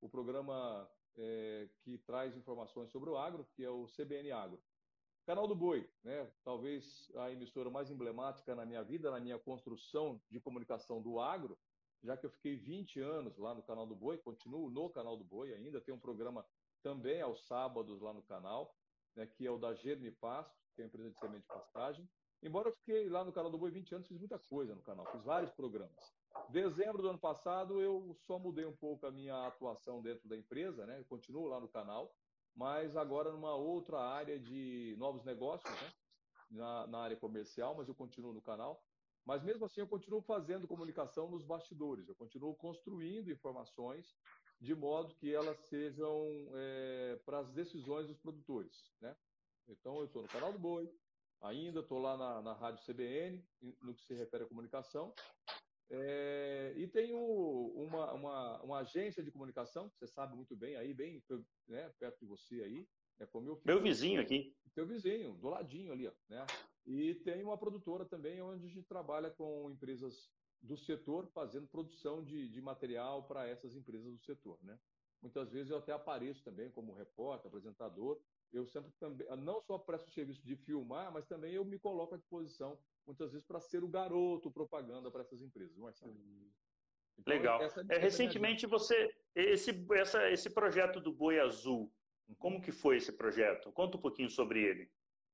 O 0.00 0.08
programa 0.08 0.88
é, 1.16 1.68
que 1.82 1.98
traz 1.98 2.36
informações 2.36 2.90
sobre 2.90 3.10
o 3.10 3.16
agro, 3.16 3.46
que 3.54 3.64
é 3.64 3.70
o 3.70 3.86
CBN 3.86 4.32
Agro. 4.32 4.60
Canal 5.24 5.46
do 5.46 5.54
Boi, 5.54 5.88
né? 6.02 6.28
talvez 6.42 7.08
a 7.14 7.30
emissora 7.30 7.70
mais 7.70 7.88
emblemática 7.90 8.56
na 8.56 8.66
minha 8.66 8.82
vida, 8.82 9.08
na 9.08 9.20
minha 9.20 9.38
construção 9.38 10.20
de 10.28 10.40
comunicação 10.40 11.00
do 11.00 11.20
agro, 11.20 11.56
já 12.02 12.16
que 12.16 12.26
eu 12.26 12.30
fiquei 12.30 12.56
20 12.56 12.98
anos 12.98 13.38
lá 13.38 13.54
no 13.54 13.62
Canal 13.62 13.86
do 13.86 13.94
Boi, 13.94 14.18
continuo 14.18 14.68
no 14.68 14.90
Canal 14.90 15.16
do 15.16 15.22
Boi 15.22 15.54
ainda, 15.54 15.80
tem 15.80 15.94
um 15.94 16.00
programa 16.00 16.44
também 16.82 17.20
aos 17.20 17.46
sábados 17.46 18.00
lá 18.00 18.12
no 18.12 18.22
canal 18.24 18.74
né, 19.16 19.26
que 19.26 19.46
é 19.46 19.50
o 19.50 19.58
da 19.58 19.74
Germe 19.74 20.10
Pasto, 20.10 20.56
que 20.74 20.80
é 20.80 20.84
a 20.84 20.86
empresa 20.88 21.10
de 21.10 21.18
semente 21.18 21.42
de 21.42 21.48
pastagem. 21.48 22.08
Embora 22.42 22.68
eu 22.68 22.72
fiquei 22.72 23.08
lá 23.08 23.24
no 23.24 23.32
canal 23.32 23.50
do 23.50 23.58
Boi 23.58 23.70
20 23.70 23.94
anos, 23.94 24.08
fiz 24.08 24.18
muita 24.18 24.38
coisa 24.38 24.74
no 24.74 24.82
canal, 24.82 25.06
fiz 25.12 25.22
vários 25.22 25.52
programas. 25.52 26.12
Dezembro 26.48 27.00
do 27.00 27.08
ano 27.08 27.18
passado, 27.18 27.80
eu 27.80 28.16
só 28.26 28.38
mudei 28.38 28.66
um 28.66 28.74
pouco 28.74 29.06
a 29.06 29.10
minha 29.10 29.46
atuação 29.46 30.02
dentro 30.02 30.28
da 30.28 30.36
empresa, 30.36 30.84
né? 30.84 30.98
Eu 30.98 31.04
continuo 31.04 31.46
lá 31.46 31.60
no 31.60 31.68
canal, 31.68 32.12
mas 32.54 32.96
agora 32.96 33.30
numa 33.30 33.54
outra 33.54 34.00
área 34.00 34.40
de 34.40 34.96
novos 34.98 35.24
negócios, 35.24 35.72
né? 35.72 35.92
Na, 36.50 36.86
na 36.88 36.98
área 36.98 37.16
comercial, 37.16 37.74
mas 37.76 37.88
eu 37.88 37.94
continuo 37.94 38.32
no 38.32 38.42
canal. 38.42 38.82
Mas 39.24 39.42
mesmo 39.42 39.64
assim, 39.64 39.80
eu 39.80 39.86
continuo 39.86 40.20
fazendo 40.20 40.66
comunicação 40.66 41.30
nos 41.30 41.44
bastidores, 41.44 42.08
eu 42.08 42.14
continuo 42.14 42.54
construindo 42.56 43.30
informações 43.30 44.16
de 44.62 44.76
modo 44.76 45.14
que 45.16 45.34
elas 45.34 45.58
sejam 45.66 46.48
é, 46.54 47.20
para 47.26 47.40
as 47.40 47.50
decisões 47.52 48.06
dos 48.06 48.16
produtores. 48.18 48.92
Né? 49.00 49.14
Então, 49.68 49.98
eu 49.98 50.04
estou 50.04 50.22
no 50.22 50.28
canal 50.28 50.52
do 50.52 50.58
Boi, 50.58 50.88
ainda 51.40 51.80
estou 51.80 51.98
lá 51.98 52.16
na, 52.16 52.40
na 52.40 52.52
Rádio 52.52 52.84
CBN, 52.86 53.44
no 53.82 53.92
que 53.92 54.04
se 54.04 54.14
refere 54.14 54.44
à 54.44 54.46
comunicação, 54.46 55.12
é, 55.90 56.74
e 56.76 56.86
tenho 56.86 57.18
uma, 57.18 58.12
uma, 58.12 58.62
uma, 58.62 58.78
agência 58.78 59.22
de 59.22 59.32
comunicação, 59.32 59.90
que 59.90 59.98
você 59.98 60.06
sabe 60.06 60.36
muito 60.36 60.56
bem, 60.56 60.76
aí 60.76 60.94
bem 60.94 61.20
né, 61.66 61.92
perto 61.98 62.20
de 62.20 62.26
você 62.26 62.62
aí, 62.62 62.88
é 63.18 63.26
como 63.26 63.46
meu, 63.46 63.60
meu 63.64 63.82
vizinho 63.82 64.20
aqui. 64.20 64.56
Teu 64.74 64.86
vizinho, 64.86 65.34
do 65.34 65.48
ladinho 65.48 65.92
ali, 65.92 66.06
ó, 66.06 66.12
né? 66.28 66.46
E 66.86 67.16
tem 67.16 67.42
uma 67.42 67.58
produtora 67.58 68.04
também, 68.04 68.40
onde 68.40 68.64
a 68.64 68.68
gente 68.68 68.86
trabalha 68.86 69.30
com 69.30 69.70
empresas 69.70 70.30
do 70.62 70.76
setor 70.76 71.26
fazendo 71.28 71.66
produção 71.66 72.22
de, 72.22 72.48
de 72.48 72.60
material 72.60 73.24
para 73.24 73.48
essas 73.48 73.74
empresas 73.74 74.12
do 74.12 74.20
setor. 74.20 74.58
Né? 74.62 74.78
Muitas 75.20 75.50
vezes 75.50 75.70
eu 75.70 75.78
até 75.78 75.92
apareço 75.92 76.42
também 76.44 76.70
como 76.70 76.94
repórter, 76.94 77.48
apresentador. 77.48 78.20
Eu 78.52 78.66
sempre 78.66 78.92
também, 78.92 79.26
não 79.38 79.60
só 79.62 79.78
presto 79.78 80.10
serviço 80.10 80.44
de 80.44 80.56
filmar, 80.56 81.12
mas 81.12 81.26
também 81.26 81.54
eu 81.54 81.64
me 81.64 81.78
coloco 81.78 82.14
à 82.14 82.18
disposição, 82.18 82.78
muitas 83.06 83.32
vezes, 83.32 83.46
para 83.46 83.60
ser 83.60 83.82
o 83.82 83.88
garoto 83.88 84.50
propaganda 84.50 85.10
para 85.10 85.22
essas 85.22 85.40
empresas, 85.40 85.76
Marcelo. 85.76 86.14
Então, 87.18 87.34
Legal. 87.34 87.62
Essa, 87.62 87.84
é, 87.88 87.98
recentemente 87.98 88.66
você, 88.66 89.14
esse, 89.34 89.70
essa, 89.94 90.30
esse 90.30 90.50
projeto 90.50 91.00
do 91.00 91.12
Boi 91.12 91.40
Azul, 91.40 91.92
como 92.38 92.60
que 92.60 92.72
foi 92.72 92.96
esse 92.96 93.12
projeto? 93.12 93.72
Conta 93.72 93.96
um 93.96 94.00
pouquinho 94.00 94.28
sobre 94.28 94.62
ele. 94.62 94.90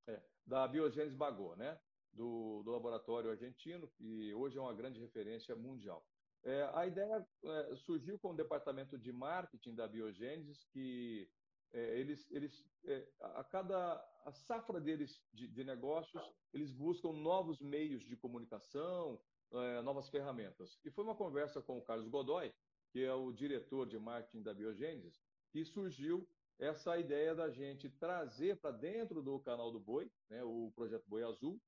É, 0.07 0.23
da 0.47 0.67
Biogênese 0.69 1.17
Bagô, 1.17 1.57
né? 1.57 1.79
Do, 2.13 2.63
do 2.65 2.71
laboratório 2.71 3.31
argentino, 3.31 3.89
que 3.97 4.33
hoje 4.35 4.59
é 4.59 4.61
uma 4.61 4.75
grande 4.75 5.01
referência 5.01 5.55
mundial. 5.55 6.05
É, 6.45 6.71
a 6.75 6.87
ideia 6.87 7.27
é, 7.45 7.77
surgiu 7.77 8.19
com 8.19 8.31
o 8.31 8.37
departamento 8.37 8.97
de 8.97 9.13
marketing 9.13 9.75
da 9.75 9.89
Biogênesis, 9.89 10.65
que 10.73 11.29
é, 11.73 11.99
eles, 11.99 12.27
eles 12.31 12.65
é, 12.87 13.07
a 13.21 13.45
cada 13.45 13.95
a 14.25 14.33
safra 14.33 14.81
deles 14.81 15.23
de, 15.33 15.49
de, 15.49 15.65
negócios, 15.65 16.23
eles 16.53 16.73
buscam 16.73 17.13
novos 17.13 17.61
meios 17.61 18.03
de 18.05 18.17
comunicação, 18.17 19.21
é, 19.53 19.83
novas 19.83 20.09
ferramentas. 20.09 20.79
E 20.85 20.91
foi 20.91 21.05
uma 21.05 21.15
conversa 21.15 21.61
com 21.61 21.79
o 21.79 21.83
Carlos 21.83 22.09
Godoy, 22.09 22.53
que 22.93 23.05
é 23.05 23.13
o 23.13 23.33
diretor 23.33 23.87
de 23.87 23.99
marketing 23.99 24.43
da 24.43 24.55
Biogênesis, 24.55 25.21
que 25.51 25.65
surgiu 25.65 26.29
essa 26.59 26.99
ideia 26.99 27.35
da 27.35 27.51
gente 27.51 27.89
trazer 27.89 28.57
para 28.57 28.73
dentro 28.73 29.23
do 29.23 29.39
canal 29.41 29.71
do 29.71 29.79
Boi, 29.79 30.11
né, 30.29 30.43
o 30.43 30.73
projeto 30.75 31.05
Boi 31.07 31.23
Azul, 31.23 31.61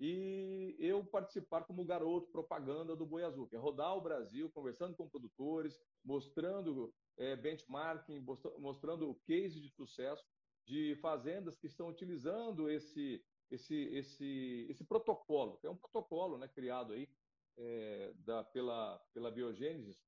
e 0.00 0.76
eu 0.78 1.04
participar 1.04 1.64
como 1.64 1.84
garoto 1.84 2.30
propaganda 2.30 2.94
do 2.94 3.04
Boi 3.04 3.24
Azul, 3.24 3.48
que 3.48 3.56
é 3.56 3.58
rodar 3.58 3.96
o 3.96 4.00
Brasil, 4.00 4.48
conversando 4.50 4.94
com 4.94 5.08
produtores, 5.08 5.80
mostrando 6.04 6.94
é, 7.16 7.34
benchmarking, 7.34 8.24
mostrando 8.58 9.14
case 9.26 9.60
de 9.60 9.68
sucesso 9.70 10.24
de 10.64 10.94
fazendas 10.96 11.56
que 11.56 11.66
estão 11.66 11.88
utilizando 11.88 12.70
esse, 12.70 13.24
esse, 13.50 13.74
esse, 13.94 14.66
esse 14.68 14.84
protocolo, 14.84 15.56
que 15.58 15.66
é 15.66 15.70
um 15.70 15.76
protocolo 15.76 16.38
né, 16.38 16.46
criado 16.46 16.92
aí 16.92 17.08
é, 17.56 18.12
da, 18.18 18.44
pela, 18.44 18.98
pela 19.12 19.32
Biogênesis, 19.32 19.98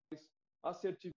assertividade 0.62 1.14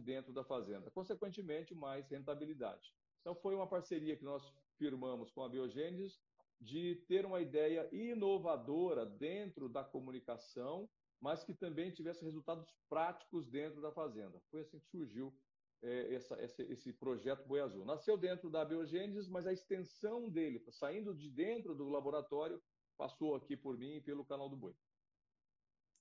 dentro 0.00 0.32
da 0.32 0.44
fazenda, 0.44 0.90
consequentemente, 0.90 1.74
mais 1.74 2.10
rentabilidade. 2.10 2.92
Então, 3.20 3.34
foi 3.34 3.54
uma 3.54 3.66
parceria 3.66 4.16
que 4.16 4.24
nós 4.24 4.52
firmamos 4.76 5.30
com 5.30 5.42
a 5.42 5.48
Biogênesis 5.48 6.20
de 6.60 6.96
ter 7.08 7.24
uma 7.24 7.40
ideia 7.40 7.88
inovadora 7.92 9.04
dentro 9.04 9.68
da 9.68 9.84
comunicação, 9.84 10.88
mas 11.20 11.44
que 11.44 11.54
também 11.54 11.90
tivesse 11.90 12.24
resultados 12.24 12.74
práticos 12.88 13.46
dentro 13.46 13.80
da 13.80 13.92
fazenda. 13.92 14.40
Foi 14.50 14.60
assim 14.60 14.78
que 14.78 14.86
surgiu 14.86 15.34
é, 15.82 16.14
essa, 16.14 16.36
esse, 16.42 16.92
projeto 16.92 17.46
Boi 17.46 17.60
Azul. 17.60 17.84
Nasceu 17.84 18.16
dentro 18.16 18.50
da 18.50 18.64
Biogênesis, 18.64 19.28
mas 19.28 19.46
a 19.46 19.52
extensão 19.52 20.28
dele, 20.28 20.62
saindo 20.70 21.14
de 21.14 21.30
dentro 21.30 21.74
do 21.74 21.88
laboratório, 21.88 22.62
passou 22.96 23.34
aqui 23.34 23.56
por 23.56 23.76
mim 23.76 23.96
e 23.96 24.00
pelo 24.00 24.24
canal 24.24 24.48
do 24.48 24.56
Boi. 24.56 24.74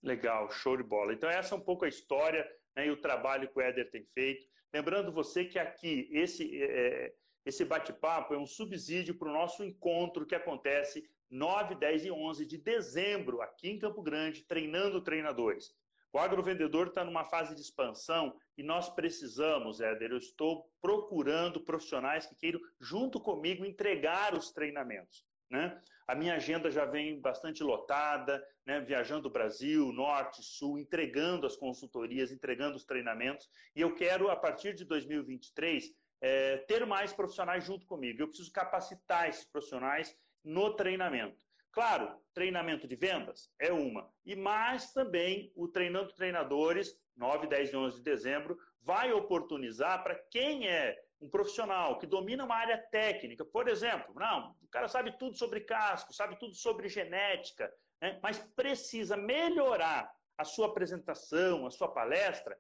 Legal, 0.02 0.50
show 0.52 0.78
de 0.78 0.84
bola. 0.84 1.14
Então 1.14 1.30
essa 1.30 1.56
é 1.56 1.58
um 1.58 1.62
pouco 1.62 1.86
a 1.86 1.90
história 1.90 2.48
né, 2.76 2.88
e 2.88 2.92
o 2.92 3.02
trabalho 3.02 3.52
que 3.52 3.58
o 3.58 3.62
Éder 3.62 3.90
tem 3.90 4.06
feito. 4.14 4.48
Lembrando 4.74 5.12
você 5.12 5.46
que 5.46 5.58
aqui 5.58 6.08
esse, 6.12 6.62
é, 6.62 7.14
esse 7.46 7.64
bate-papo 7.64 8.34
é 8.34 8.38
um 8.38 8.48
subsídio 8.48 9.16
para 9.16 9.30
o 9.30 9.34
nosso 9.34 9.64
encontro 9.64 10.26
que 10.26 10.34
acontece 10.34 11.08
9, 11.30 11.76
10 11.76 12.06
e 12.06 12.12
11 12.12 12.46
de 12.46 12.58
dezembro 12.58 13.42
aqui 13.42 13.70
em 13.70 13.78
Campo 13.78 14.02
Grande, 14.02 14.44
treinando 14.44 15.02
treinadores. 15.02 15.74
O 16.12 16.18
agrovendedor 16.18 16.88
está 16.88 17.04
numa 17.04 17.26
fase 17.26 17.54
de 17.54 17.62
expansão 17.62 18.36
e 18.58 18.64
nós 18.64 18.90
precisamos, 18.90 19.82
Éder, 19.82 20.12
eu 20.12 20.18
estou 20.18 20.66
procurando 20.82 21.60
profissionais 21.60 22.26
que 22.26 22.36
queiram, 22.36 22.60
junto 22.80 23.20
comigo, 23.20 23.66
entregar 23.66 24.34
os 24.34 24.52
treinamentos. 24.52 25.26
Né? 25.52 25.80
A 26.08 26.16
minha 26.16 26.36
agenda 26.36 26.72
já 26.72 26.86
vem 26.86 27.20
bastante 27.20 27.62
lotada, 27.62 28.42
né? 28.66 28.80
viajando 28.80 29.28
o 29.28 29.32
Brasil, 29.32 29.92
norte, 29.92 30.42
sul, 30.42 30.80
entregando 30.80 31.46
as 31.46 31.58
consultorias, 31.58 32.32
entregando 32.32 32.78
os 32.78 32.86
treinamentos. 32.86 33.50
E 33.76 33.82
eu 33.82 33.94
quero, 33.94 34.30
a 34.30 34.36
partir 34.36 34.74
de 34.74 34.86
2023, 34.86 35.94
é, 36.26 36.58
ter 36.68 36.84
mais 36.88 37.14
profissionais 37.14 37.64
junto 37.64 37.86
comigo. 37.86 38.20
Eu 38.20 38.28
preciso 38.28 38.52
capacitar 38.52 39.30
esses 39.30 39.46
profissionais 39.46 40.18
no 40.44 40.74
treinamento. 40.76 41.46
Claro, 41.72 42.20
treinamento 42.34 42.88
de 42.88 42.96
vendas 42.96 43.52
é 43.60 43.72
uma. 43.72 44.10
E 44.26 44.36
mais 44.36 44.92
também 44.92 45.52
o 45.56 45.68
Treinando 45.68 46.16
Treinadores, 46.16 46.98
9, 47.16 47.46
10 47.46 47.70
e 47.70 47.76
11 47.76 47.98
de 47.98 48.04
dezembro, 48.04 48.58
vai 48.82 49.14
oportunizar 49.14 50.02
para 50.02 50.16
quem 50.32 50.68
é 50.68 51.00
um 51.22 51.30
profissional 51.30 52.00
que 52.00 52.08
domina 52.08 52.44
uma 52.44 52.56
área 52.56 52.78
técnica, 52.92 53.46
por 53.46 53.68
exemplo, 53.68 54.16
não, 54.16 54.56
o 54.64 54.68
cara 54.68 54.88
sabe 54.88 55.16
tudo 55.20 55.38
sobre 55.38 55.62
casco, 55.62 56.12
sabe 56.12 56.40
tudo 56.40 56.56
sobre 56.56 56.90
genética, 56.90 57.72
né, 58.02 58.20
mas 58.22 58.40
precisa 58.56 59.16
melhorar 59.16 60.12
a 60.38 60.44
sua 60.44 60.68
apresentação, 60.68 61.68
a 61.68 61.72
sua 61.72 61.88
palestra. 61.88 62.58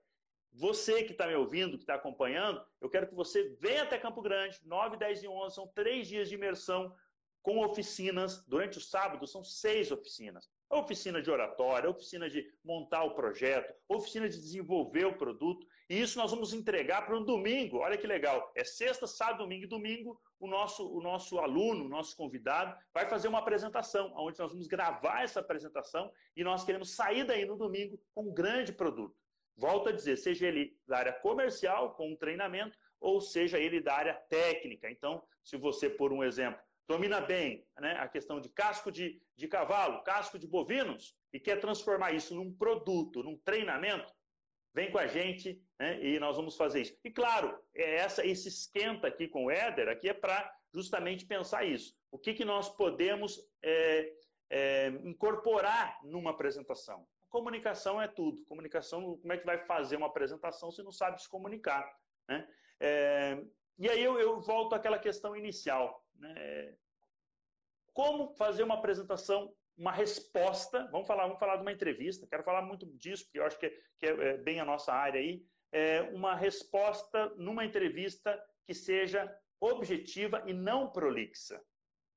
Você 0.58 1.04
que 1.04 1.12
está 1.12 1.28
me 1.28 1.36
ouvindo, 1.36 1.78
que 1.78 1.84
está 1.84 1.96
acompanhando, 1.96 2.66
eu 2.80 2.90
quero 2.90 3.08
que 3.08 3.14
você 3.14 3.58
venha 3.60 3.84
até 3.84 3.98
Campo 3.98 4.22
Grande, 4.22 4.58
9, 4.64 4.96
10 4.96 5.24
e 5.24 5.28
11, 5.28 5.54
são 5.54 5.68
três 5.68 6.08
dias 6.08 6.30
de 6.30 6.36
imersão 6.36 6.96
com 7.42 7.60
oficinas. 7.60 8.42
Durante 8.48 8.78
o 8.78 8.82
sábado, 8.82 9.28
são 9.28 9.44
seis 9.44 9.92
oficinas. 9.92 10.50
oficina 10.70 11.22
de 11.22 11.30
oratória, 11.30 11.90
oficina 11.90 12.30
de 12.30 12.50
montar 12.64 13.04
o 13.04 13.14
projeto, 13.16 13.74
oficina 13.90 14.30
de 14.30 14.38
desenvolver 14.38 15.06
o 15.06 15.18
produto. 15.18 15.68
E 15.90 16.02
isso 16.02 16.18
nós 16.18 16.32
vamos 16.32 16.54
entregar 16.54 17.06
para 17.06 17.18
um 17.18 17.24
domingo. 17.24 17.80
Olha 17.80 17.98
que 17.98 18.08
legal. 18.08 18.50
É 18.56 18.64
sexta, 18.64 19.06
sábado, 19.06 19.40
domingo 19.40 19.66
e 19.66 19.68
domingo. 19.68 20.20
O 20.40 20.48
nosso, 20.48 20.90
o 20.90 21.02
nosso 21.02 21.38
aluno, 21.38 21.86
o 21.86 21.90
nosso 21.90 22.16
convidado, 22.16 22.74
vai 22.94 23.10
fazer 23.10 23.28
uma 23.28 23.40
apresentação, 23.40 24.14
onde 24.16 24.40
nós 24.40 24.52
vamos 24.52 24.68
gravar 24.68 25.24
essa 25.24 25.42
apresentação 25.42 26.12
e 26.36 26.46
nós 26.46 26.64
queremos 26.64 26.92
sair 26.92 27.26
daí 27.26 27.46
no 27.46 27.58
domingo 27.58 28.00
com 28.14 28.30
um 28.30 28.34
grande 28.34 28.72
produto. 28.72 29.25
Volto 29.58 29.90
a 29.90 29.92
dizer, 29.92 30.18
seja 30.18 30.48
ele 30.48 30.78
da 30.88 30.98
área 30.98 31.14
comercial, 31.14 31.96
com 31.96 32.12
um 32.12 32.16
treinamento, 32.16 32.78
ou 33.00 33.22
seja 33.22 33.58
ele 33.58 33.80
da 33.80 33.94
área 33.94 34.14
técnica. 34.14 34.90
Então, 34.90 35.24
se 35.44 35.58
você, 35.58 35.90
por 35.90 36.12
um 36.12 36.24
exemplo, 36.24 36.60
domina 36.88 37.22
bem 37.22 37.66
né, 37.80 37.94
a 38.00 38.08
questão 38.08 38.40
de 38.40 38.50
casco 38.50 38.92
de, 38.92 39.22
de 39.36 39.48
cavalo, 39.48 40.04
casco 40.04 40.38
de 40.38 40.48
bovinos, 40.48 41.16
e 41.32 41.40
quer 41.40 41.60
transformar 41.60 42.14
isso 42.14 42.36
num 42.36 42.54
produto, 42.54 43.24
num 43.24 43.38
treinamento, 43.38 44.14
vem 44.74 44.92
com 44.92 44.98
a 44.98 45.08
gente 45.08 45.62
né, 45.80 46.04
e 46.04 46.20
nós 46.20 46.36
vamos 46.36 46.58
fazer 46.58 46.82
isso. 46.82 46.98
E 47.04 47.10
claro, 47.10 47.58
é 47.74 47.96
essa, 47.96 48.26
esse 48.26 48.50
esquenta 48.50 49.08
aqui 49.08 49.28
com 49.28 49.46
o 49.46 49.52
Éder 49.52 49.88
aqui 49.88 50.10
é 50.10 50.14
para 50.14 50.54
justamente 50.74 51.26
pensar 51.26 51.66
isso. 51.66 51.96
O 52.12 52.20
que, 52.20 52.34
que 52.34 52.44
nós 52.44 52.70
podemos 52.70 53.40
é, 53.64 54.14
é, 54.50 54.88
incorporar 55.04 56.00
numa 56.04 56.32
apresentação? 56.32 57.08
Comunicação 57.36 58.02
é 58.02 58.08
tudo. 58.08 58.46
Comunicação, 58.46 59.18
como 59.18 59.34
é 59.34 59.38
que 59.38 59.46
vai 59.46 59.58
fazer 59.66 59.98
uma 59.98 60.08
apresentação 60.08 60.72
se 60.72 60.82
não 60.82 60.92
sabe 60.94 61.22
se 61.22 61.28
comunicar? 61.28 61.86
Né? 62.30 62.48
É, 62.80 63.44
e 63.78 63.90
aí 63.90 64.02
eu, 64.02 64.18
eu 64.18 64.40
volto 64.40 64.74
àquela 64.74 64.98
questão 64.98 65.36
inicial. 65.36 66.02
Né? 66.18 66.78
Como 67.92 68.34
fazer 68.36 68.64
uma 68.64 68.76
apresentação, 68.76 69.54
uma 69.78 69.92
resposta? 69.92 70.88
Vamos 70.94 71.06
falar, 71.06 71.24
vamos 71.24 71.38
falar 71.38 71.58
de 71.58 71.64
uma 71.64 71.74
entrevista. 71.74 72.26
Quero 72.26 72.42
falar 72.42 72.62
muito 72.62 72.86
disso, 72.98 73.26
porque 73.26 73.40
eu 73.40 73.46
acho 73.46 73.60
que, 73.60 73.66
é, 73.66 73.82
que 74.00 74.06
é, 74.06 74.12
é 74.12 74.38
bem 74.38 74.62
a 74.62 74.66
nossa 74.66 74.94
área 74.94 75.20
aí. 75.20 75.46
É 75.74 76.04
uma 76.14 76.36
resposta 76.36 77.34
numa 77.36 77.66
entrevista 77.66 78.42
que 78.66 78.74
seja 78.74 79.30
objetiva 79.60 80.42
e 80.48 80.54
não 80.54 80.90
prolixa, 80.90 81.62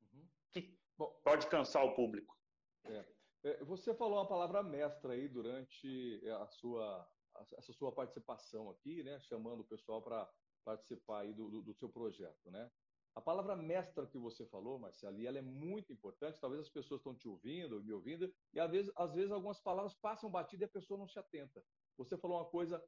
uhum. 0.01 0.29
que 0.53 0.79
Bom, 0.97 1.11
pode 1.25 1.49
cansar 1.49 1.85
o 1.85 1.97
público. 1.97 2.39
É. 2.85 3.18
É, 3.49 3.65
você 3.65 3.95
falou 3.95 4.19
uma 4.19 4.29
palavra 4.29 4.63
mestra 4.63 5.15
aí 5.15 5.27
durante 5.27 6.21
a 6.41 6.47
sua, 6.47 7.09
essa 7.57 7.73
sua 7.73 7.91
participação 7.91 8.69
aqui, 8.69 9.03
né, 9.03 9.19
chamando 9.21 9.61
o 9.61 9.65
pessoal 9.65 10.03
para 10.03 10.31
participar 10.65 11.21
aí 11.21 11.33
do, 11.33 11.49
do, 11.49 11.63
do, 11.63 11.75
seu 11.75 11.89
projeto, 11.89 12.51
né? 12.51 12.71
A 13.15 13.23
palavra 13.23 13.57
mestra 13.57 14.07
que 14.07 14.19
você 14.19 14.45
falou, 14.47 14.79
Marcelo, 14.79 15.27
ela 15.27 15.39
é 15.39 15.43
muito 15.43 15.93
importante. 15.93 16.39
Talvez 16.39 16.61
as 16.61 16.69
pessoas 16.69 17.01
estão 17.01 17.17
te 17.17 17.27
ouvindo, 17.27 17.83
me 17.83 17.93
ouvindo, 17.93 18.33
e 18.53 18.61
às 18.61 18.71
vezes, 18.71 18.93
às 18.95 19.13
vezes 19.15 19.33
algumas 19.33 19.61
palavras 19.61 19.95
passam 19.95 20.31
batida 20.31 20.65
e 20.65 20.67
a 20.67 20.71
pessoa 20.71 20.99
não 20.99 21.09
se 21.09 21.19
atenta. 21.19 21.65
Você 21.97 22.17
falou 22.17 22.39
uma 22.39 22.49
coisa 22.49 22.85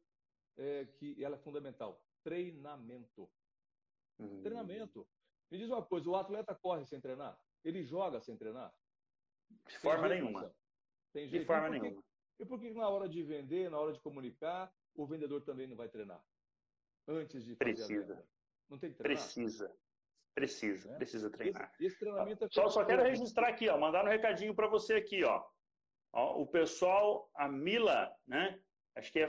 é, 0.57 0.85
que 0.85 1.25
ela 1.25 1.37
é 1.37 1.39
fundamental: 1.39 2.01
treinamento. 2.23 3.29
Hum. 4.21 4.43
Treinamento. 4.43 5.09
Me 5.51 5.59
diz 5.59 5.69
uma 5.69 5.85
coisa: 5.85 6.09
o 6.09 6.15
atleta 6.15 6.55
corre 6.55 6.85
sem 6.85 7.01
treinar? 7.01 7.37
Ele 7.65 7.83
joga 7.83 8.21
sem 8.21 8.37
treinar? 8.37 8.73
De 9.69 9.79
forma 9.79 10.09
nenhuma. 10.09 10.53
De 11.15 11.45
forma 11.45 11.69
e 11.69 11.81
nenhuma. 11.81 12.03
E 12.39 12.45
por 12.45 12.59
que 12.59 12.71
na 12.71 12.89
hora 12.89 13.09
de 13.09 13.23
vender, 13.23 13.71
na 13.71 13.79
hora 13.79 13.93
de 13.93 14.01
comunicar, 14.01 14.73
o 14.95 15.07
vendedor 15.07 15.43
também 15.43 15.67
não 15.67 15.77
vai 15.77 15.89
treinar? 15.89 16.25
Antes 17.07 17.45
de 17.45 17.55
fazer 17.55 17.75
Precisa. 17.75 18.25
Não 18.69 18.79
tem 18.79 18.91
que 18.91 18.97
treinar? 18.97 19.23
Precisa. 19.23 19.77
Precisa, 20.35 20.93
é? 20.93 20.97
precisa 20.97 21.31
treinar. 21.31 21.71
Esse, 21.75 21.87
esse 21.87 21.99
treinamento 21.99 22.45
é 22.45 22.49
só, 22.51 22.69
só 22.69 22.85
quero 22.85 23.03
registrar 23.03 23.49
aqui, 23.49 23.69
ó, 23.69 23.77
mandar 23.77 24.05
um 24.05 24.09
recadinho 24.09 24.55
para 24.55 24.69
você 24.69 24.95
aqui, 24.95 25.25
ó. 25.25 25.45
ó. 26.13 26.41
O 26.41 26.47
pessoal, 26.47 27.29
a 27.35 27.49
Mila, 27.49 28.15
né? 28.27 28.59
Acho 28.95 29.13
que 29.13 29.19
é, 29.19 29.29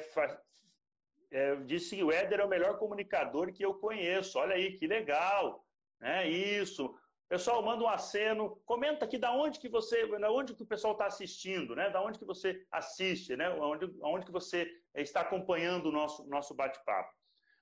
é, 1.31 1.55
disse 1.63 1.95
que 1.95 2.03
o 2.03 2.11
Éder 2.11 2.39
é 2.39 2.45
o 2.45 2.49
melhor 2.49 2.77
comunicador 2.77 3.51
que 3.51 3.65
eu 3.65 3.73
conheço. 3.73 4.37
Olha 4.37 4.55
aí, 4.55 4.73
que 4.73 4.87
legal, 4.87 5.65
né? 5.99 6.29
Isso. 6.29 6.95
Pessoal, 7.31 7.63
manda 7.63 7.81
um 7.81 7.87
aceno, 7.87 8.57
comenta 8.65 9.05
aqui 9.05 9.17
da 9.17 9.31
onde 9.31 9.57
que 9.57 9.69
você, 9.69 10.05
da 10.19 10.29
onde 10.29 10.53
que 10.53 10.63
o 10.63 10.65
pessoal 10.65 10.91
está 10.91 11.05
assistindo, 11.05 11.73
né? 11.73 11.89
Da 11.89 12.03
onde 12.03 12.19
que 12.19 12.25
você 12.25 12.67
assiste, 12.69 13.37
né? 13.37 13.49
Onde, 13.51 13.89
onde 14.03 14.25
que 14.25 14.33
você 14.33 14.69
está 14.93 15.21
acompanhando 15.21 15.85
o 15.85 15.91
nosso, 15.93 16.27
nosso 16.27 16.53
bate-papo. 16.53 17.09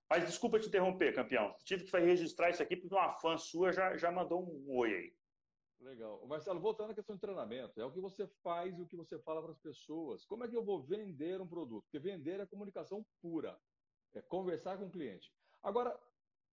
Mas 0.09 0.25
desculpa 0.25 0.59
te 0.59 0.67
interromper, 0.69 1.13
campeão. 1.13 1.55
Tive 1.63 1.83
que 1.83 1.99
registrar 1.99 2.49
isso 2.49 2.63
aqui 2.63 2.75
porque 2.75 2.95
uma 2.95 3.13
fã 3.13 3.37
sua 3.37 3.71
já, 3.71 3.95
já 3.95 4.11
mandou 4.11 4.41
um 4.41 4.75
oi 4.75 4.91
aí. 4.91 5.13
Legal. 5.81 6.25
Marcelo, 6.25 6.59
voltando 6.59 6.89
à 6.89 6.95
questão 6.95 7.13
de 7.13 7.21
treinamento, 7.21 7.79
é 7.79 7.85
o 7.85 7.91
que 7.91 8.01
você 8.01 8.25
faz 8.41 8.75
e 8.75 8.81
o 8.81 8.87
que 8.87 8.97
você 8.97 9.19
fala 9.19 9.39
para 9.39 9.51
as 9.51 9.59
pessoas. 9.59 10.25
Como 10.25 10.43
é 10.43 10.47
que 10.47 10.57
eu 10.57 10.65
vou 10.65 10.81
vender 10.81 11.39
um 11.39 11.47
produto? 11.47 11.83
Porque 11.83 11.99
vender 11.99 12.39
é 12.39 12.45
comunicação 12.47 13.05
pura, 13.21 13.55
é 14.15 14.21
conversar 14.23 14.79
com 14.79 14.85
o 14.85 14.91
cliente. 14.91 15.31
Agora, 15.61 15.95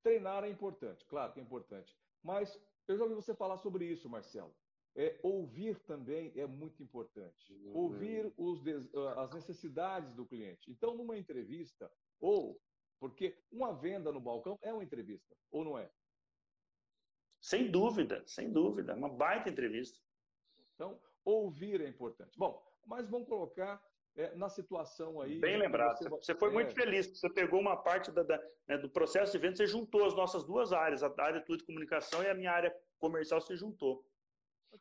treinar 0.02 0.44
é 0.44 0.50
importante, 0.50 1.02
claro 1.06 1.32
que 1.32 1.40
é 1.40 1.42
importante. 1.42 1.96
Mas 2.22 2.60
eu 2.88 2.96
já 2.96 3.04
ouvi 3.04 3.14
você 3.14 3.34
falar 3.34 3.58
sobre 3.58 3.84
isso, 3.84 4.08
Marcelo. 4.08 4.54
É, 4.94 5.18
ouvir 5.22 5.78
também 5.80 6.32
é 6.36 6.46
muito 6.46 6.82
importante. 6.82 7.52
Uhum. 7.52 7.76
Ouvir 7.76 8.32
os, 8.36 8.62
as 9.18 9.30
necessidades 9.32 10.14
do 10.14 10.24
cliente. 10.24 10.70
Então, 10.70 10.96
numa 10.96 11.18
entrevista, 11.18 11.92
ou 12.18 12.58
porque 12.98 13.38
uma 13.52 13.74
venda 13.74 14.10
no 14.10 14.20
balcão 14.20 14.58
é 14.62 14.72
uma 14.72 14.82
entrevista, 14.82 15.36
ou 15.50 15.64
não 15.64 15.78
é? 15.78 15.90
Sem 17.40 17.70
dúvida, 17.70 18.22
sem 18.26 18.50
dúvida. 18.50 18.94
Uma 18.94 19.10
baita 19.10 19.50
entrevista. 19.50 20.00
Então, 20.74 20.98
ouvir 21.24 21.80
é 21.82 21.88
importante. 21.88 22.38
Bom, 22.38 22.64
mas 22.86 23.08
vamos 23.08 23.28
colocar 23.28 23.82
é, 24.16 24.34
na 24.34 24.48
situação 24.48 25.20
aí. 25.20 25.38
Bem 25.38 25.58
lembrado. 25.58 25.98
Você, 25.98 26.08
você 26.08 26.34
foi 26.34 26.48
é... 26.48 26.52
muito 26.52 26.74
feliz. 26.74 27.06
Você 27.06 27.28
pegou 27.28 27.60
uma 27.60 27.76
parte 27.76 28.10
da, 28.10 28.22
da, 28.22 28.42
né, 28.66 28.78
do 28.78 28.88
processo 28.88 29.32
de 29.32 29.38
venda, 29.38 29.56
você 29.56 29.66
juntou 29.66 30.04
as 30.04 30.14
nossas 30.14 30.44
duas 30.44 30.72
áreas, 30.72 31.02
a 31.02 31.12
área 31.18 31.40
de 31.40 31.64
comunicação 31.64 32.22
e 32.22 32.28
a 32.28 32.34
minha 32.34 32.50
área 32.50 32.74
comercial, 32.98 33.40
você 33.40 33.56
juntou. 33.56 34.04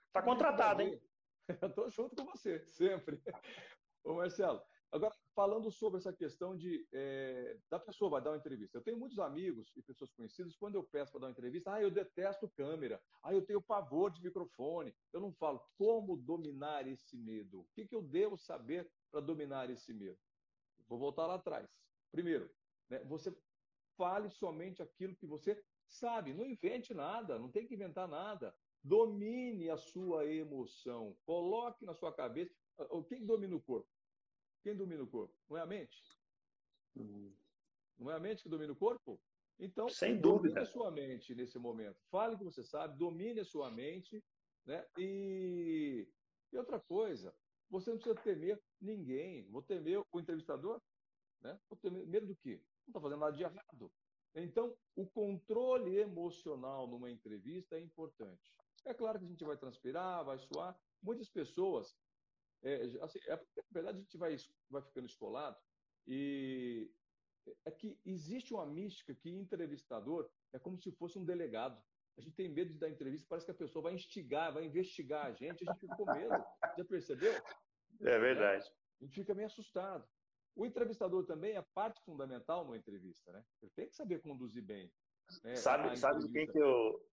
Está 0.08 0.22
contratado, 0.22 0.82
hein? 0.82 1.02
Eu 1.62 1.68
estou 1.68 1.90
junto 1.90 2.16
com 2.16 2.26
você, 2.26 2.66
sempre. 2.70 3.22
Ô, 4.04 4.16
Marcelo, 4.16 4.62
agora, 4.92 5.14
falando 5.36 5.70
sobre 5.70 6.00
essa 6.00 6.14
questão 6.14 6.56
de 6.56 6.88
é, 6.92 7.58
da 7.70 7.78
pessoa 7.80 8.10
vai 8.10 8.22
dar 8.22 8.32
uma 8.32 8.38
entrevista. 8.38 8.78
Eu 8.78 8.82
tenho 8.82 8.98
muitos 8.98 9.20
amigos 9.20 9.72
e 9.76 9.82
pessoas 9.84 10.12
conhecidas, 10.14 10.56
quando 10.56 10.76
eu 10.76 10.84
peço 10.84 11.12
para 11.12 11.22
dar 11.22 11.28
uma 11.28 11.34
entrevista, 11.34 11.74
ah, 11.74 11.82
eu 11.82 11.92
detesto 11.92 12.50
câmera, 12.50 13.02
ah, 13.22 13.34
eu 13.34 13.46
tenho 13.46 13.62
pavor 13.62 14.10
de 14.12 14.24
microfone. 14.24 14.96
Eu 15.14 15.20
não 15.20 15.32
falo 15.34 15.62
como 15.78 16.18
dominar 16.18 16.88
esse 16.88 17.18
medo. 17.18 17.60
O 17.60 17.68
que, 17.76 17.86
que 17.86 17.96
eu 17.96 18.02
devo 18.02 18.38
saber 18.38 18.90
para 19.16 19.22
dominar 19.22 19.70
esse 19.70 19.94
medo? 19.94 20.20
Vou 20.90 21.00
voltar 21.00 21.26
lá 21.26 21.36
atrás. 21.36 21.66
Primeiro, 22.12 22.54
né, 22.90 23.00
você 23.06 23.34
fale 23.98 24.30
somente 24.30 24.84
aquilo 24.84 25.16
que 25.16 25.26
você 25.26 25.64
sabe. 25.88 26.34
Não 26.34 26.46
invente 26.46 26.94
nada, 26.94 27.40
não 27.40 27.50
tem 27.50 27.66
que 27.66 27.76
inventar 27.76 28.10
nada. 28.10 28.54
Domine 28.84 29.70
a 29.70 29.78
sua 29.78 30.26
emoção. 30.26 31.18
Coloque 31.24 31.86
na 31.86 31.94
sua 31.94 32.12
cabeça. 32.14 32.54
Quem 33.08 33.26
domina 33.26 33.56
o 33.56 33.62
corpo? 33.62 33.90
Quem 34.62 34.76
domina 34.76 35.02
o 35.02 35.08
corpo? 35.08 35.34
Não 35.50 35.58
é 35.58 35.62
a 35.62 35.66
mente? 35.66 35.98
Hum. 36.98 37.34
Não 37.98 38.12
é 38.12 38.16
a 38.16 38.20
mente 38.20 38.44
que 38.44 38.50
domina 38.50 38.74
o 38.74 38.76
corpo? 38.76 39.18
Então, 39.58 39.88
Sem 39.88 40.20
dúvida. 40.20 40.50
domine 40.50 40.60
a 40.60 40.66
sua 40.66 40.92
mente 40.92 41.34
nesse 41.34 41.58
momento. 41.58 41.98
Fale 42.12 42.36
o 42.36 42.38
que 42.38 42.44
você 42.44 42.64
sabe, 42.66 42.98
domine 42.98 43.40
a 43.40 43.46
sua 43.46 43.72
mente. 43.72 44.22
Né? 44.66 44.86
E, 44.98 46.06
e 46.52 46.58
outra 46.58 46.82
coisa, 46.82 47.34
você 47.70 47.90
não 47.90 47.98
precisa 47.98 48.16
temer 48.22 48.62
ninguém. 48.80 49.44
Vou 49.50 49.62
temer 49.62 50.04
o 50.12 50.20
entrevistador? 50.20 50.82
Né? 51.42 51.60
Vou 51.70 51.78
temer 51.78 52.06
medo 52.08 52.28
do 52.28 52.36
quê? 52.36 52.62
Não 52.86 52.92
está 52.92 53.02
fazendo 53.02 53.20
nada 53.20 53.36
de 53.36 53.44
errado. 53.44 53.92
Então, 54.36 54.76
o 54.96 55.06
controle 55.08 55.98
emocional 55.98 56.88
numa 56.88 57.10
entrevista 57.10 57.78
é 57.78 57.82
importante. 57.82 58.54
É 58.84 58.94
claro 58.94 59.18
que 59.18 59.26
a 59.26 59.30
gente 59.30 59.44
vai 59.44 59.58
transpirar, 59.58 60.26
vai 60.26 60.38
suar. 60.38 60.78
Muitas 61.02 61.30
pessoas 61.30 61.96
é, 62.66 62.82
assim, 63.02 63.20
é, 63.28 63.36
na 63.36 63.64
verdade, 63.72 64.00
a 64.00 64.02
gente 64.02 64.18
vai, 64.18 64.36
vai 64.70 64.82
ficando 64.82 65.06
escolado 65.06 65.58
e 66.08 66.92
é 67.64 67.72
que 67.72 68.00
existe 68.04 68.54
uma 68.54 68.66
mística 68.66 69.14
que 69.14 69.30
entrevistador 69.30 70.30
é 70.52 70.58
como 70.58 70.80
se 70.80 70.92
fosse 70.92 71.20
um 71.20 71.24
delegado. 71.24 71.82
A 72.18 72.22
gente 72.22 72.36
tem 72.36 72.50
medo 72.50 72.72
de 72.72 72.80
dar 72.80 72.90
entrevista, 72.90 73.28
parece 73.30 73.46
que 73.46 73.52
a 73.52 73.56
pessoa 73.56 73.84
vai 73.84 73.94
instigar, 73.94 74.54
vai 74.54 74.66
investigar 74.66 75.26
a 75.26 75.34
gente, 75.34 75.68
a 75.68 75.72
gente 75.72 75.82
fica 75.82 75.96
com 75.96 76.06
medo. 76.06 76.46
Já 76.78 76.86
percebeu? 76.86 77.34
É 78.02 78.20
verdade. 78.20 78.66
É, 78.66 79.04
a 79.04 79.06
gente 79.06 79.16
fica 79.16 79.34
meio 79.34 79.48
assustado. 79.48 80.08
O 80.56 80.66
entrevistador 80.66 81.26
também 81.26 81.58
é 81.58 81.62
parte 81.74 82.02
fundamental 82.06 82.64
numa 82.64 82.78
entrevista, 82.78 83.32
né? 83.34 83.44
Ele 83.62 83.72
tem 83.76 83.88
que 83.90 83.96
saber 83.96 84.22
conduzir 84.22 84.64
bem. 84.64 84.90
Né? 85.44 85.56
Sabe, 85.56 85.98
sabe 85.98 86.20
de 86.20 86.32
quem 86.32 86.48
que 86.48 86.58
eu 86.58 87.06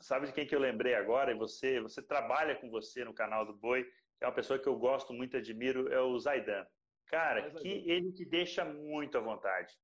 sabe 0.00 0.26
de 0.26 0.32
quem 0.32 0.46
que 0.46 0.54
eu 0.54 0.60
lembrei 0.60 0.94
agora? 0.94 1.32
E 1.32 1.38
você, 1.38 1.80
você 1.80 2.02
trabalha 2.02 2.56
com 2.56 2.68
você 2.68 3.04
no 3.04 3.14
canal 3.14 3.46
do 3.46 3.54
Boi 3.54 3.86
é 4.20 4.26
uma 4.26 4.34
pessoa 4.34 4.58
que 4.58 4.68
eu 4.68 4.78
gosto 4.78 5.12
muito, 5.12 5.36
admiro, 5.36 5.92
é 5.92 6.00
o 6.00 6.18
Zaidan. 6.18 6.66
Cara, 7.06 7.50
que 7.50 7.68
ele 7.68 8.12
te 8.12 8.24
deixa 8.24 8.64
muito 8.64 9.18
à 9.18 9.20
vontade. 9.20 9.74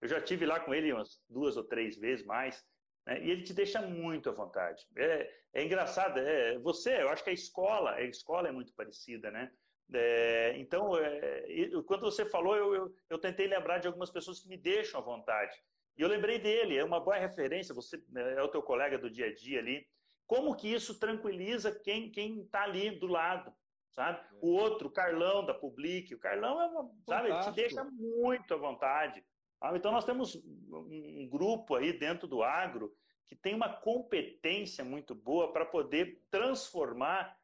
Eu 0.00 0.08
já 0.08 0.20
tive 0.20 0.46
lá 0.46 0.58
com 0.58 0.72
ele 0.72 0.92
umas 0.92 1.22
duas 1.28 1.56
ou 1.56 1.64
três 1.64 1.98
vezes 1.98 2.24
mais, 2.24 2.64
né? 3.06 3.22
e 3.22 3.30
ele 3.30 3.42
te 3.42 3.52
deixa 3.52 3.80
muito 3.82 4.28
à 4.28 4.32
vontade. 4.32 4.86
É, 4.96 5.30
é 5.54 5.64
engraçado, 5.64 6.18
é, 6.18 6.58
você, 6.58 7.02
eu 7.02 7.08
acho 7.08 7.24
que 7.24 7.30
a 7.30 7.34
escola, 7.34 7.92
a 7.92 8.02
escola 8.02 8.48
é 8.48 8.52
muito 8.52 8.72
parecida, 8.74 9.30
né? 9.30 9.50
É, 9.92 10.54
então, 10.56 10.96
é, 10.96 11.44
quando 11.86 12.02
você 12.02 12.24
falou, 12.24 12.56
eu, 12.56 12.74
eu, 12.74 12.94
eu, 13.08 13.18
tentei 13.18 13.48
lembrar 13.48 13.78
de 13.78 13.88
algumas 13.88 14.10
pessoas 14.10 14.40
que 14.40 14.48
me 14.48 14.56
deixam 14.56 15.00
à 15.00 15.02
vontade. 15.02 15.56
E 15.98 16.02
eu 16.02 16.08
lembrei 16.08 16.38
dele, 16.38 16.76
é 16.76 16.84
uma 16.84 17.00
boa 17.00 17.16
referência, 17.16 17.74
você 17.74 18.00
né, 18.08 18.34
é 18.34 18.42
o 18.42 18.48
teu 18.48 18.62
colega 18.62 18.96
do 18.96 19.10
dia 19.10 19.26
a 19.26 19.34
dia 19.34 19.58
ali. 19.58 19.84
Como 20.28 20.54
que 20.54 20.72
isso 20.72 21.00
tranquiliza 21.00 21.74
quem 21.82 22.08
está 22.12 22.62
ali 22.62 22.92
do 22.92 23.08
lado? 23.08 23.52
sabe? 23.92 24.18
É. 24.18 24.38
O 24.40 24.48
outro, 24.48 24.88
o 24.88 24.92
Carlão 24.92 25.44
da 25.44 25.54
Public, 25.54 26.14
o 26.14 26.18
Carlão 26.18 26.60
é 26.60 26.66
uma, 26.66 26.90
sabe, 27.06 27.30
ele 27.30 27.40
te 27.40 27.52
deixa 27.52 27.84
muito 27.84 28.54
à 28.54 28.56
vontade. 28.56 29.24
Sabe? 29.60 29.78
Então 29.78 29.92
nós 29.92 30.04
temos 30.04 30.34
um 30.36 31.28
grupo 31.28 31.74
aí 31.74 31.92
dentro 31.92 32.26
do 32.26 32.42
agro 32.42 32.92
que 33.28 33.36
tem 33.36 33.54
uma 33.54 33.68
competência 33.68 34.84
muito 34.84 35.14
boa 35.14 35.52
para 35.52 35.64
poder 35.64 36.24
transformar 36.30 37.36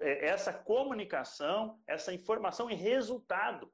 é, 0.00 0.28
essa 0.28 0.52
comunicação, 0.52 1.78
essa 1.86 2.14
informação 2.14 2.70
em 2.70 2.76
resultado. 2.76 3.70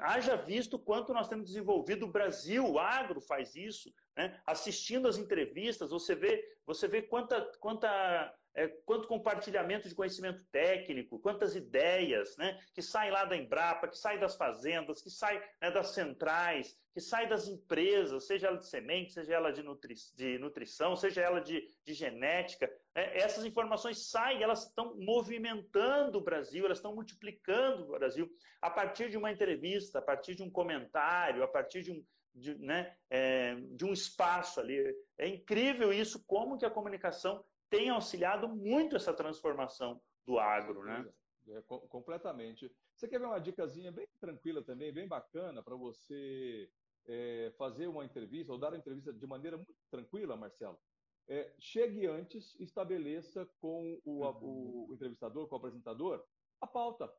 Haja 0.00 0.34
visto 0.34 0.78
quanto 0.78 1.12
nós 1.12 1.28
temos 1.28 1.46
desenvolvido 1.46 2.06
o 2.06 2.10
Brasil, 2.10 2.66
o 2.66 2.78
agro 2.78 3.20
faz 3.20 3.54
isso, 3.54 3.92
né? 4.16 4.40
assistindo 4.46 5.06
as 5.06 5.18
entrevistas, 5.18 5.90
você 5.90 6.14
vê, 6.14 6.42
você 6.66 6.88
vê 6.88 7.02
quanta, 7.02 7.40
quanta 7.60 8.34
é, 8.54 8.68
quanto 8.86 9.08
compartilhamento 9.08 9.88
de 9.88 9.94
conhecimento 9.94 10.44
técnico, 10.52 11.18
quantas 11.18 11.56
ideias 11.56 12.36
né, 12.36 12.58
que 12.72 12.80
saem 12.80 13.10
lá 13.10 13.24
da 13.24 13.36
Embrapa, 13.36 13.88
que 13.88 13.98
saem 13.98 14.20
das 14.20 14.36
fazendas, 14.36 15.02
que 15.02 15.10
saem 15.10 15.40
né, 15.60 15.70
das 15.70 15.92
centrais, 15.92 16.78
que 16.92 17.00
saem 17.00 17.28
das 17.28 17.48
empresas, 17.48 18.26
seja 18.26 18.46
ela 18.46 18.58
de 18.58 18.68
semente, 18.68 19.12
seja 19.12 19.34
ela 19.34 19.52
de, 19.52 19.62
nutri 19.62 19.94
de 20.14 20.38
nutrição, 20.38 20.94
seja 20.94 21.20
ela 21.20 21.40
de, 21.40 21.66
de 21.84 21.92
genética. 21.92 22.70
Né, 22.94 23.18
essas 23.18 23.44
informações 23.44 24.08
saem, 24.08 24.42
elas 24.42 24.66
estão 24.66 24.94
movimentando 24.98 26.18
o 26.18 26.24
Brasil, 26.24 26.64
elas 26.64 26.78
estão 26.78 26.94
multiplicando 26.94 27.82
o 27.82 27.98
Brasil 27.98 28.30
a 28.62 28.70
partir 28.70 29.10
de 29.10 29.18
uma 29.18 29.32
entrevista, 29.32 29.98
a 29.98 30.02
partir 30.02 30.36
de 30.36 30.44
um 30.44 30.50
comentário, 30.50 31.42
a 31.42 31.48
partir 31.48 31.82
de 31.82 31.90
um, 31.90 32.04
de, 32.32 32.54
né, 32.58 32.94
é, 33.10 33.56
de 33.72 33.84
um 33.84 33.92
espaço 33.92 34.60
ali. 34.60 34.80
É 35.18 35.26
incrível 35.26 35.92
isso, 35.92 36.24
como 36.24 36.56
que 36.56 36.64
a 36.64 36.70
comunicação 36.70 37.44
tem 37.76 37.90
auxiliado 37.90 38.48
muito 38.48 38.96
essa 38.96 39.12
transformação 39.12 40.00
do 40.26 40.38
agro, 40.38 40.84
né? 40.84 41.06
É, 41.48 41.60
completamente. 41.62 42.74
Você 42.94 43.08
quer 43.08 43.18
ver 43.18 43.26
uma 43.26 43.38
dicasinha 43.38 43.92
bem 43.92 44.06
tranquila 44.18 44.62
também, 44.62 44.92
bem 44.92 45.06
bacana 45.06 45.62
para 45.62 45.76
você 45.76 46.70
é, 47.06 47.52
fazer 47.58 47.86
uma 47.86 48.04
entrevista 48.04 48.52
ou 48.52 48.58
dar 48.58 48.68
uma 48.68 48.78
entrevista 48.78 49.12
de 49.12 49.26
maneira 49.26 49.56
muito 49.56 49.74
tranquila, 49.90 50.36
Marcelo? 50.36 50.78
É, 51.26 51.52
chegue 51.58 52.06
antes, 52.06 52.54
estabeleça 52.60 53.46
com 53.60 54.00
o, 54.04 54.24
uhum. 54.24 54.86
o, 54.88 54.94
entrevistador, 54.94 55.48
com 55.48 55.54
o 55.54 55.58
apresentador, 55.58 56.24
a 56.60 56.66
pauta. 56.66 57.12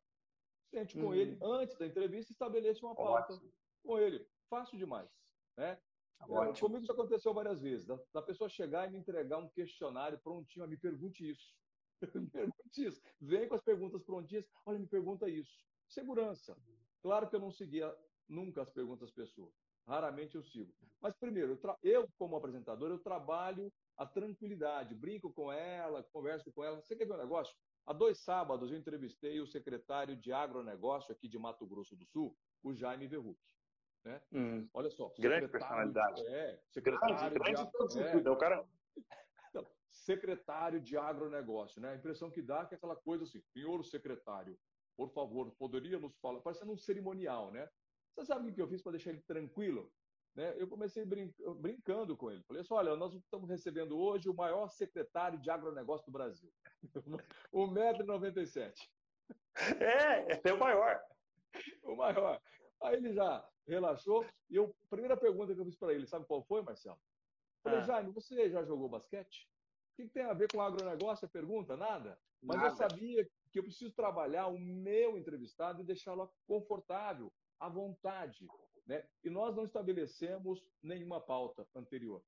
Sente 0.70 0.96
com 0.96 1.08
uhum. 1.08 1.16
ele 1.16 1.38
antes 1.42 1.78
da 1.78 1.86
entrevista, 1.86 2.32
estabeleça 2.32 2.86
uma 2.86 2.96
pauta 2.96 3.34
Ótimo. 3.34 3.52
com 3.84 4.00
ele. 4.00 4.28
Fácil 4.50 4.78
demais. 4.78 5.10
Né? 5.58 5.78
É, 6.22 6.60
comigo 6.60 6.84
isso 6.84 6.92
aconteceu 6.92 7.34
várias 7.34 7.62
vezes. 7.62 7.86
Da, 7.86 8.00
da, 8.14 8.22
pessoa 8.22 8.50
chegar 8.50 8.88
e 8.88 8.92
me 8.92 8.98
entregar 8.98 9.38
um 9.38 9.50
questionário 9.50 10.18
prontinho, 10.20 10.68
me 10.68 10.78
pergunte 10.78 11.30
isso. 11.30 11.54
me 12.16 12.30
pergunte 12.30 12.86
isso. 12.86 13.02
Vem 13.22 13.48
com 13.48 13.56
as 13.56 13.64
perguntas 13.64 14.04
prontinhas, 14.04 14.46
olha, 14.66 14.80
me 14.80 14.88
pergunta 14.88 15.30
isso. 15.30 15.66
Segurança. 15.88 16.58
Claro 17.02 17.30
que 17.30 17.36
eu 17.36 17.40
não 17.40 17.52
seguia 17.52 17.96
nunca 18.28 18.62
as 18.62 18.70
perguntas 18.70 19.10
das 19.10 19.16
pessoas. 19.16 19.54
Raramente 19.88 20.36
eu 20.36 20.44
sigo. 20.44 20.74
Mas 21.00 21.16
primeiro, 21.16 21.60
eu, 21.62 21.78
eu, 21.84 22.10
como 22.18 22.36
apresentador, 22.36 22.90
eu 22.90 22.98
trabalho 22.98 23.72
a 23.96 24.06
tranquilidade, 24.06 24.96
brinco 24.96 25.32
com 25.32 25.52
ela, 25.52 26.04
converso 26.12 26.52
com 26.52 26.64
ela. 26.64 26.82
Você 26.82 26.96
quer 26.96 27.06
ver 27.06 27.14
um 27.14 27.18
negócio? 27.18 27.56
Há 27.86 27.94
dois 27.94 28.18
sábados 28.24 28.72
eu 28.72 28.78
entrevistei 28.78 29.40
o 29.40 29.46
secretário 29.46 30.18
de 30.18 30.32
agronegócio 30.32 31.12
aqui 31.12 31.28
de 31.28 31.38
Mato 31.38 31.68
Grosso 31.68 31.96
do 31.96 32.06
Sul, 32.06 32.36
o 32.64 32.74
Jaime 32.74 33.08
Verruc. 33.08 33.38
Né? 34.06 34.22
Hum. 34.32 34.70
Olha 34.74 34.90
só. 34.92 35.12
Grande 35.18 35.48
personalidade. 35.48 36.22
É, 36.28 36.60
secretário 36.70 37.16
grande, 37.16 37.34
de, 37.34 37.40
grande 37.40 38.28
é, 38.28 38.32
o 38.32 38.38
cara... 38.38 38.64
secretário 39.90 40.80
de 40.80 40.96
agronegócio. 40.96 41.82
Né? 41.82 41.92
A 41.92 41.96
impressão 41.96 42.30
que 42.30 42.42
dá 42.42 42.62
é 42.62 42.66
que 42.66 42.76
é 42.76 42.78
aquela 42.78 42.96
coisa 42.96 43.24
assim, 43.24 43.42
senhor 43.42 43.84
secretário, 43.84 44.58
por 44.96 45.10
favor, 45.10 45.52
poderia 45.58 46.00
nos 46.00 46.16
falar, 46.20 46.40
parecendo 46.42 46.72
um 46.72 46.78
cerimonial, 46.78 47.52
né? 47.52 47.68
Você 48.14 48.26
sabe 48.28 48.50
o 48.50 48.54
que 48.54 48.62
eu 48.62 48.68
fiz 48.68 48.82
para 48.82 48.94
deixar 48.94 49.10
ele 49.10 49.22
tranquilo? 49.22 49.92
Né? 50.36 50.54
Eu 50.58 50.68
comecei 50.68 51.06
brin 51.06 51.34
brincando 51.58 52.16
com 52.16 52.30
ele. 52.30 52.44
Falei 52.44 52.62
assim, 52.62 52.74
olha, 52.74 52.96
nós 52.96 53.14
estamos 53.14 53.50
recebendo 53.50 53.98
hoje 53.98 54.30
o 54.30 54.34
maior 54.34 54.68
secretário 54.70 55.40
de 55.40 55.50
agronegócio 55.50 56.06
do 56.06 56.12
Brasil. 56.12 56.52
1,97m. 57.54 58.74
É, 59.82 60.50
é 60.50 60.54
o 60.54 60.60
maior. 60.60 61.02
O 61.84 61.96
maior. 61.96 62.42
Aí 62.82 62.96
ele 62.96 63.14
já 63.14 63.48
relaxou. 63.68 64.26
E 64.50 64.56
eu, 64.56 64.76
a 64.84 64.88
primeira 64.88 65.18
pergunta 65.18 65.54
que 65.54 65.60
eu 65.60 65.66
fiz 65.66 65.76
para 65.76 65.94
ele, 65.94 66.06
sabe 66.06 66.26
qual 66.26 66.44
foi, 66.44 66.62
Marcelo? 66.62 67.00
Falei, 67.64 67.80
ah. 67.80 67.84
Jaime, 67.84 68.12
você 68.12 68.50
já 68.50 68.64
jogou 68.64 68.90
basquete? 68.90 69.50
O 69.94 69.96
que, 69.96 70.04
que 70.04 70.14
tem 70.14 70.24
a 70.24 70.34
ver 70.34 70.52
com 70.52 70.62
agronegócio? 70.62 71.26
A 71.26 71.30
pergunta? 71.30 71.76
Nada. 71.76 72.20
Mas 72.42 72.58
Nada. 72.58 72.70
eu 72.70 72.76
sabia 72.76 73.30
que 73.52 73.60
eu 73.60 73.64
preciso 73.64 73.94
trabalhar 73.94 74.48
o 74.48 74.60
meu 74.60 75.18
entrevistado 75.18 75.82
e 75.82 75.86
deixá-lo 75.86 76.32
confortável, 76.46 77.32
à 77.60 77.70
vontade. 77.70 78.46
Né? 78.86 79.08
E 79.24 79.30
nós 79.30 79.56
não 79.56 79.64
estabelecemos 79.64 80.64
nenhuma 80.84 81.20
pauta 81.20 81.68
anterior. 81.74 82.22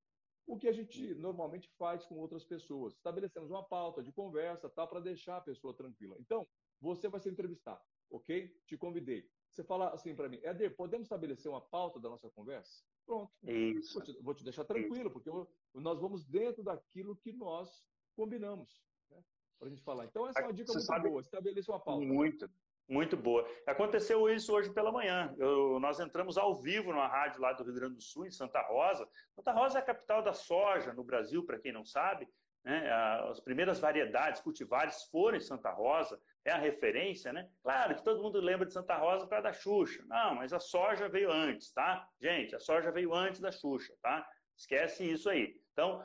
O 0.48 0.58
que 0.58 0.68
a 0.68 0.72
gente 0.72 1.14
normalmente 1.16 1.70
faz 1.78 2.06
com 2.06 2.16
outras 2.16 2.46
pessoas. 2.46 2.94
Estabelecemos 2.94 3.52
uma 3.52 3.64
pauta 3.64 4.02
de 4.02 4.14
conversa 4.14 4.70
tá, 4.70 4.88
para 4.88 5.02
deixar 5.02 5.38
a 5.38 5.42
pessoa 5.42 5.74
tranquila. 5.74 6.16
Então, 6.20 6.48
você 6.80 7.10
vai 7.10 7.20
ser 7.20 7.30
entrevistado, 7.30 7.82
ok? 8.10 8.48
Te 8.66 8.78
convidei. 8.78 9.30
Você 9.58 9.64
fala 9.64 9.90
assim 9.90 10.14
para 10.14 10.30
mim, 10.30 10.40
Éder, 10.44 10.76
podemos 10.76 11.06
estabelecer 11.06 11.52
uma 11.52 11.60
pauta 11.60 12.00
da 12.00 12.08
nossa 12.08 12.30
conversa? 12.30 12.84
Pronto. 13.04 13.32
Isso. 13.42 13.96
Vou 13.96 14.04
te, 14.04 14.22
vou 14.22 14.34
te 14.36 14.44
deixar 14.44 14.64
tranquilo, 14.66 15.06
Isso. 15.06 15.10
porque 15.10 15.30
eu, 15.30 15.50
nós 15.74 16.00
vamos 16.00 16.24
dentro 16.24 16.62
daquilo 16.62 17.16
que 17.16 17.34
nós 17.34 17.84
combinamos 18.16 18.84
né, 19.10 19.18
para 19.58 19.68
a 19.68 19.72
gente 19.72 19.82
falar. 19.82 20.06
Então, 20.06 20.28
essa 20.28 20.42
é 20.42 20.44
uma 20.44 20.54
dica 20.54 20.68
Você 20.68 20.78
muito 20.78 20.86
sabe... 20.86 21.10
boa. 21.10 21.22
Estabeleça 21.22 21.72
uma 21.72 21.80
pauta. 21.80 22.06
Muito. 22.06 22.48
Muito 22.88 23.18
boa. 23.18 23.50
Aconteceu 23.66 24.30
isso 24.30 24.54
hoje 24.54 24.72
pela 24.72 24.92
manhã. 24.92 25.34
Eu, 25.40 25.80
nós 25.80 26.00
entramos 26.00 26.38
ao 26.38 26.54
vivo 26.62 26.92
numa 26.92 27.08
rádio 27.08 27.42
lá 27.42 27.52
do 27.52 27.64
Rio 27.64 27.74
Grande 27.74 27.96
do 27.96 28.04
Sul, 28.04 28.28
em 28.28 28.32
Santa 28.32 28.62
Rosa. 28.62 29.10
Santa 29.36 29.54
Rosa 29.54 29.80
é 29.80 29.82
a 29.82 29.86
capital 29.86 30.22
da 30.22 30.34
soja 30.34 30.94
no 30.94 31.04
Brasil, 31.04 31.44
para 31.44 31.58
quem 31.58 31.74
não 31.74 31.84
sabe. 31.84 32.30
Né? 32.64 32.92
As 33.32 33.40
primeiras 33.40 33.80
variedades 33.80 34.40
cultivares 34.40 35.04
foram 35.06 35.38
em 35.38 35.42
Santa 35.42 35.72
Rosa, 35.72 36.22
é 36.50 36.54
a 36.54 36.58
referência, 36.58 37.34
né? 37.34 37.50
Claro 37.62 37.96
que 37.96 38.04
todo 38.04 38.24
mundo 38.24 38.40
lembra 38.40 38.66
de 38.66 38.72
Santa 38.72 38.96
Rosa 38.98 39.28
para 39.28 39.42
da 39.42 39.54
Xuxa. 39.54 40.04
Não, 40.06 40.36
mas 40.36 40.54
a 40.54 40.60
soja 40.60 41.10
veio 41.10 41.30
antes, 41.30 41.72
tá? 41.74 42.08
Gente, 42.22 42.56
a 42.56 42.60
soja 42.60 42.90
veio 42.90 43.14
antes 43.14 43.42
da 43.42 43.52
Xuxa, 43.52 43.94
tá? 44.02 44.26
Esquece 44.56 45.12
isso 45.12 45.30
aí. 45.30 45.60
Então, 45.74 46.02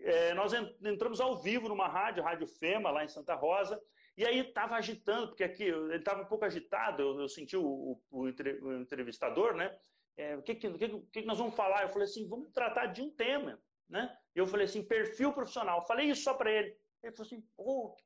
é, 0.00 0.34
nós 0.34 0.52
entramos 0.84 1.18
ao 1.18 1.40
vivo 1.40 1.68
numa 1.68 1.88
rádio, 1.88 2.22
Rádio 2.22 2.46
Fema, 2.46 2.90
lá 2.90 3.04
em 3.04 3.08
Santa 3.08 3.34
Rosa, 3.34 3.80
e 4.18 4.24
aí 4.26 4.38
estava 4.40 4.76
agitando, 4.76 5.28
porque 5.28 5.44
aqui 5.44 5.64
ele 5.64 5.96
estava 5.96 6.22
um 6.22 6.26
pouco 6.26 6.44
agitado, 6.44 7.02
eu, 7.02 7.20
eu 7.20 7.28
senti 7.28 7.56
o, 7.56 7.64
o, 7.64 8.00
o, 8.10 8.28
entrevistador, 8.28 9.54
né? 9.54 9.74
É, 10.16 10.36
o 10.36 10.42
que, 10.42 10.54
que, 10.54 10.70
que, 10.72 11.00
que 11.10 11.22
nós 11.22 11.38
vamos 11.38 11.54
falar? 11.54 11.82
Eu 11.82 11.88
falei 11.88 12.04
assim, 12.04 12.28
vamos 12.28 12.50
tratar 12.52 12.86
de 12.86 13.00
um 13.00 13.10
tema, 13.10 13.58
né? 13.88 14.14
Eu 14.34 14.46
falei 14.46 14.66
assim, 14.66 14.82
perfil 14.82 15.32
profissional. 15.32 15.80
Eu 15.80 15.86
falei 15.86 16.06
isso 16.10 16.22
só 16.22 16.34
para 16.34 16.50
ele. 16.50 16.76
Ele 17.02 17.12
falou 17.14 17.26
assim, 17.26 17.40
pô, 17.56 17.96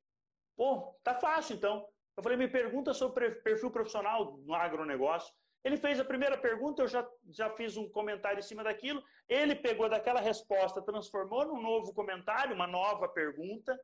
pô, 0.56 0.98
tá 1.02 1.14
fácil 1.14 1.56
então. 1.56 1.86
Eu 2.16 2.22
falei, 2.22 2.36
me 2.36 2.48
pergunta 2.48 2.92
sobre 2.92 3.30
perfil 3.30 3.70
profissional 3.70 4.36
no 4.38 4.54
agronegócio. 4.54 5.32
Ele 5.62 5.76
fez 5.76 6.00
a 6.00 6.04
primeira 6.04 6.38
pergunta, 6.38 6.82
eu 6.82 6.88
já, 6.88 7.06
já 7.28 7.50
fiz 7.50 7.76
um 7.76 7.88
comentário 7.90 8.38
em 8.38 8.42
cima 8.42 8.64
daquilo. 8.64 9.02
Ele 9.28 9.54
pegou 9.54 9.88
daquela 9.88 10.20
resposta, 10.20 10.82
transformou 10.82 11.46
num 11.46 11.60
novo 11.60 11.92
comentário, 11.92 12.54
uma 12.54 12.66
nova 12.66 13.08
pergunta. 13.08 13.78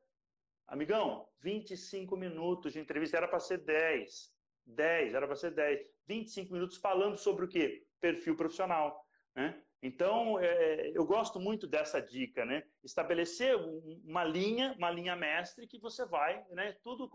Amigão, 0.67 1.29
25 1.41 2.17
minutos 2.17 2.73
de 2.73 2.81
entrevista, 2.81 3.17
era 3.19 3.29
para 3.29 3.41
ser 3.41 3.59
10. 3.59 4.33
10, 4.67 5.15
era 5.15 5.27
para 5.27 5.37
ser 5.37 5.53
10. 5.53 5.81
25 6.07 6.53
minutos 6.53 6.77
falando 6.79 7.17
sobre 7.17 7.45
o 7.45 7.49
quê? 7.49 7.87
Perfil 8.01 8.37
profissional. 8.37 9.05
Né? 9.35 9.63
Então, 9.83 10.39
é, 10.41 10.91
eu 10.95 11.05
gosto 11.05 11.39
muito 11.39 11.67
dessa 11.67 12.01
dica, 12.01 12.45
né? 12.45 12.65
Estabelecer 12.83 13.57
uma 14.05 14.25
linha, 14.25 14.75
uma 14.79 14.91
linha 14.91 15.15
mestre 15.15 15.67
que 15.67 15.79
você 15.79 16.05
vai, 16.07 16.45
né? 16.51 16.73
Tudo 16.83 17.11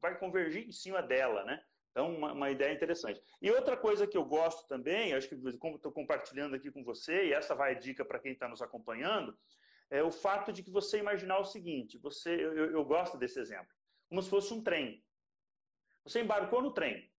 vai 0.00 0.18
convergir 0.18 0.66
em 0.66 0.72
cima 0.72 1.02
dela, 1.02 1.44
né? 1.44 1.62
Então, 1.90 2.14
uma, 2.14 2.32
uma, 2.32 2.50
ideia 2.50 2.72
interessante. 2.72 3.20
E 3.42 3.50
outra 3.50 3.76
coisa 3.76 4.06
que 4.06 4.16
eu 4.16 4.24
gosto 4.24 4.68
também, 4.68 5.14
acho 5.14 5.28
que 5.28 5.34
estou 5.34 5.90
compartilhando 5.90 6.54
aqui 6.54 6.70
com 6.70 6.84
você, 6.84 7.26
e 7.26 7.32
essa 7.32 7.54
vai 7.54 7.72
a 7.72 7.78
dica 7.78 8.04
para 8.04 8.20
quem 8.20 8.32
está 8.32 8.48
nos 8.48 8.62
acompanhando, 8.62 9.36
é 9.90 10.02
o 10.02 10.10
fato 10.10 10.52
de 10.52 10.62
que 10.62 10.70
você 10.70 10.98
imaginar 10.98 11.38
o 11.38 11.44
seguinte: 11.44 11.98
você, 11.98 12.30
eu, 12.30 12.70
eu 12.70 12.84
gosto 12.84 13.18
desse 13.18 13.40
exemplo, 13.40 13.74
como 14.08 14.22
se 14.22 14.30
fosse 14.30 14.54
um 14.54 14.62
trem. 14.62 15.02
Você 16.04 16.20
embarcou 16.20 16.62
no 16.62 16.72
trem. 16.72 17.10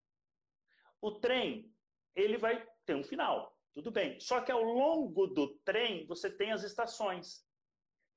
O 1.02 1.12
trem, 1.12 1.72
ele 2.16 2.38
vai 2.38 2.66
ter 2.86 2.96
um 2.96 3.04
final, 3.04 3.59
tudo 3.74 3.92
bem. 3.92 4.20
Só 4.20 4.42
que 4.42 4.52
ao 4.52 4.64
longo 4.64 5.28
do 5.28 5.56
trem, 5.66 6.06
você 6.06 6.30
tem 6.30 6.52
as 6.52 6.64
estações. 6.64 7.44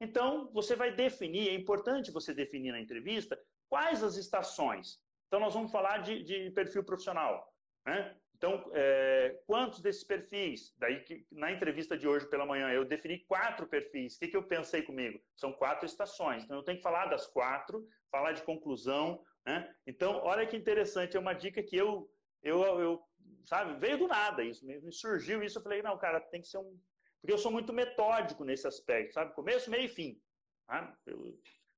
Então, 0.01 0.51
você 0.53 0.75
vai 0.75 0.93
definir, 0.93 1.49
é 1.49 1.55
importante 1.55 2.11
você 2.11 2.35
definir 2.35 2.73
na 2.73 2.81
entrevista 2.81 3.41
quais 3.69 4.03
as 4.03 4.17
estações. 4.17 5.01
Então, 5.29 5.39
nós 5.39 5.55
vamos 5.55 5.71
falar 5.71 5.99
de, 5.99 6.23
de 6.25 6.51
perfil 6.51 6.83
profissional. 6.83 7.51
Né? 7.87 8.17
Então, 8.37 8.69
é, 8.75 9.41
quantos 9.47 9.81
desses 9.81 10.03
perfis? 10.03 10.75
Daí 10.77 11.05
que 11.05 11.25
na 11.31 11.53
entrevista 11.53 11.97
de 11.97 12.09
hoje 12.09 12.29
pela 12.29 12.45
manhã 12.45 12.69
eu 12.71 12.85
defini 12.85 13.21
quatro 13.21 13.67
perfis. 13.69 14.17
O 14.17 14.19
que, 14.19 14.29
que 14.29 14.37
eu 14.37 14.43
pensei 14.43 14.83
comigo? 14.83 15.21
São 15.37 15.53
quatro 15.53 15.87
estações. 15.87 16.43
Então, 16.43 16.57
eu 16.57 16.65
tenho 16.65 16.79
que 16.79 16.83
falar 16.83 17.07
das 17.07 17.27
quatro, 17.29 17.87
falar 18.11 18.33
de 18.33 18.43
conclusão. 18.43 19.23
Né? 19.47 19.73
Então, 19.87 20.21
olha 20.25 20.47
que 20.47 20.57
interessante, 20.57 21.17
é 21.17 21.21
uma 21.21 21.33
dica 21.33 21.63
que 21.63 21.77
eu, 21.77 22.11
eu, 22.43 22.63
eu 22.81 23.03
sabe, 23.45 23.79
veio 23.79 23.99
do 23.99 24.09
nada 24.09 24.43
isso, 24.43 24.65
me, 24.67 24.93
surgiu 24.93 25.43
isso. 25.43 25.59
Eu 25.59 25.63
falei, 25.63 25.83
não, 25.83 25.97
cara, 25.99 26.21
tem 26.21 26.41
que 26.41 26.49
ser 26.49 26.59
um. 26.59 26.79
Porque 27.21 27.33
eu 27.33 27.39
sou 27.39 27.53
muito 27.53 27.73
metódico 27.73 28.45
nesse 28.45 28.67
aspecto, 28.67 29.15
sabe? 29.15 29.35
Começo, 29.35 29.71
meio 29.71 29.85
e 29.85 29.89
fim. 29.89 30.21
Tá? 30.67 30.97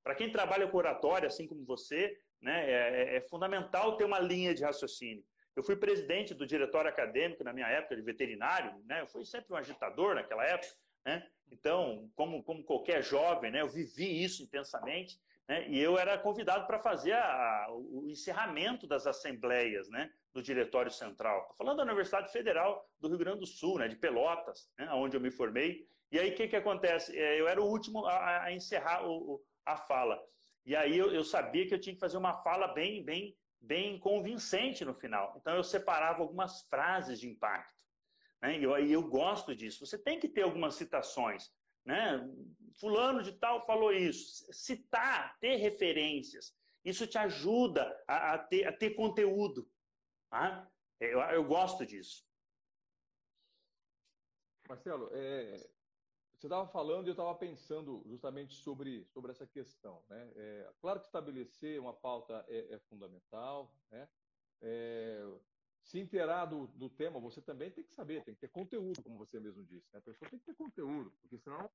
Para 0.02 0.14
quem 0.14 0.30
trabalha 0.30 0.66
com 0.68 0.76
oratória, 0.76 1.26
assim 1.26 1.46
como 1.46 1.64
você, 1.64 2.18
né, 2.40 2.70
é, 2.70 3.16
é 3.16 3.20
fundamental 3.22 3.96
ter 3.96 4.04
uma 4.04 4.18
linha 4.18 4.54
de 4.54 4.64
raciocínio. 4.64 5.24
Eu 5.56 5.62
fui 5.62 5.76
presidente 5.76 6.34
do 6.34 6.46
diretório 6.46 6.90
acadêmico 6.90 7.44
na 7.44 7.52
minha 7.52 7.68
época 7.68 7.94
de 7.94 8.02
veterinário, 8.02 8.76
né? 8.86 9.00
Eu 9.02 9.06
fui 9.06 9.24
sempre 9.24 9.52
um 9.52 9.56
agitador 9.56 10.14
naquela 10.14 10.44
época, 10.44 10.72
né? 11.04 11.26
Então, 11.50 12.10
como, 12.16 12.42
como 12.42 12.64
qualquer 12.64 13.02
jovem, 13.02 13.52
né? 13.52 13.60
Eu 13.60 13.68
vivi 13.68 14.24
isso 14.24 14.42
intensamente, 14.42 15.20
né? 15.48 15.68
E 15.68 15.78
eu 15.78 15.96
era 15.96 16.18
convidado 16.18 16.66
para 16.66 16.80
fazer 16.80 17.12
a, 17.12 17.66
o 17.70 18.08
encerramento 18.08 18.86
das 18.86 19.06
assembleias, 19.06 19.88
né? 19.88 20.12
Do 20.35 20.43
diretório 20.43 20.91
central. 20.91 21.43
Estou 21.43 21.57
falando 21.57 21.76
da 21.76 21.85
Universidade 21.85 22.32
Federal 22.32 22.85
do 23.01 23.09
Rio 23.09 23.18
Grande 23.18 23.41
do 23.41 23.47
Sul, 23.47 23.78
né? 23.78 23.89
De 23.89 23.97
Pelotas, 23.97 24.68
né? 24.76 24.91
Onde 24.93 25.16
eu 25.16 25.20
me 25.20 25.30
formei. 25.30 25.89
E 26.11 26.18
aí, 26.18 26.30
o 26.30 26.35
que 26.35 26.49
que 26.49 26.57
acontece? 26.57 27.16
É, 27.16 27.41
eu 27.41 27.49
era 27.49 27.62
o 27.62 27.66
último 27.66 28.05
a, 28.05 28.45
a 28.45 28.53
encerrar 28.53 29.09
o, 29.09 29.41
a 29.64 29.76
fala. 29.76 30.20
E 30.66 30.74
aí 30.74 30.99
eu, 30.99 31.12
eu 31.12 31.22
sabia 31.22 31.66
que 31.66 31.74
eu 31.74 31.80
tinha 31.80 31.95
que 31.95 32.01
fazer 32.01 32.16
uma 32.16 32.35
fala 32.43 32.68
bem, 32.68 33.05
bem 33.05 33.37
bem 33.64 33.99
convincente 33.99 34.85
no 34.85 34.95
final. 34.95 35.35
Então 35.41 35.57
eu 35.57 35.64
separava 35.64 36.22
algumas 36.22 36.62
frases 36.68 37.18
de 37.18 37.28
impacto. 37.28 37.74
Né? 38.43 38.59
E 38.59 38.64
eu, 38.64 38.76
eu 38.76 39.03
gosto 39.03 39.55
disso. 39.55 39.85
Você 39.85 39.99
tem 39.99 40.18
que 40.18 40.28
ter 40.28 40.43
algumas 40.43 40.74
citações. 40.74 41.51
Né? 41.85 42.20
Fulano 42.78 43.22
de 43.22 43.32
tal 43.32 43.64
falou 43.66 43.93
isso. 43.93 44.47
Citar, 44.53 45.37
ter 45.41 45.57
referências. 45.57 46.55
Isso 46.85 47.07
te 47.07 47.16
ajuda 47.16 47.97
a, 48.07 48.35
a, 48.35 48.39
ter, 48.39 48.66
a 48.66 48.72
ter, 48.72 48.91
conteúdo. 48.91 49.66
Tá? 50.35 50.68
Eu, 50.99 51.20
eu 51.20 51.45
gosto 51.45 51.87
disso. 51.87 52.26
Marcelo, 54.68 55.09
é, 55.12 55.59
você 56.35 56.49
estava 56.49 56.66
falando 56.66 57.07
e 57.07 57.11
eu 57.11 57.12
estava 57.12 57.32
pensando 57.37 58.03
justamente 58.05 58.53
sobre, 58.57 59.05
sobre 59.05 59.30
essa 59.30 59.47
questão. 59.47 60.03
Né? 60.09 60.32
É, 60.35 60.72
claro 60.80 60.99
que 60.99 61.07
estabelecer 61.07 61.80
uma 61.80 61.95
pauta 61.95 62.45
é, 62.49 62.74
é 62.74 62.78
fundamental. 62.80 63.72
Né? 63.93 64.09
É, 64.61 65.24
se 65.85 66.01
inteirar 66.01 66.47
do, 66.47 66.66
do, 66.66 66.91
tema, 66.91 67.20
você 67.20 67.41
também 67.41 67.70
tem 67.70 67.85
que 67.85 67.95
saber, 67.95 68.24
tem 68.24 68.35
que 68.35 68.41
ter 68.41 68.49
conteúdo, 68.49 69.05
como 69.05 69.16
você 69.16 69.39
mesmo 69.39 69.62
disse. 69.62 69.87
Né? 69.93 70.01
A 70.01 70.03
pessoa 70.03 70.28
tem 70.28 70.41
que 70.41 70.47
ter 70.47 70.57
conteúdo, 70.57 71.12
porque 71.20 71.39
senão, 71.39 71.70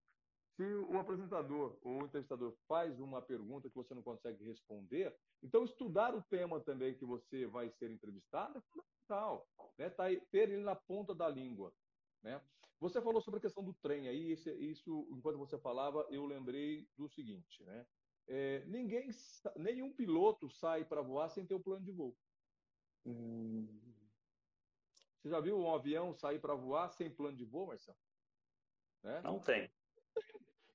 se 0.60 0.66
o 0.66 1.00
apresentador 1.00 1.80
ou 1.82 2.02
o 2.02 2.06
entrevistador 2.06 2.52
faz 2.68 3.00
uma 3.00 3.22
pergunta 3.22 3.70
que 3.70 3.76
você 3.76 3.96
não 3.96 4.04
consegue 4.04 4.44
responder, 4.44 5.16
então 5.42 5.64
estudar 5.64 6.14
o 6.14 6.22
tema 6.22 6.60
também 6.60 6.94
que 6.94 7.06
você 7.06 7.48
vai 7.48 7.70
ser 7.70 7.90
entrevistado 7.90 8.58
é 8.58 8.62
fundamental. 8.62 9.48
Né? 9.78 9.90
Tá 9.90 10.04
ter 10.30 10.50
ele 10.50 10.58
na 10.58 10.76
ponta 10.76 11.16
da 11.16 11.30
língua. 11.30 11.74
Né? 12.22 12.42
Você 12.78 13.02
falou 13.02 13.22
sobre 13.22 13.38
a 13.38 13.42
questão 13.42 13.64
do 13.64 13.74
trem 13.76 14.10
aí, 14.10 14.34
isso, 14.34 14.50
isso 14.50 15.08
enquanto 15.12 15.38
você 15.38 15.58
falava, 15.58 16.06
eu 16.10 16.26
lembrei 16.26 16.86
do 16.98 17.08
seguinte, 17.08 17.64
né? 17.64 17.88
É, 18.28 18.64
ninguém, 18.66 19.10
nenhum 19.56 19.94
piloto 19.94 20.50
sai 20.50 20.84
para 20.84 21.02
voar 21.02 21.30
sem 21.30 21.46
ter 21.46 21.56
o 21.56 21.64
plano 21.64 21.86
de 21.86 21.92
voo. 21.92 22.18
Hum. 23.06 23.66
Você 25.22 25.30
já 25.30 25.40
viu 25.40 25.58
um 25.58 25.74
avião 25.74 26.14
sair 26.14 26.40
para 26.40 26.54
voar 26.54 26.90
sem 26.90 27.10
plano 27.10 27.38
de 27.38 27.46
voo, 27.46 27.68
Marcelo? 27.68 27.98
Né? 29.02 29.22
Não 29.22 29.40
tem. 29.40 29.72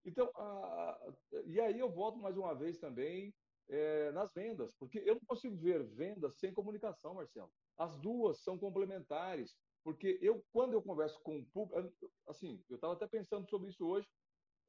Então, 0.05 0.31
a, 0.37 1.13
e 1.47 1.61
aí 1.61 1.79
eu 1.79 1.91
volto 1.91 2.19
mais 2.19 2.37
uma 2.37 2.55
vez 2.55 2.79
também 2.79 3.35
é, 3.69 4.13
nas 4.13 4.33
vendas, 4.35 4.75
porque 4.79 4.99
eu 4.99 5.15
não 5.15 5.23
consigo 5.27 5.57
ver 5.57 5.85
vendas 5.85 6.39
sem 6.39 6.53
comunicação, 6.53 7.15
Marcelo. 7.15 7.51
As 7.77 7.97
duas 7.99 8.43
são 8.43 8.59
complementares. 8.59 9.57
Porque 9.85 10.19
eu, 10.23 10.43
quando 10.51 10.73
eu 10.73 10.83
converso 10.83 11.21
com 11.23 11.39
o 11.39 11.47
público, 11.47 12.11
assim, 12.27 12.65
eu 12.71 12.77
estava 12.77 12.95
até 12.95 13.07
pensando 13.07 13.47
sobre 13.51 13.69
isso 13.69 13.87
hoje, 13.87 14.09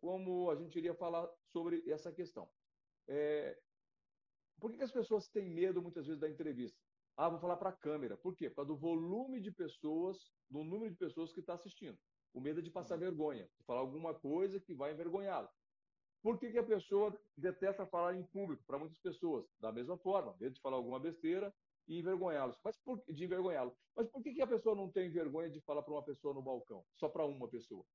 como 0.01 0.51
a 0.51 0.55
gente 0.55 0.77
iria 0.77 0.93
falar 0.93 1.27
sobre 1.53 1.89
essa 1.89 2.11
questão. 2.11 2.51
É, 3.07 3.57
por 4.59 4.71
que, 4.71 4.77
que 4.77 4.83
as 4.83 4.91
pessoas 4.91 5.29
têm 5.29 5.49
medo 5.49 5.81
muitas 5.81 6.05
vezes 6.05 6.19
da 6.19 6.29
entrevista? 6.29 6.77
Ah, 7.15 7.29
vou 7.29 7.39
falar 7.39 7.55
para 7.55 7.69
a 7.69 7.77
câmera. 7.77 8.17
Por 8.17 8.36
quê? 8.36 8.49
Por 8.49 8.57
causa 8.57 8.67
do 8.67 8.77
volume 8.77 9.39
de 9.39 9.51
pessoas, 9.51 10.17
do 10.49 10.65
número 10.65 10.91
de 10.91 10.97
pessoas 10.97 11.31
que 11.31 11.39
está 11.39 11.53
assistindo. 11.53 11.97
O 12.36 12.41
medo 12.41 12.59
é 12.59 12.61
de 12.61 12.69
passar 12.69 12.95
uhum. 12.95 12.99
vergonha, 12.99 13.49
de 13.57 13.65
falar 13.65 13.79
alguma 13.79 14.13
coisa 14.13 14.59
que 14.59 14.73
vai 14.73 14.91
envergonhá-lo. 14.91 15.49
Por 16.21 16.38
que, 16.38 16.51
que 16.51 16.57
a 16.57 16.63
pessoa 16.63 17.17
detesta 17.38 17.86
falar 17.86 18.13
em 18.13 18.23
público? 18.23 18.61
Para 18.67 18.77
muitas 18.77 18.99
pessoas, 18.99 19.45
da 19.57 19.71
mesma 19.71 19.97
forma, 19.97 20.36
medo 20.38 20.53
de 20.53 20.59
falar 20.59 20.75
alguma 20.75 20.99
besteira 20.99 21.55
e 21.88 21.97
envergonhá-los. 21.97 22.59
Mas 22.61 22.75
por, 22.77 23.01
de 23.07 23.23
envergonhá-lo. 23.23 23.73
Mas 23.95 24.09
por 24.09 24.21
que, 24.21 24.33
que 24.33 24.41
a 24.41 24.47
pessoa 24.47 24.75
não 24.75 24.91
tem 24.91 25.09
vergonha 25.09 25.49
de 25.49 25.61
falar 25.61 25.81
para 25.81 25.93
uma 25.93 26.03
pessoa 26.03 26.33
no 26.33 26.41
balcão? 26.41 26.86
Só 26.97 27.07
para 27.07 27.25
uma 27.25 27.47
pessoa? 27.47 27.86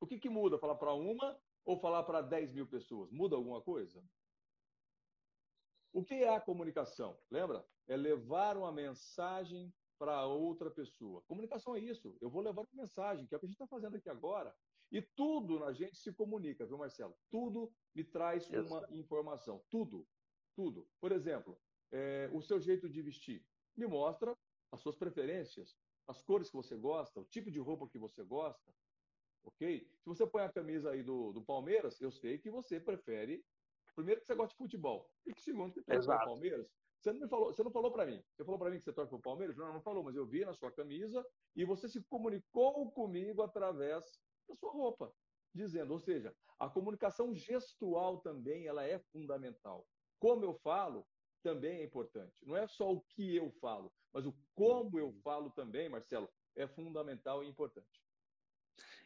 O 0.00 0.06
que, 0.06 0.18
que 0.18 0.30
muda? 0.30 0.58
Falar 0.58 0.76
para 0.76 0.94
uma 0.94 1.38
ou 1.62 1.78
falar 1.78 2.04
para 2.04 2.22
10 2.22 2.52
mil 2.52 2.66
pessoas? 2.66 3.10
Muda 3.10 3.36
alguma 3.36 3.60
coisa? 3.60 4.02
O 5.92 6.02
que 6.02 6.14
é 6.14 6.34
a 6.34 6.40
comunicação? 6.40 7.18
Lembra? 7.30 7.66
É 7.86 7.98
levar 7.98 8.56
uma 8.56 8.72
mensagem 8.72 9.74
para 10.00 10.24
outra 10.24 10.70
pessoa. 10.70 11.20
Comunicação 11.28 11.76
é 11.76 11.78
isso. 11.78 12.16
Eu 12.22 12.30
vou 12.30 12.40
levar 12.40 12.62
uma 12.62 12.82
mensagem, 12.82 13.26
que 13.26 13.34
é 13.34 13.36
o 13.36 13.38
que 13.38 13.44
a 13.44 13.48
gente 13.48 13.56
está 13.56 13.66
fazendo 13.66 13.96
aqui 13.96 14.08
agora. 14.08 14.56
E 14.90 15.02
tudo 15.02 15.58
na 15.58 15.72
gente 15.74 15.98
se 15.98 16.10
comunica, 16.10 16.64
viu, 16.64 16.78
Marcelo? 16.78 17.14
Tudo 17.30 17.70
me 17.94 18.02
traz 18.02 18.48
uma 18.48 18.88
informação. 18.92 19.62
Tudo. 19.68 20.08
Tudo. 20.56 20.88
Por 20.98 21.12
exemplo, 21.12 21.60
é, 21.92 22.30
o 22.32 22.40
seu 22.40 22.58
jeito 22.58 22.88
de 22.88 23.02
vestir 23.02 23.44
me 23.76 23.86
mostra 23.86 24.34
as 24.72 24.80
suas 24.80 24.96
preferências, 24.96 25.76
as 26.08 26.22
cores 26.22 26.48
que 26.48 26.56
você 26.56 26.78
gosta, 26.78 27.20
o 27.20 27.26
tipo 27.26 27.50
de 27.50 27.58
roupa 27.58 27.86
que 27.86 27.98
você 27.98 28.24
gosta. 28.24 28.74
Ok? 29.44 29.86
Se 29.98 30.06
você 30.06 30.26
põe 30.26 30.44
a 30.44 30.52
camisa 30.52 30.92
aí 30.92 31.02
do, 31.02 31.30
do 31.32 31.42
Palmeiras, 31.42 32.00
eu 32.00 32.10
sei 32.10 32.38
que 32.38 32.50
você 32.50 32.80
prefere 32.80 33.44
Primeiro 33.94 34.20
que 34.20 34.26
você 34.26 34.34
gosta 34.34 34.52
de 34.54 34.58
futebol. 34.58 35.10
E 35.26 35.34
que 35.34 35.42
segundo 35.42 35.72
que 35.72 35.82
para 35.82 36.00
o 36.00 36.06
Palmeiras. 36.06 36.66
Você 37.00 37.12
não 37.12 37.20
me 37.20 37.28
falou, 37.28 37.52
você 37.52 37.62
não 37.62 37.70
falou 37.70 37.90
para 37.90 38.04
mim. 38.04 38.22
Você 38.34 38.44
falou 38.44 38.58
para 38.58 38.70
mim 38.70 38.78
que 38.78 38.84
você 38.84 38.92
torce 38.92 39.08
para 39.08 39.18
o 39.18 39.22
Palmeiras? 39.22 39.56
Não, 39.56 39.72
não 39.72 39.80
falou, 39.80 40.04
mas 40.04 40.14
eu 40.14 40.26
vi 40.26 40.44
na 40.44 40.52
sua 40.52 40.70
camisa 40.70 41.26
e 41.56 41.64
você 41.64 41.88
se 41.88 42.02
comunicou 42.04 42.90
comigo 42.92 43.42
através 43.42 44.04
da 44.46 44.54
sua 44.54 44.70
roupa, 44.70 45.12
dizendo, 45.54 45.92
ou 45.92 45.98
seja, 45.98 46.34
a 46.58 46.68
comunicação 46.68 47.34
gestual 47.34 48.20
também 48.20 48.66
ela 48.66 48.84
é 48.84 48.98
fundamental. 48.98 49.86
Como 50.18 50.44
eu 50.44 50.52
falo 50.54 51.06
também 51.42 51.80
é 51.80 51.84
importante. 51.84 52.36
Não 52.42 52.54
é 52.54 52.66
só 52.66 52.92
o 52.92 53.00
que 53.00 53.34
eu 53.34 53.50
falo, 53.52 53.90
mas 54.12 54.26
o 54.26 54.34
como 54.54 54.98
eu 54.98 55.10
falo 55.24 55.50
também, 55.50 55.88
Marcelo, 55.88 56.28
é 56.54 56.66
fundamental 56.66 57.42
e 57.42 57.48
importante. 57.48 58.02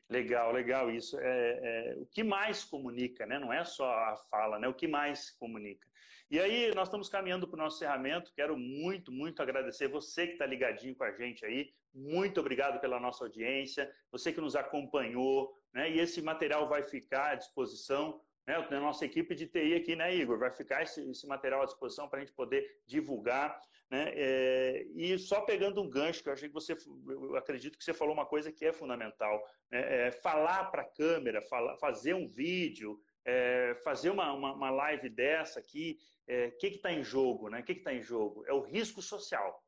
Legal, 0.08 0.52
legal 0.52 0.90
isso. 0.90 1.18
É, 1.18 1.60
é, 1.62 1.94
o 1.96 2.06
que 2.06 2.22
mais 2.22 2.64
comunica, 2.64 3.26
né? 3.26 3.38
Não 3.38 3.52
é 3.52 3.64
só 3.64 3.90
a 3.90 4.16
fala, 4.30 4.58
né? 4.58 4.68
O 4.68 4.74
que 4.74 4.86
mais 4.86 5.30
comunica. 5.32 5.86
E 6.30 6.38
aí, 6.38 6.74
nós 6.74 6.88
estamos 6.88 7.08
caminhando 7.08 7.46
para 7.46 7.56
o 7.56 7.62
nosso 7.62 7.76
encerramento. 7.76 8.32
Quero 8.34 8.56
muito, 8.56 9.12
muito 9.12 9.42
agradecer 9.42 9.88
você 9.88 10.26
que 10.26 10.32
está 10.34 10.46
ligadinho 10.46 10.94
com 10.94 11.04
a 11.04 11.12
gente 11.12 11.44
aí. 11.44 11.70
Muito 11.94 12.40
obrigado 12.40 12.80
pela 12.80 12.98
nossa 12.98 13.24
audiência, 13.24 13.90
você 14.10 14.32
que 14.32 14.40
nos 14.40 14.56
acompanhou, 14.56 15.56
né? 15.72 15.90
E 15.90 16.00
esse 16.00 16.20
material 16.20 16.68
vai 16.68 16.82
ficar 16.82 17.30
à 17.30 17.34
disposição 17.34 18.20
né, 18.46 18.56
a 18.56 18.80
nossa 18.80 19.04
equipe 19.04 19.34
de 19.34 19.46
TI 19.46 19.74
aqui, 19.74 19.96
né, 19.96 20.14
Igor? 20.14 20.38
Vai 20.38 20.50
ficar 20.50 20.82
esse, 20.82 21.00
esse 21.10 21.26
material 21.26 21.62
à 21.62 21.64
disposição 21.64 22.08
para 22.08 22.18
a 22.18 22.20
gente 22.20 22.34
poder 22.34 22.82
divulgar. 22.86 23.58
Né? 23.90 24.12
É, 24.14 24.86
e 24.94 25.18
só 25.18 25.42
pegando 25.42 25.82
um 25.82 25.88
gancho, 25.88 26.22
que 26.22 26.28
eu 26.28 26.32
achei 26.32 26.48
que 26.48 26.54
você, 26.54 26.76
eu 27.06 27.36
acredito 27.36 27.78
que 27.78 27.84
você 27.84 27.92
falou 27.92 28.14
uma 28.14 28.26
coisa 28.26 28.50
que 28.50 28.64
é 28.64 28.72
fundamental, 28.72 29.42
né? 29.70 30.06
é 30.06 30.10
falar 30.10 30.70
para 30.70 30.82
a 30.82 30.88
câmera, 30.88 31.42
fazer 31.78 32.14
um 32.14 32.26
vídeo, 32.26 32.98
é, 33.24 33.74
fazer 33.84 34.10
uma, 34.10 34.32
uma, 34.32 34.52
uma, 34.52 34.70
live 34.70 35.08
dessa 35.08 35.60
aqui, 35.60 35.98
o 36.28 36.32
é, 36.32 36.50
que 36.50 36.66
está 36.68 36.92
em 36.92 37.02
jogo? 37.02 37.48
Né? 37.48 37.60
O 37.60 37.64
que 37.64 37.72
está 37.72 37.92
em 37.92 38.02
jogo? 38.02 38.44
É 38.46 38.52
o 38.52 38.60
risco 38.60 39.00
social. 39.02 39.62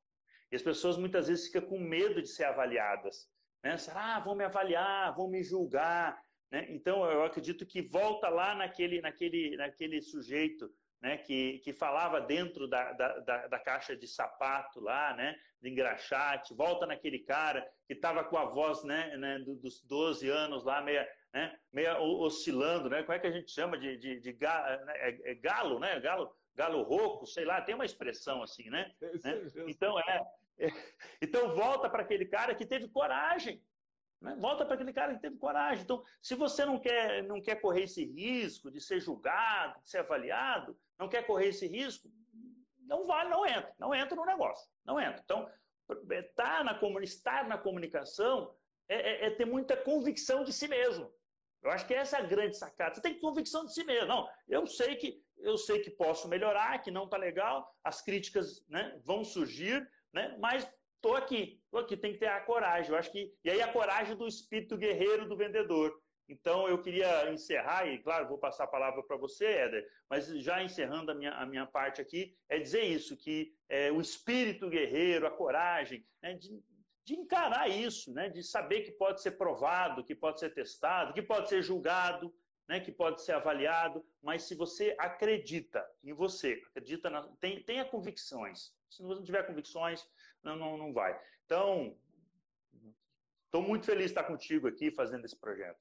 E 0.50 0.56
as 0.56 0.62
pessoas 0.62 0.96
muitas 0.96 1.28
vezes 1.28 1.46
ficam 1.46 1.62
com 1.62 1.78
medo 1.78 2.20
de 2.22 2.28
ser 2.28 2.44
avaliadas. 2.44 3.28
Né? 3.62 3.76
Ah, 3.94 4.20
vão 4.20 4.34
me 4.34 4.44
avaliar, 4.44 5.14
vão 5.14 5.28
me 5.28 5.42
julgar. 5.42 6.20
Né? 6.50 6.66
Então, 6.70 7.04
eu 7.10 7.24
acredito 7.24 7.66
que 7.66 7.82
volta 7.82 8.28
lá 8.28 8.54
naquele, 8.54 9.00
naquele, 9.00 9.56
naquele 9.56 10.00
sujeito 10.00 10.70
né, 11.00 11.18
que, 11.18 11.58
que 11.58 11.72
falava 11.72 12.20
dentro 12.20 12.66
da, 12.66 12.92
da, 12.92 13.18
da, 13.20 13.46
da, 13.46 13.58
caixa 13.58 13.96
de 13.96 14.06
sapato 14.08 14.80
lá, 14.80 15.14
né, 15.14 15.36
de 15.60 15.68
engraxate, 15.68 16.54
volta 16.54 16.86
naquele 16.86 17.18
cara 17.18 17.66
que 17.86 17.92
estava 17.92 18.24
com 18.24 18.36
a 18.36 18.44
voz 18.44 18.82
né, 18.84 19.16
né, 19.16 19.38
dos 19.40 19.82
12 19.82 20.28
anos 20.28 20.64
lá, 20.64 20.80
meia, 20.80 21.08
né, 21.32 21.56
meia 21.72 22.00
oscilando, 22.00 22.88
né, 22.88 23.02
como 23.02 23.12
é 23.12 23.18
que 23.18 23.26
a 23.26 23.32
gente 23.32 23.50
chama 23.50 23.78
de, 23.78 23.96
de, 23.96 24.20
de 24.20 24.32
né, 24.32 24.92
é, 24.96 25.30
é 25.32 25.34
galo, 25.34 25.78
né, 25.78 26.00
galo, 26.00 26.34
galo 26.54 26.82
rouco, 26.82 27.26
sei 27.26 27.44
lá, 27.44 27.60
tem 27.60 27.74
uma 27.74 27.84
expressão 27.84 28.42
assim, 28.42 28.68
né? 28.70 28.90
né? 29.22 29.42
Então, 29.68 29.98
é, 30.00 30.22
é, 30.58 30.68
então 31.20 31.54
volta 31.54 31.88
para 31.88 32.02
aquele 32.02 32.24
cara 32.24 32.54
que 32.54 32.64
teve 32.64 32.88
coragem, 32.88 33.62
né? 34.20 34.36
Volta 34.38 34.64
para 34.64 34.74
aquele 34.74 34.92
cara 34.92 35.14
que 35.14 35.20
teve 35.20 35.36
coragem. 35.36 35.84
Então, 35.84 36.02
se 36.22 36.34
você 36.34 36.64
não 36.64 36.78
quer, 36.78 37.22
não 37.24 37.40
quer 37.40 37.60
correr 37.60 37.84
esse 37.84 38.04
risco 38.04 38.70
de 38.70 38.80
ser 38.80 39.00
julgado, 39.00 39.80
de 39.82 39.90
ser 39.90 39.98
avaliado, 39.98 40.76
não 40.98 41.08
quer 41.08 41.26
correr 41.26 41.48
esse 41.48 41.66
risco, 41.66 42.10
não 42.78 43.06
vale, 43.06 43.30
não 43.30 43.44
entra. 43.44 43.74
Não 43.78 43.94
entra 43.94 44.16
no 44.16 44.24
negócio. 44.24 44.68
Não 44.84 45.00
entra. 45.00 45.20
Então, 45.24 45.50
tá 46.34 46.64
na, 46.64 46.78
estar 47.02 47.48
na 47.48 47.58
comunicação 47.58 48.54
é, 48.88 48.94
é, 48.96 49.26
é 49.26 49.30
ter 49.30 49.44
muita 49.44 49.76
convicção 49.76 50.44
de 50.44 50.52
si 50.52 50.68
mesmo. 50.68 51.12
Eu 51.62 51.70
acho 51.70 51.86
que 51.86 51.94
essa 51.94 52.18
é 52.18 52.20
a 52.20 52.26
grande 52.26 52.56
sacada. 52.56 52.94
Você 52.94 53.00
tem 53.00 53.18
convicção 53.18 53.64
de 53.64 53.72
si 53.72 53.82
mesmo. 53.84 54.06
Não, 54.06 54.28
eu 54.48 54.66
sei 54.66 54.96
que 54.96 55.20
eu 55.38 55.58
sei 55.58 55.80
que 55.80 55.90
posso 55.90 56.28
melhorar, 56.28 56.78
que 56.78 56.90
não 56.90 57.04
está 57.04 57.16
legal, 57.16 57.70
as 57.84 58.00
críticas 58.00 58.64
né, 58.68 58.98
vão 59.04 59.22
surgir, 59.22 59.86
né, 60.12 60.34
mas 60.38 60.66
Estou 60.96 61.14
aqui, 61.14 61.60
estou 61.64 61.80
aqui, 61.80 61.96
tem 61.96 62.12
que 62.12 62.18
ter 62.18 62.26
a 62.26 62.40
coragem. 62.40 62.90
Eu 62.90 62.98
acho 62.98 63.12
que 63.12 63.32
e 63.44 63.50
aí 63.50 63.62
a 63.62 63.72
coragem 63.72 64.16
do 64.16 64.26
espírito 64.26 64.76
guerreiro 64.76 65.28
do 65.28 65.36
vendedor. 65.36 65.96
Então 66.28 66.68
eu 66.68 66.80
queria 66.82 67.30
encerrar 67.32 67.86
e 67.86 67.98
claro 67.98 68.28
vou 68.28 68.38
passar 68.38 68.64
a 68.64 68.68
palavra 68.68 69.02
para 69.02 69.16
você, 69.16 69.46
Éder, 69.46 69.88
mas 70.10 70.26
já 70.42 70.62
encerrando 70.62 71.12
a 71.12 71.14
minha, 71.14 71.32
a 71.32 71.46
minha 71.46 71.66
parte 71.66 72.00
aqui 72.00 72.36
é 72.48 72.58
dizer 72.58 72.82
isso 72.82 73.16
que 73.16 73.54
é, 73.68 73.92
o 73.92 74.00
espírito 74.00 74.68
guerreiro, 74.68 75.26
a 75.26 75.30
coragem, 75.30 76.04
né, 76.20 76.34
de, 76.34 76.60
de 77.04 77.14
encarar 77.14 77.68
isso, 77.68 78.12
né, 78.12 78.28
de 78.28 78.42
saber 78.42 78.80
que 78.80 78.90
pode 78.90 79.22
ser 79.22 79.32
provado, 79.32 80.04
que 80.04 80.14
pode 80.14 80.40
ser 80.40 80.52
testado, 80.52 81.12
que 81.14 81.22
pode 81.22 81.48
ser 81.48 81.62
julgado, 81.62 82.34
né, 82.68 82.80
que 82.80 82.90
pode 82.90 83.22
ser 83.22 83.32
avaliado, 83.32 84.04
mas 84.20 84.42
se 84.42 84.56
você 84.56 84.96
acredita 84.98 85.86
em 86.02 86.12
você, 86.12 86.60
acredita 86.70 87.08
na, 87.08 87.22
tem, 87.38 87.62
tenha 87.62 87.84
convicções. 87.84 88.74
Se 88.90 89.02
você 89.02 89.14
não 89.14 89.24
tiver 89.24 89.46
convicções, 89.46 90.04
não, 90.46 90.56
não, 90.56 90.78
não 90.78 90.92
vai. 90.92 91.20
Então, 91.44 91.96
estou 93.46 93.62
muito 93.62 93.86
feliz 93.86 94.06
de 94.06 94.10
estar 94.12 94.24
contigo 94.24 94.68
aqui 94.68 94.90
fazendo 94.90 95.24
esse 95.24 95.36
projeto. 95.36 95.80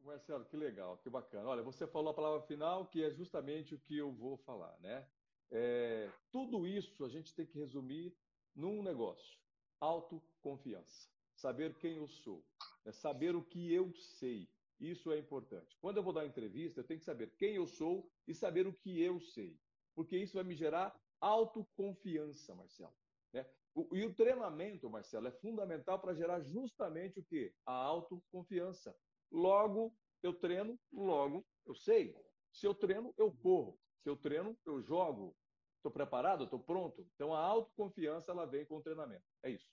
Marcelo, 0.00 0.44
que 0.44 0.56
legal, 0.56 0.98
que 0.98 1.08
bacana. 1.08 1.48
Olha, 1.48 1.62
você 1.62 1.86
falou 1.86 2.10
a 2.10 2.14
palavra 2.14 2.42
final, 2.46 2.86
que 2.86 3.02
é 3.02 3.10
justamente 3.10 3.74
o 3.74 3.78
que 3.78 3.96
eu 3.96 4.12
vou 4.12 4.36
falar, 4.36 4.76
né? 4.80 5.06
É, 5.50 6.10
tudo 6.30 6.66
isso 6.66 7.04
a 7.04 7.08
gente 7.08 7.34
tem 7.34 7.46
que 7.46 7.58
resumir 7.58 8.14
num 8.54 8.82
negócio: 8.82 9.38
autoconfiança. 9.80 11.08
Saber 11.34 11.74
quem 11.78 11.96
eu 11.96 12.08
sou, 12.08 12.44
né? 12.84 12.92
saber 12.92 13.34
o 13.34 13.42
que 13.42 13.72
eu 13.72 13.92
sei. 13.94 14.48
Isso 14.78 15.10
é 15.12 15.18
importante. 15.18 15.76
Quando 15.80 15.96
eu 15.96 16.02
vou 16.02 16.12
dar 16.12 16.26
entrevista, 16.26 16.80
eu 16.80 16.84
tenho 16.84 17.00
que 17.00 17.06
saber 17.06 17.32
quem 17.38 17.54
eu 17.54 17.66
sou 17.66 18.10
e 18.26 18.34
saber 18.34 18.66
o 18.66 18.72
que 18.72 19.00
eu 19.00 19.20
sei. 19.20 19.58
Porque 19.94 20.16
isso 20.16 20.34
vai 20.34 20.44
me 20.44 20.54
gerar 20.54 20.94
autoconfiança, 21.20 22.54
Marcelo. 22.54 22.94
Né? 23.34 23.44
O, 23.74 23.94
e 23.96 24.04
o 24.04 24.14
treinamento, 24.14 24.88
Marcelo, 24.88 25.26
é 25.26 25.32
fundamental 25.32 25.98
para 25.98 26.14
gerar 26.14 26.40
justamente 26.40 27.18
o 27.18 27.24
quê? 27.24 27.52
A 27.66 27.72
autoconfiança. 27.72 28.96
Logo, 29.30 29.92
eu 30.22 30.32
treino, 30.32 30.78
logo 30.92 31.44
eu 31.66 31.74
sei. 31.74 32.14
Se 32.52 32.66
eu 32.66 32.74
treino, 32.74 33.12
eu 33.18 33.32
corro. 33.32 33.78
Se 34.02 34.08
eu 34.08 34.16
treino, 34.16 34.56
eu 34.64 34.80
jogo. 34.80 35.36
Estou 35.76 35.90
preparado? 35.90 36.44
Estou 36.44 36.60
pronto? 36.60 37.06
Então, 37.14 37.34
a 37.34 37.40
autoconfiança 37.40 38.30
ela 38.30 38.46
vem 38.46 38.64
com 38.64 38.76
o 38.76 38.82
treinamento. 38.82 39.24
É 39.42 39.50
isso. 39.50 39.68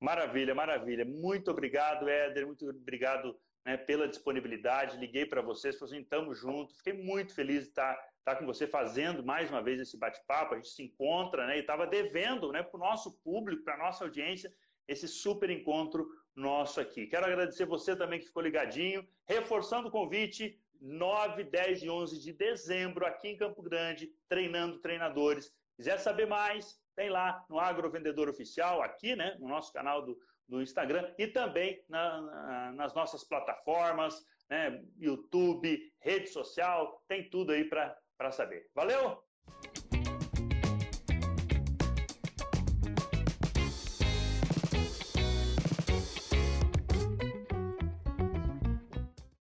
Maravilha, 0.00 0.54
maravilha. 0.54 1.04
Muito 1.04 1.50
obrigado, 1.50 2.08
Éder. 2.08 2.46
Muito 2.46 2.68
obrigado 2.68 3.38
né, 3.64 3.76
pela 3.76 4.06
disponibilidade. 4.06 4.98
Liguei 4.98 5.24
para 5.24 5.40
vocês, 5.40 5.78
falei 5.78 6.04
assim, 6.06 6.34
juntos. 6.34 6.76
Fiquei 6.76 6.92
muito 6.92 7.34
feliz 7.34 7.62
de 7.62 7.68
estar, 7.70 7.98
estar 8.18 8.36
com 8.36 8.46
você 8.46 8.66
fazendo 8.66 9.24
mais 9.24 9.50
uma 9.50 9.62
vez 9.62 9.80
esse 9.80 9.98
bate-papo. 9.98 10.54
A 10.54 10.56
gente 10.56 10.68
se 10.68 10.82
encontra 10.82 11.46
né, 11.46 11.56
e 11.56 11.60
estava 11.60 11.86
devendo 11.86 12.52
né, 12.52 12.62
para 12.62 12.76
o 12.76 12.80
nosso 12.80 13.18
público, 13.22 13.64
para 13.64 13.74
a 13.74 13.78
nossa 13.78 14.04
audiência, 14.04 14.52
esse 14.86 15.08
super 15.08 15.48
encontro 15.50 16.06
nosso 16.36 16.80
aqui. 16.80 17.06
Quero 17.06 17.26
agradecer 17.26 17.64
você 17.64 17.96
também 17.96 18.18
que 18.18 18.26
ficou 18.26 18.42
ligadinho, 18.42 19.06
reforçando 19.26 19.88
o 19.88 19.90
convite, 19.90 20.58
9, 20.80 21.44
10 21.44 21.82
e 21.84 21.90
11 21.90 22.20
de 22.20 22.32
dezembro, 22.32 23.06
aqui 23.06 23.28
em 23.28 23.36
Campo 23.36 23.62
Grande, 23.62 24.10
treinando 24.28 24.80
treinadores. 24.80 25.50
Quiser 25.76 25.98
saber 25.98 26.26
mais, 26.26 26.78
tem 26.94 27.08
lá 27.08 27.44
no 27.48 27.58
Agro 27.58 27.90
Vendedor 27.90 28.28
Oficial, 28.28 28.82
aqui, 28.82 29.16
né, 29.16 29.36
no 29.40 29.48
nosso 29.48 29.72
canal 29.72 30.04
do, 30.04 30.18
do 30.48 30.62
Instagram 30.62 31.12
e 31.18 31.26
também 31.26 31.84
na, 31.88 32.20
na, 32.20 32.72
nas 32.72 32.94
nossas 32.94 33.24
plataformas, 33.24 34.24
né, 34.48 34.82
YouTube, 34.98 35.92
rede 36.00 36.28
social, 36.28 37.02
tem 37.08 37.28
tudo 37.30 37.52
aí 37.52 37.64
para 37.64 38.30
saber. 38.30 38.68
Valeu? 38.74 39.22